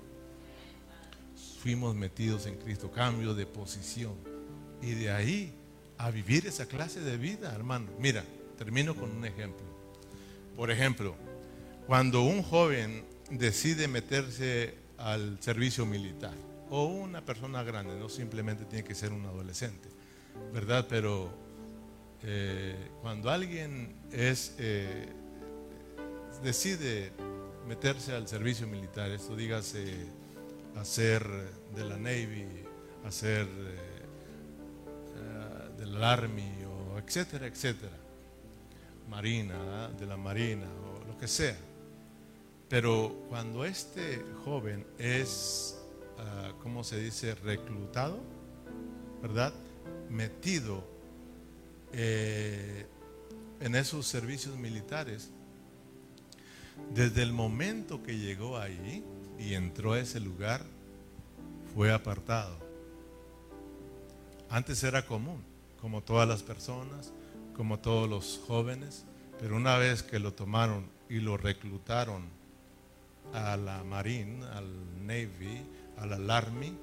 Fuimos 1.61 1.95
metidos 1.95 2.45
en 2.45 2.55
Cristo, 2.55 2.91
cambio 2.91 3.33
de 3.33 3.45
posición. 3.45 4.13
Y 4.81 4.91
de 4.91 5.11
ahí 5.11 5.53
a 5.97 6.11
vivir 6.11 6.45
esa 6.45 6.67
clase 6.67 7.01
de 7.01 7.17
vida, 7.17 7.53
hermano. 7.53 7.89
Mira, 7.99 8.23
termino 8.57 8.95
con 8.95 9.11
un 9.11 9.25
ejemplo. 9.25 9.65
Por 10.55 10.69
ejemplo, 10.69 11.15
cuando 11.87 12.21
un 12.21 12.43
joven 12.43 13.03
decide 13.31 13.87
meterse 13.87 14.75
al 14.97 15.41
servicio 15.41 15.85
militar, 15.85 16.33
o 16.69 16.85
una 16.85 17.25
persona 17.25 17.63
grande, 17.63 17.95
no 17.99 18.09
simplemente 18.09 18.65
tiene 18.65 18.83
que 18.83 18.93
ser 18.93 19.11
un 19.11 19.25
adolescente, 19.25 19.89
¿verdad? 20.53 20.85
Pero 20.87 21.31
eh, 22.21 22.75
cuando 23.01 23.29
alguien 23.29 23.95
es, 24.11 24.53
eh, 24.59 25.07
decide 26.43 27.11
meterse 27.69 28.15
al 28.15 28.27
servicio 28.27 28.65
militar, 28.65 29.11
esto 29.11 29.35
dígase 29.35 30.07
hacer 30.75 31.23
de 31.75 31.85
la 31.85 31.97
Navy, 31.97 32.47
hacer 33.05 33.47
eh, 33.47 34.07
del 35.77 36.03
Army, 36.03 36.63
o 36.65 36.97
etcétera, 36.97 37.45
etcétera, 37.45 37.95
Marina, 39.07 39.89
de 39.89 40.07
la 40.07 40.17
Marina, 40.17 40.65
o 40.65 41.05
lo 41.05 41.15
que 41.15 41.27
sea. 41.27 41.55
Pero 42.67 43.27
cuando 43.29 43.63
este 43.63 44.25
joven 44.43 44.87
es, 44.97 45.77
uh, 46.17 46.59
¿cómo 46.63 46.83
se 46.83 46.99
dice?, 46.99 47.35
reclutado, 47.35 48.19
¿verdad? 49.21 49.53
Metido 50.09 50.83
eh, 51.93 52.87
en 53.59 53.75
esos 53.75 54.07
servicios 54.07 54.57
militares, 54.57 55.29
desde 56.93 57.23
el 57.23 57.33
momento 57.33 58.01
que 58.03 58.17
llegó 58.17 58.57
ahí 58.57 59.03
y 59.37 59.53
entró 59.53 59.93
a 59.93 59.99
ese 59.99 60.19
lugar, 60.19 60.63
fue 61.73 61.93
apartado. 61.93 62.57
Antes 64.49 64.83
era 64.83 65.05
común, 65.05 65.43
como 65.79 66.01
todas 66.01 66.27
las 66.27 66.43
personas, 66.43 67.13
como 67.55 67.79
todos 67.79 68.09
los 68.09 68.41
jóvenes, 68.47 69.05
pero 69.39 69.55
una 69.55 69.77
vez 69.77 70.03
que 70.03 70.19
lo 70.19 70.33
tomaron 70.33 70.87
y 71.09 71.19
lo 71.19 71.37
reclutaron 71.37 72.23
a 73.33 73.55
la 73.57 73.83
Marine, 73.83 74.43
al 74.45 75.05
Navy, 75.05 75.61
al 75.97 76.29
Army, 76.29 76.73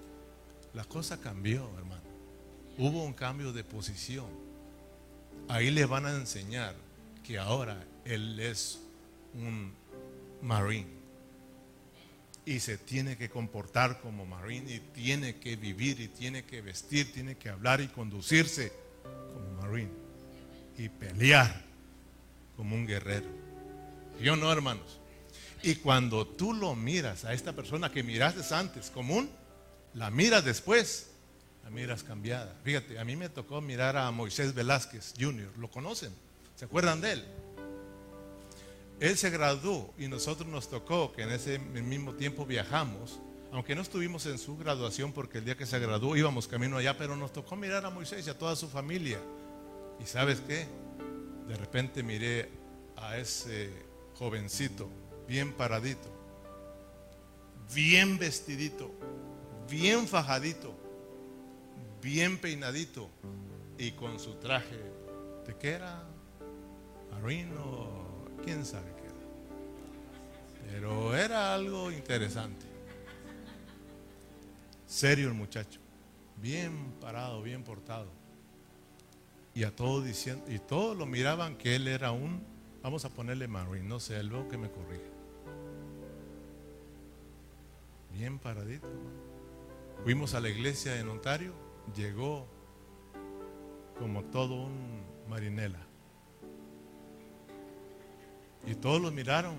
la 0.75 0.85
cosa 0.85 1.21
cambió, 1.21 1.69
hermano. 1.77 2.03
Hubo 2.79 3.03
un 3.03 3.15
cambio 3.15 3.53
de 3.53 3.65
posición. 3.65 4.27
Ahí 5.49 5.71
le 5.71 5.87
van 5.87 6.07
a 6.07 6.15
enseñar 6.15 6.75
que 7.25 7.39
ahora 7.39 7.83
él 8.05 8.39
es 8.39 8.81
un 9.35 9.73
marine. 10.43 10.97
Y 12.45 12.61
se 12.61 12.79
tiene 12.79 13.17
que 13.17 13.29
comportar 13.29 14.01
como 14.01 14.25
marine 14.25 14.75
y 14.75 14.81
tiene 14.81 15.37
que 15.37 15.57
vivir 15.57 16.01
y 16.01 16.09
tiene 16.09 16.45
que 16.45 16.61
vestir, 16.63 17.13
tiene 17.13 17.37
que 17.37 17.49
hablar 17.49 17.81
y 17.81 17.89
conducirse 17.89 18.73
como 19.35 19.63
marine. 19.63 19.91
Y 20.79 20.89
pelear 20.89 21.65
como 22.57 22.75
un 22.75 22.87
guerrero. 22.87 23.29
Yo 24.21 24.37
no, 24.37 24.53
hermanos. 24.53 25.01
Y 25.63 25.77
cuando 25.77 26.27
tú 26.27 26.53
lo 26.53 26.75
miras 26.75 27.25
a 27.25 27.33
esta 27.33 27.53
persona 27.53 27.91
que 27.91 28.03
miraste 28.03 28.55
antes 28.55 28.91
común, 28.91 29.29
la 29.95 30.11
miras 30.11 30.45
después, 30.45 31.09
la 31.65 31.71
miras 31.71 32.03
cambiada. 32.03 32.55
Fíjate, 32.63 32.99
a 32.99 33.05
mí 33.05 33.17
me 33.17 33.29
tocó 33.29 33.61
mirar 33.61 33.97
a 33.97 34.11
Moisés 34.11 34.55
Velázquez 34.55 35.15
Jr., 35.19 35.51
¿lo 35.59 35.69
conocen? 35.69 36.13
¿Se 36.55 36.67
acuerdan 36.67 37.01
de 37.01 37.13
él? 37.13 37.25
Él 38.99 39.17
se 39.17 39.31
graduó 39.31 39.93
y 39.99 40.09
nosotros 40.09 40.49
nos 40.49 40.69
tocó 40.69 41.13
que 41.13 41.23
en 41.23 41.31
ese 41.31 41.59
mismo 41.59 42.15
tiempo 42.15 42.47
viajamos, 42.47 43.21
aunque 43.53 43.75
no 43.75 43.83
estuvimos 43.83 44.25
en 44.27 44.39
su 44.39 44.57
graduación 44.57 45.13
porque 45.13 45.39
el 45.39 45.45
día 45.45 45.57
que 45.57 45.67
se 45.67 45.79
graduó 45.79 46.17
íbamos 46.17 46.49
camino 46.49 46.79
allá, 46.79 46.97
pero 46.97 47.15
nos 47.15 47.33
tocó 47.33 47.57
mirar 47.57 47.85
a 47.85 47.91
Moisés 47.91 48.27
y 48.27 48.31
a 48.31 48.39
toda 48.39 48.57
su 48.57 48.69
familia. 48.69 49.19
¿Y 50.01 50.07
sabes 50.07 50.41
qué? 50.41 50.67
De 51.47 51.57
repente 51.57 52.03
miré 52.03 52.51
a 52.97 53.19
ese 53.19 53.71
jovencito 54.15 54.89
bien 55.29 55.53
paradito, 55.53 56.09
bien 57.75 58.19
vestidito, 58.19 58.91
bien 59.69 60.09
fajadito, 60.09 60.75
bien 62.01 62.39
peinadito 62.39 63.11
y 63.79 63.93
con 63.93 64.19
su 64.19 64.35
traje. 64.37 64.81
¿De 65.47 65.55
qué 65.57 65.71
era? 65.71 66.03
Marino 67.11 67.96
quién 68.47 68.65
sabe 68.65 68.87
qué 68.97 69.03
era. 69.03 70.73
Pero 70.73 71.17
era 71.17 71.53
algo 71.53 71.91
interesante. 71.91 72.65
Serio 74.87 75.27
el 75.27 75.35
muchacho, 75.35 75.81
bien 76.41 76.93
parado, 77.01 77.43
bien 77.43 77.65
portado. 77.65 78.07
Y 79.53 79.65
a 79.65 79.75
todos 79.75 80.05
diciendo, 80.05 80.45
y 80.49 80.61
todos 80.61 80.97
lo 80.97 81.07
miraban 81.07 81.57
que 81.57 81.75
él 81.75 81.89
era 81.89 82.13
un, 82.13 82.41
vamos 82.85 83.05
a 83.05 83.09
ponerle 83.09 83.49
Marine, 83.49 83.89
no 83.89 83.99
sé, 83.99 84.23
luego 84.23 84.49
que 84.49 84.57
me 84.57 84.71
corrige. 84.71 85.11
Bien 88.13 88.39
paradito. 88.39 88.87
Fuimos 90.05 90.35
a 90.35 90.41
la 90.41 90.51
iglesia 90.51 91.01
en 91.01 91.09
Ontario, 91.09 91.53
llegó 91.97 92.47
como 93.99 94.23
todo 94.27 94.55
un 94.55 95.03
marinela. 95.29 95.86
Y 98.67 98.75
todos 98.75 99.01
lo 99.01 99.11
miraron. 99.11 99.55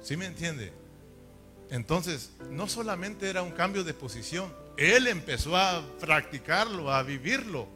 ¿Sí 0.00 0.16
me 0.16 0.26
entiende? 0.26 0.72
Entonces, 1.70 2.30
no 2.50 2.68
solamente 2.68 3.28
era 3.28 3.42
un 3.42 3.50
cambio 3.50 3.84
de 3.84 3.92
posición, 3.92 4.52
él 4.76 5.06
empezó 5.06 5.56
a 5.56 5.82
practicarlo, 6.00 6.90
a 6.90 7.02
vivirlo. 7.02 7.66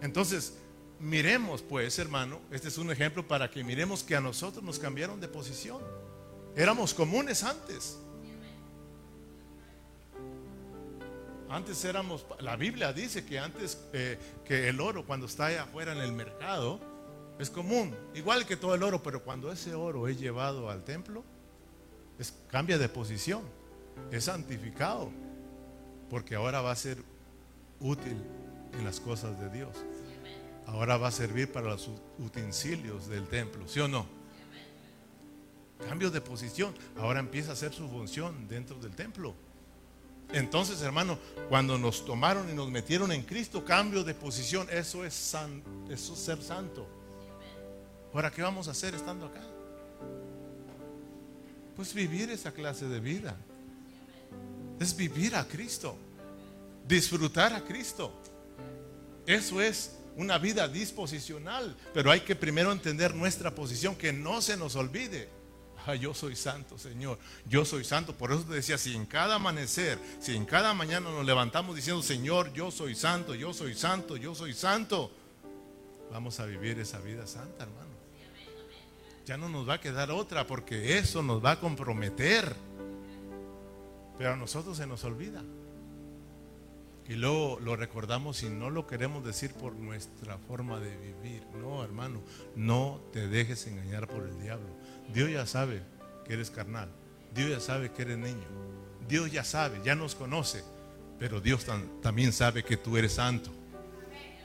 Entonces, 0.00 0.54
miremos 1.00 1.62
pues, 1.62 1.98
hermano, 1.98 2.40
este 2.50 2.68
es 2.68 2.78
un 2.78 2.90
ejemplo 2.90 3.26
para 3.26 3.50
que 3.50 3.64
miremos 3.64 4.02
que 4.02 4.16
a 4.16 4.20
nosotros 4.20 4.62
nos 4.62 4.78
cambiaron 4.78 5.20
de 5.20 5.28
posición. 5.28 5.82
Éramos 6.56 6.94
comunes 6.94 7.42
antes. 7.42 7.98
Antes 11.50 11.84
éramos, 11.84 12.24
la 12.40 12.56
Biblia 12.56 12.92
dice 12.92 13.24
que 13.24 13.38
antes 13.38 13.78
eh, 13.92 14.18
que 14.44 14.68
el 14.68 14.80
oro 14.80 15.04
cuando 15.04 15.26
está 15.26 15.46
allá 15.46 15.64
afuera 15.64 15.92
en 15.92 15.98
el 15.98 16.12
mercado 16.12 16.80
es 17.38 17.50
común, 17.50 17.94
igual 18.14 18.46
que 18.46 18.56
todo 18.56 18.74
el 18.74 18.82
oro, 18.82 19.02
pero 19.02 19.22
cuando 19.22 19.50
ese 19.50 19.74
oro 19.74 20.08
es 20.08 20.18
llevado 20.18 20.70
al 20.70 20.84
templo, 20.84 21.24
cambia 22.48 22.78
de 22.78 22.88
posición, 22.88 23.42
es 24.10 24.24
santificado, 24.24 25.10
porque 26.10 26.36
ahora 26.36 26.60
va 26.60 26.70
a 26.70 26.76
ser 26.76 26.98
útil 27.80 28.16
en 28.72 28.84
las 28.84 29.00
cosas 29.00 29.38
de 29.40 29.50
Dios. 29.50 29.76
Ahora 30.66 30.96
va 30.96 31.08
a 31.08 31.12
servir 31.12 31.50
para 31.50 31.68
los 31.68 31.90
utensilios 32.18 33.08
del 33.08 33.26
templo, 33.26 33.66
¿sí 33.68 33.80
o 33.80 33.88
no? 33.88 34.06
Cambio 35.88 36.10
de 36.10 36.20
posición, 36.20 36.72
ahora 36.96 37.20
empieza 37.20 37.50
a 37.50 37.52
hacer 37.54 37.72
su 37.72 37.88
función 37.88 38.48
dentro 38.48 38.76
del 38.76 38.94
templo. 38.94 39.34
Entonces, 40.32 40.80
hermano, 40.82 41.18
cuando 41.48 41.78
nos 41.78 42.04
tomaron 42.04 42.48
y 42.48 42.54
nos 42.54 42.70
metieron 42.70 43.12
en 43.12 43.22
Cristo, 43.22 43.64
cambio 43.64 44.02
de 44.04 44.14
posición, 44.14 44.66
eso 44.70 45.04
es, 45.04 45.12
san, 45.14 45.62
eso 45.90 46.14
es 46.14 46.18
ser 46.18 46.42
santo. 46.42 46.88
Ahora, 48.14 48.30
¿qué 48.30 48.42
vamos 48.42 48.68
a 48.68 48.70
hacer 48.70 48.94
estando 48.94 49.26
acá? 49.26 49.42
Pues 51.74 51.92
vivir 51.92 52.30
esa 52.30 52.52
clase 52.52 52.86
de 52.86 53.00
vida. 53.00 53.36
Es 54.78 54.96
vivir 54.96 55.34
a 55.34 55.44
Cristo. 55.48 55.96
Disfrutar 56.86 57.52
a 57.52 57.64
Cristo. 57.64 58.12
Eso 59.26 59.60
es 59.60 59.96
una 60.16 60.38
vida 60.38 60.68
disposicional. 60.68 61.76
Pero 61.92 62.12
hay 62.12 62.20
que 62.20 62.36
primero 62.36 62.70
entender 62.70 63.16
nuestra 63.16 63.52
posición, 63.52 63.96
que 63.96 64.12
no 64.12 64.40
se 64.40 64.56
nos 64.56 64.76
olvide. 64.76 65.28
Ah, 65.84 65.96
yo 65.96 66.14
soy 66.14 66.36
santo, 66.36 66.78
Señor. 66.78 67.18
Yo 67.46 67.64
soy 67.64 67.84
santo. 67.84 68.14
Por 68.14 68.30
eso 68.30 68.44
te 68.44 68.54
decía, 68.54 68.78
si 68.78 68.94
en 68.94 69.06
cada 69.06 69.34
amanecer, 69.34 69.98
si 70.20 70.36
en 70.36 70.44
cada 70.44 70.72
mañana 70.72 71.10
nos 71.10 71.26
levantamos 71.26 71.74
diciendo, 71.74 72.00
Señor, 72.00 72.52
yo 72.52 72.70
soy 72.70 72.94
santo, 72.94 73.34
yo 73.34 73.52
soy 73.52 73.74
santo, 73.74 74.16
yo 74.16 74.36
soy 74.36 74.54
santo, 74.54 75.10
vamos 76.12 76.38
a 76.38 76.46
vivir 76.46 76.78
esa 76.78 77.00
vida 77.00 77.26
santa, 77.26 77.64
hermano. 77.64 77.93
Ya 79.26 79.36
no 79.36 79.48
nos 79.48 79.68
va 79.68 79.74
a 79.74 79.80
quedar 79.80 80.10
otra 80.10 80.46
porque 80.46 80.98
eso 80.98 81.22
nos 81.22 81.44
va 81.44 81.52
a 81.52 81.60
comprometer. 81.60 82.54
Pero 84.18 84.32
a 84.32 84.36
nosotros 84.36 84.76
se 84.76 84.86
nos 84.86 85.02
olvida. 85.04 85.42
Y 87.06 87.14
luego 87.14 87.58
lo 87.60 87.76
recordamos 87.76 88.42
y 88.42 88.48
no 88.48 88.70
lo 88.70 88.86
queremos 88.86 89.24
decir 89.24 89.52
por 89.52 89.74
nuestra 89.74 90.38
forma 90.38 90.80
de 90.80 90.96
vivir. 90.96 91.42
No, 91.60 91.84
hermano, 91.84 92.20
no 92.56 93.00
te 93.12 93.28
dejes 93.28 93.66
engañar 93.66 94.08
por 94.08 94.26
el 94.26 94.40
diablo. 94.40 94.68
Dios 95.12 95.30
ya 95.30 95.46
sabe 95.46 95.82
que 96.26 96.34
eres 96.34 96.50
carnal. 96.50 96.88
Dios 97.34 97.50
ya 97.50 97.60
sabe 97.60 97.92
que 97.92 98.02
eres 98.02 98.18
niño. 98.18 98.46
Dios 99.06 99.30
ya 99.30 99.44
sabe, 99.44 99.80
ya 99.84 99.94
nos 99.94 100.14
conoce. 100.14 100.64
Pero 101.18 101.40
Dios 101.40 101.66
también 102.02 102.32
sabe 102.32 102.64
que 102.64 102.76
tú 102.76 102.96
eres 102.96 103.14
santo. 103.14 103.50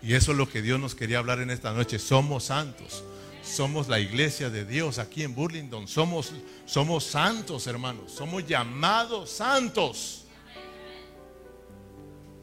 Y 0.02 0.14
eso 0.14 0.32
es 0.32 0.38
lo 0.38 0.50
que 0.50 0.62
Dios 0.62 0.80
nos 0.80 0.96
quería 0.96 1.20
hablar 1.20 1.40
en 1.40 1.50
esta 1.50 1.74
noche. 1.74 1.98
Somos 2.00 2.46
santos. 2.46 3.04
Somos 3.42 3.88
la 3.88 4.00
iglesia 4.00 4.50
de 4.50 4.66
Dios 4.66 5.00
aquí 5.00 5.24
en 5.24 5.34
Burlington. 5.34 5.88
Somos, 5.88 6.34
somos 6.66 7.04
santos, 7.04 7.68
hermanos. 7.68 8.12
Somos 8.12 8.46
llamados 8.46 9.30
santos. 9.30 10.26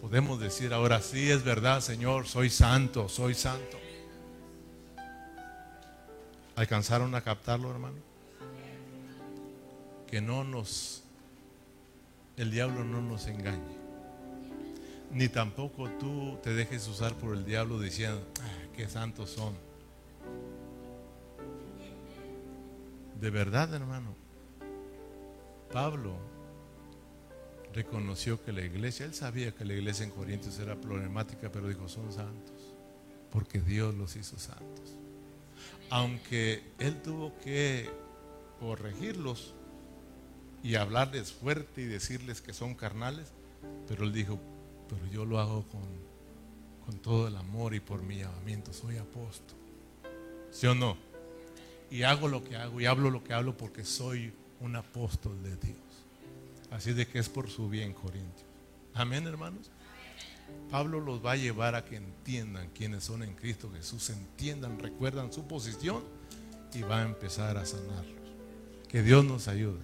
Podemos 0.00 0.38
decir 0.38 0.72
ahora 0.72 1.00
sí, 1.00 1.30
es 1.30 1.42
verdad, 1.42 1.80
Señor, 1.80 2.26
soy 2.26 2.48
santo, 2.48 3.08
soy 3.08 3.34
santo. 3.34 3.76
¿Alcanzaron 6.54 7.14
a 7.14 7.22
captarlo, 7.22 7.70
hermano? 7.70 7.96
Que 10.06 10.20
no 10.20 10.44
nos, 10.44 11.02
el 12.36 12.50
diablo 12.50 12.84
no 12.84 13.02
nos 13.02 13.26
engañe. 13.26 13.76
Ni 15.10 15.28
tampoco 15.28 15.90
tú 15.98 16.38
te 16.42 16.54
dejes 16.54 16.86
usar 16.88 17.14
por 17.14 17.34
el 17.34 17.44
diablo 17.44 17.80
diciendo, 17.80 18.24
ah, 18.40 18.68
qué 18.76 18.88
santos 18.88 19.30
son. 19.30 19.65
De 23.20 23.30
verdad, 23.30 23.72
hermano. 23.74 24.14
Pablo 25.72 26.16
reconoció 27.74 28.42
que 28.42 28.52
la 28.52 28.62
iglesia, 28.62 29.04
él 29.04 29.14
sabía 29.14 29.54
que 29.54 29.64
la 29.64 29.74
iglesia 29.74 30.04
en 30.04 30.10
Corintios 30.10 30.58
era 30.58 30.76
problemática, 30.76 31.50
pero 31.50 31.68
dijo, 31.68 31.88
son 31.88 32.12
santos, 32.12 32.74
porque 33.30 33.60
Dios 33.60 33.94
los 33.94 34.16
hizo 34.16 34.38
santos 34.38 34.96
aunque 35.90 36.62
él 36.78 37.00
tuvo 37.02 37.32
que 37.38 37.88
corregirlos 38.60 39.54
y 40.62 40.74
hablarles 40.74 41.32
fuerte 41.32 41.82
y 41.82 41.84
decirles 41.84 42.40
que 42.40 42.52
son 42.52 42.74
carnales, 42.74 43.32
pero 43.86 44.04
él 44.04 44.12
dijo, 44.12 44.38
pero 44.88 45.06
yo 45.06 45.24
lo 45.24 45.38
hago 45.38 45.64
con, 45.68 45.84
con 46.84 46.98
todo 47.00 47.28
el 47.28 47.36
amor 47.36 47.74
y 47.74 47.80
por 47.80 48.02
mi 48.02 48.18
llamamiento, 48.18 48.72
soy 48.72 48.96
apóstol. 48.96 49.56
¿Sí 50.50 50.66
o 50.66 50.74
no? 50.74 50.96
Y 51.90 52.02
hago 52.02 52.28
lo 52.28 52.42
que 52.42 52.56
hago 52.56 52.80
y 52.80 52.86
hablo 52.86 53.10
lo 53.10 53.22
que 53.22 53.32
hablo 53.32 53.56
porque 53.56 53.84
soy 53.84 54.32
un 54.60 54.76
apóstol 54.76 55.42
de 55.42 55.56
Dios. 55.56 55.78
Así 56.70 56.92
de 56.92 57.06
que 57.06 57.18
es 57.18 57.28
por 57.28 57.48
su 57.48 57.68
bien, 57.68 57.92
Corintios. 57.92 58.44
Amén, 58.94 59.26
hermanos. 59.26 59.70
Pablo 60.70 61.00
los 61.00 61.24
va 61.24 61.32
a 61.32 61.36
llevar 61.36 61.74
a 61.74 61.84
que 61.84 61.96
entiendan 61.96 62.70
quiénes 62.74 63.04
son 63.04 63.22
en 63.22 63.34
Cristo 63.34 63.70
Jesús, 63.72 64.10
entiendan, 64.10 64.78
recuerdan 64.78 65.32
su 65.32 65.46
posición 65.46 66.02
y 66.74 66.82
va 66.82 67.00
a 67.00 67.02
empezar 67.02 67.56
a 67.56 67.66
sanarlos. 67.66 68.32
Que 68.88 69.02
Dios 69.02 69.24
nos 69.24 69.48
ayude. 69.48 69.80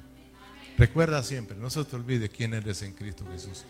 Recuerda 0.78 1.22
siempre, 1.22 1.56
no 1.56 1.70
se 1.70 1.84
te 1.84 1.96
olvide 1.96 2.28
quién 2.28 2.54
eres 2.54 2.82
en 2.82 2.94
Cristo 2.94 3.24
Jesús. 3.30 3.64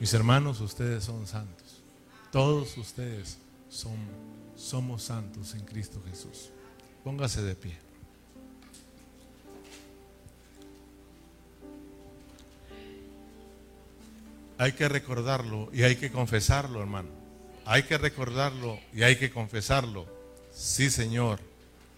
Mis 0.00 0.12
hermanos, 0.14 0.60
ustedes 0.60 1.04
son 1.04 1.26
santos. 1.26 1.82
Todos 2.32 2.76
ustedes 2.76 3.38
son, 3.68 3.96
somos 4.56 5.02
santos 5.02 5.54
en 5.54 5.64
Cristo 5.64 6.02
Jesús. 6.08 6.50
Póngase 7.08 7.40
de 7.40 7.54
pie. 7.54 7.74
hay 14.58 14.72
que 14.72 14.86
recordarlo 14.90 15.70
y 15.72 15.84
hay 15.84 15.96
que 15.96 16.12
confesarlo, 16.12 16.80
hermano. 16.82 17.08
Hay 17.64 17.84
que 17.84 17.96
recordarlo 17.96 18.78
y 18.92 19.04
hay 19.04 19.16
que 19.16 19.30
confesarlo. 19.30 20.04
Sí, 20.52 20.90
Señor, 20.90 21.40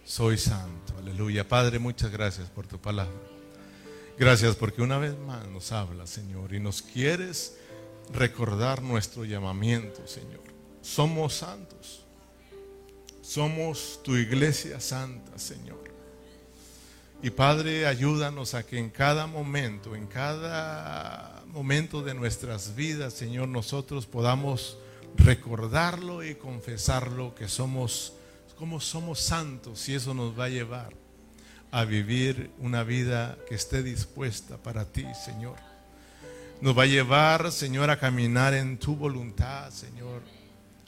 soy 0.04 0.38
santo. 0.38 0.96
Aleluya. 0.98 1.48
Padre, 1.48 1.80
muchas 1.80 2.12
gracias 2.12 2.48
por 2.48 2.68
tu 2.68 2.78
palabra. 2.78 3.12
Gracias 4.16 4.54
porque 4.54 4.80
una 4.80 4.98
vez 4.98 5.18
más 5.18 5.44
nos 5.48 5.72
habla, 5.72 6.06
Señor, 6.06 6.54
y 6.54 6.60
nos 6.60 6.82
quieres 6.82 7.56
recordar 8.12 8.80
nuestro 8.80 9.24
llamamiento, 9.24 10.06
Señor. 10.06 10.44
Somos 10.82 11.34
santos. 11.34 12.04
Somos 13.22 14.00
tu 14.02 14.16
iglesia 14.16 14.80
santa, 14.80 15.38
Señor. 15.38 15.90
Y 17.22 17.30
Padre, 17.30 17.86
ayúdanos 17.86 18.54
a 18.54 18.64
que 18.64 18.78
en 18.78 18.88
cada 18.88 19.26
momento, 19.26 19.94
en 19.94 20.06
cada 20.06 21.42
momento 21.48 22.02
de 22.02 22.14
nuestras 22.14 22.74
vidas, 22.74 23.12
Señor, 23.12 23.48
nosotros 23.48 24.06
podamos 24.06 24.78
recordarlo 25.16 26.24
y 26.24 26.34
confesarlo 26.34 27.34
que 27.34 27.48
somos 27.48 28.14
como 28.56 28.78
somos 28.78 29.20
santos 29.20 29.88
y 29.88 29.94
eso 29.94 30.12
nos 30.12 30.38
va 30.38 30.44
a 30.44 30.48
llevar 30.50 30.92
a 31.70 31.84
vivir 31.84 32.50
una 32.58 32.84
vida 32.84 33.38
que 33.48 33.54
esté 33.54 33.82
dispuesta 33.82 34.58
para 34.58 34.84
ti, 34.84 35.06
Señor. 35.14 35.56
Nos 36.60 36.76
va 36.76 36.82
a 36.82 36.86
llevar, 36.86 37.52
Señor, 37.52 37.90
a 37.90 37.98
caminar 37.98 38.52
en 38.54 38.76
tu 38.76 38.96
voluntad, 38.96 39.70
Señor. 39.70 40.22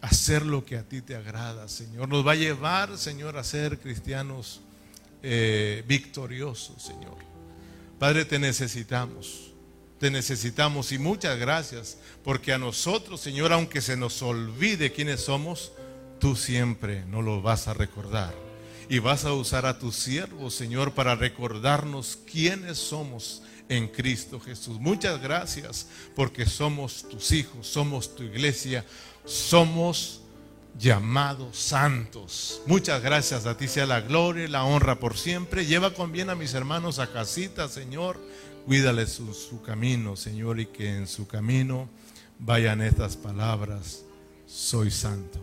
Hacer 0.03 0.45
lo 0.45 0.65
que 0.65 0.77
a 0.77 0.83
ti 0.83 1.01
te 1.01 1.17
agrada, 1.17 1.67
Señor. 1.69 2.09
Nos 2.09 2.27
va 2.27 2.33
a 2.33 2.37
llevar, 2.37 2.99
Señor, 2.99 3.39
a 3.39 3.45
ser 3.45 3.79
cristianos 3.79 4.61
eh, 5.23 5.83
victoriosos, 5.89 6.83
Señor. 6.83 7.17
Padre, 7.99 8.27
te 8.27 8.39
necesitamos 8.39 9.53
te 10.03 10.11
necesitamos 10.11 10.91
y 10.91 10.99
muchas 10.99 11.39
gracias, 11.39 11.97
porque 12.25 12.53
a 12.53 12.59
nosotros, 12.59 13.21
Señor, 13.21 13.53
aunque 13.53 13.81
se 13.81 13.97
nos 13.97 14.21
olvide 14.21 14.91
quiénes 14.91 15.21
somos, 15.21 15.71
tú 16.19 16.35
siempre 16.35 17.05
nos 17.05 17.25
lo 17.25 17.41
vas 17.41 17.69
a 17.69 17.73
recordar. 17.73 18.35
Y 18.89 18.99
vas 18.99 19.25
a 19.25 19.33
usar 19.33 19.65
a 19.65 19.79
tus 19.79 19.95
siervos, 19.95 20.57
Señor, 20.57 20.95
para 20.95 21.15
recordarnos 21.15 22.19
quiénes 22.29 22.79
somos 22.79 23.45
en 23.69 23.87
Cristo 23.87 24.41
Jesús. 24.41 24.81
Muchas 24.81 25.23
gracias, 25.23 25.87
porque 26.17 26.47
somos 26.47 27.09
tus 27.09 27.31
hijos, 27.31 27.69
somos 27.69 28.17
tu 28.17 28.25
iglesia, 28.25 28.85
somos 29.25 30.23
llamados 30.79 31.59
santos. 31.59 32.63
Muchas 32.67 33.03
gracias, 33.03 33.47
a 33.47 33.57
ti 33.57 33.69
sea 33.69 33.87
la 33.87 34.01
gloria 34.01 34.45
y 34.45 34.49
la 34.49 34.65
honra 34.65 34.99
por 34.99 35.17
siempre. 35.17 35.67
Lleva 35.67 35.95
con 35.95 36.13
bien 36.13 36.31
a 36.31 36.35
mis 36.35 36.55
hermanos 36.55 36.99
a 36.99 37.13
casita, 37.13 37.69
Señor 37.69 38.19
Cuídale 38.67 39.07
su, 39.07 39.35
su 39.35 39.61
camino, 39.63 40.15
Señor, 40.15 40.61
y 40.61 40.67
que 40.67 40.97
en 40.97 41.09
su 41.09 41.27
camino 41.27 41.89
vayan 42.39 42.81
estas 42.81 43.17
palabras. 43.17 44.05
Soy 44.47 44.91
santo, 44.91 45.41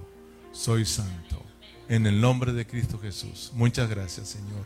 soy 0.54 0.86
santo, 0.86 1.44
en 1.90 2.06
el 2.06 2.22
nombre 2.22 2.54
de 2.54 2.66
Cristo 2.66 2.98
Jesús. 3.00 3.52
Muchas 3.56 3.90
gracias, 3.90 4.30
Señor. 4.30 4.64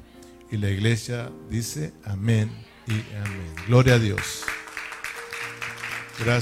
Y 0.52 0.58
la 0.58 0.70
iglesia 0.70 1.32
dice 1.50 1.94
amén 2.04 2.52
y 2.86 2.94
amén. 3.16 3.56
Gloria 3.68 3.96
a 3.96 4.00
Dios. 4.00 4.44
Gracias. 6.20 6.42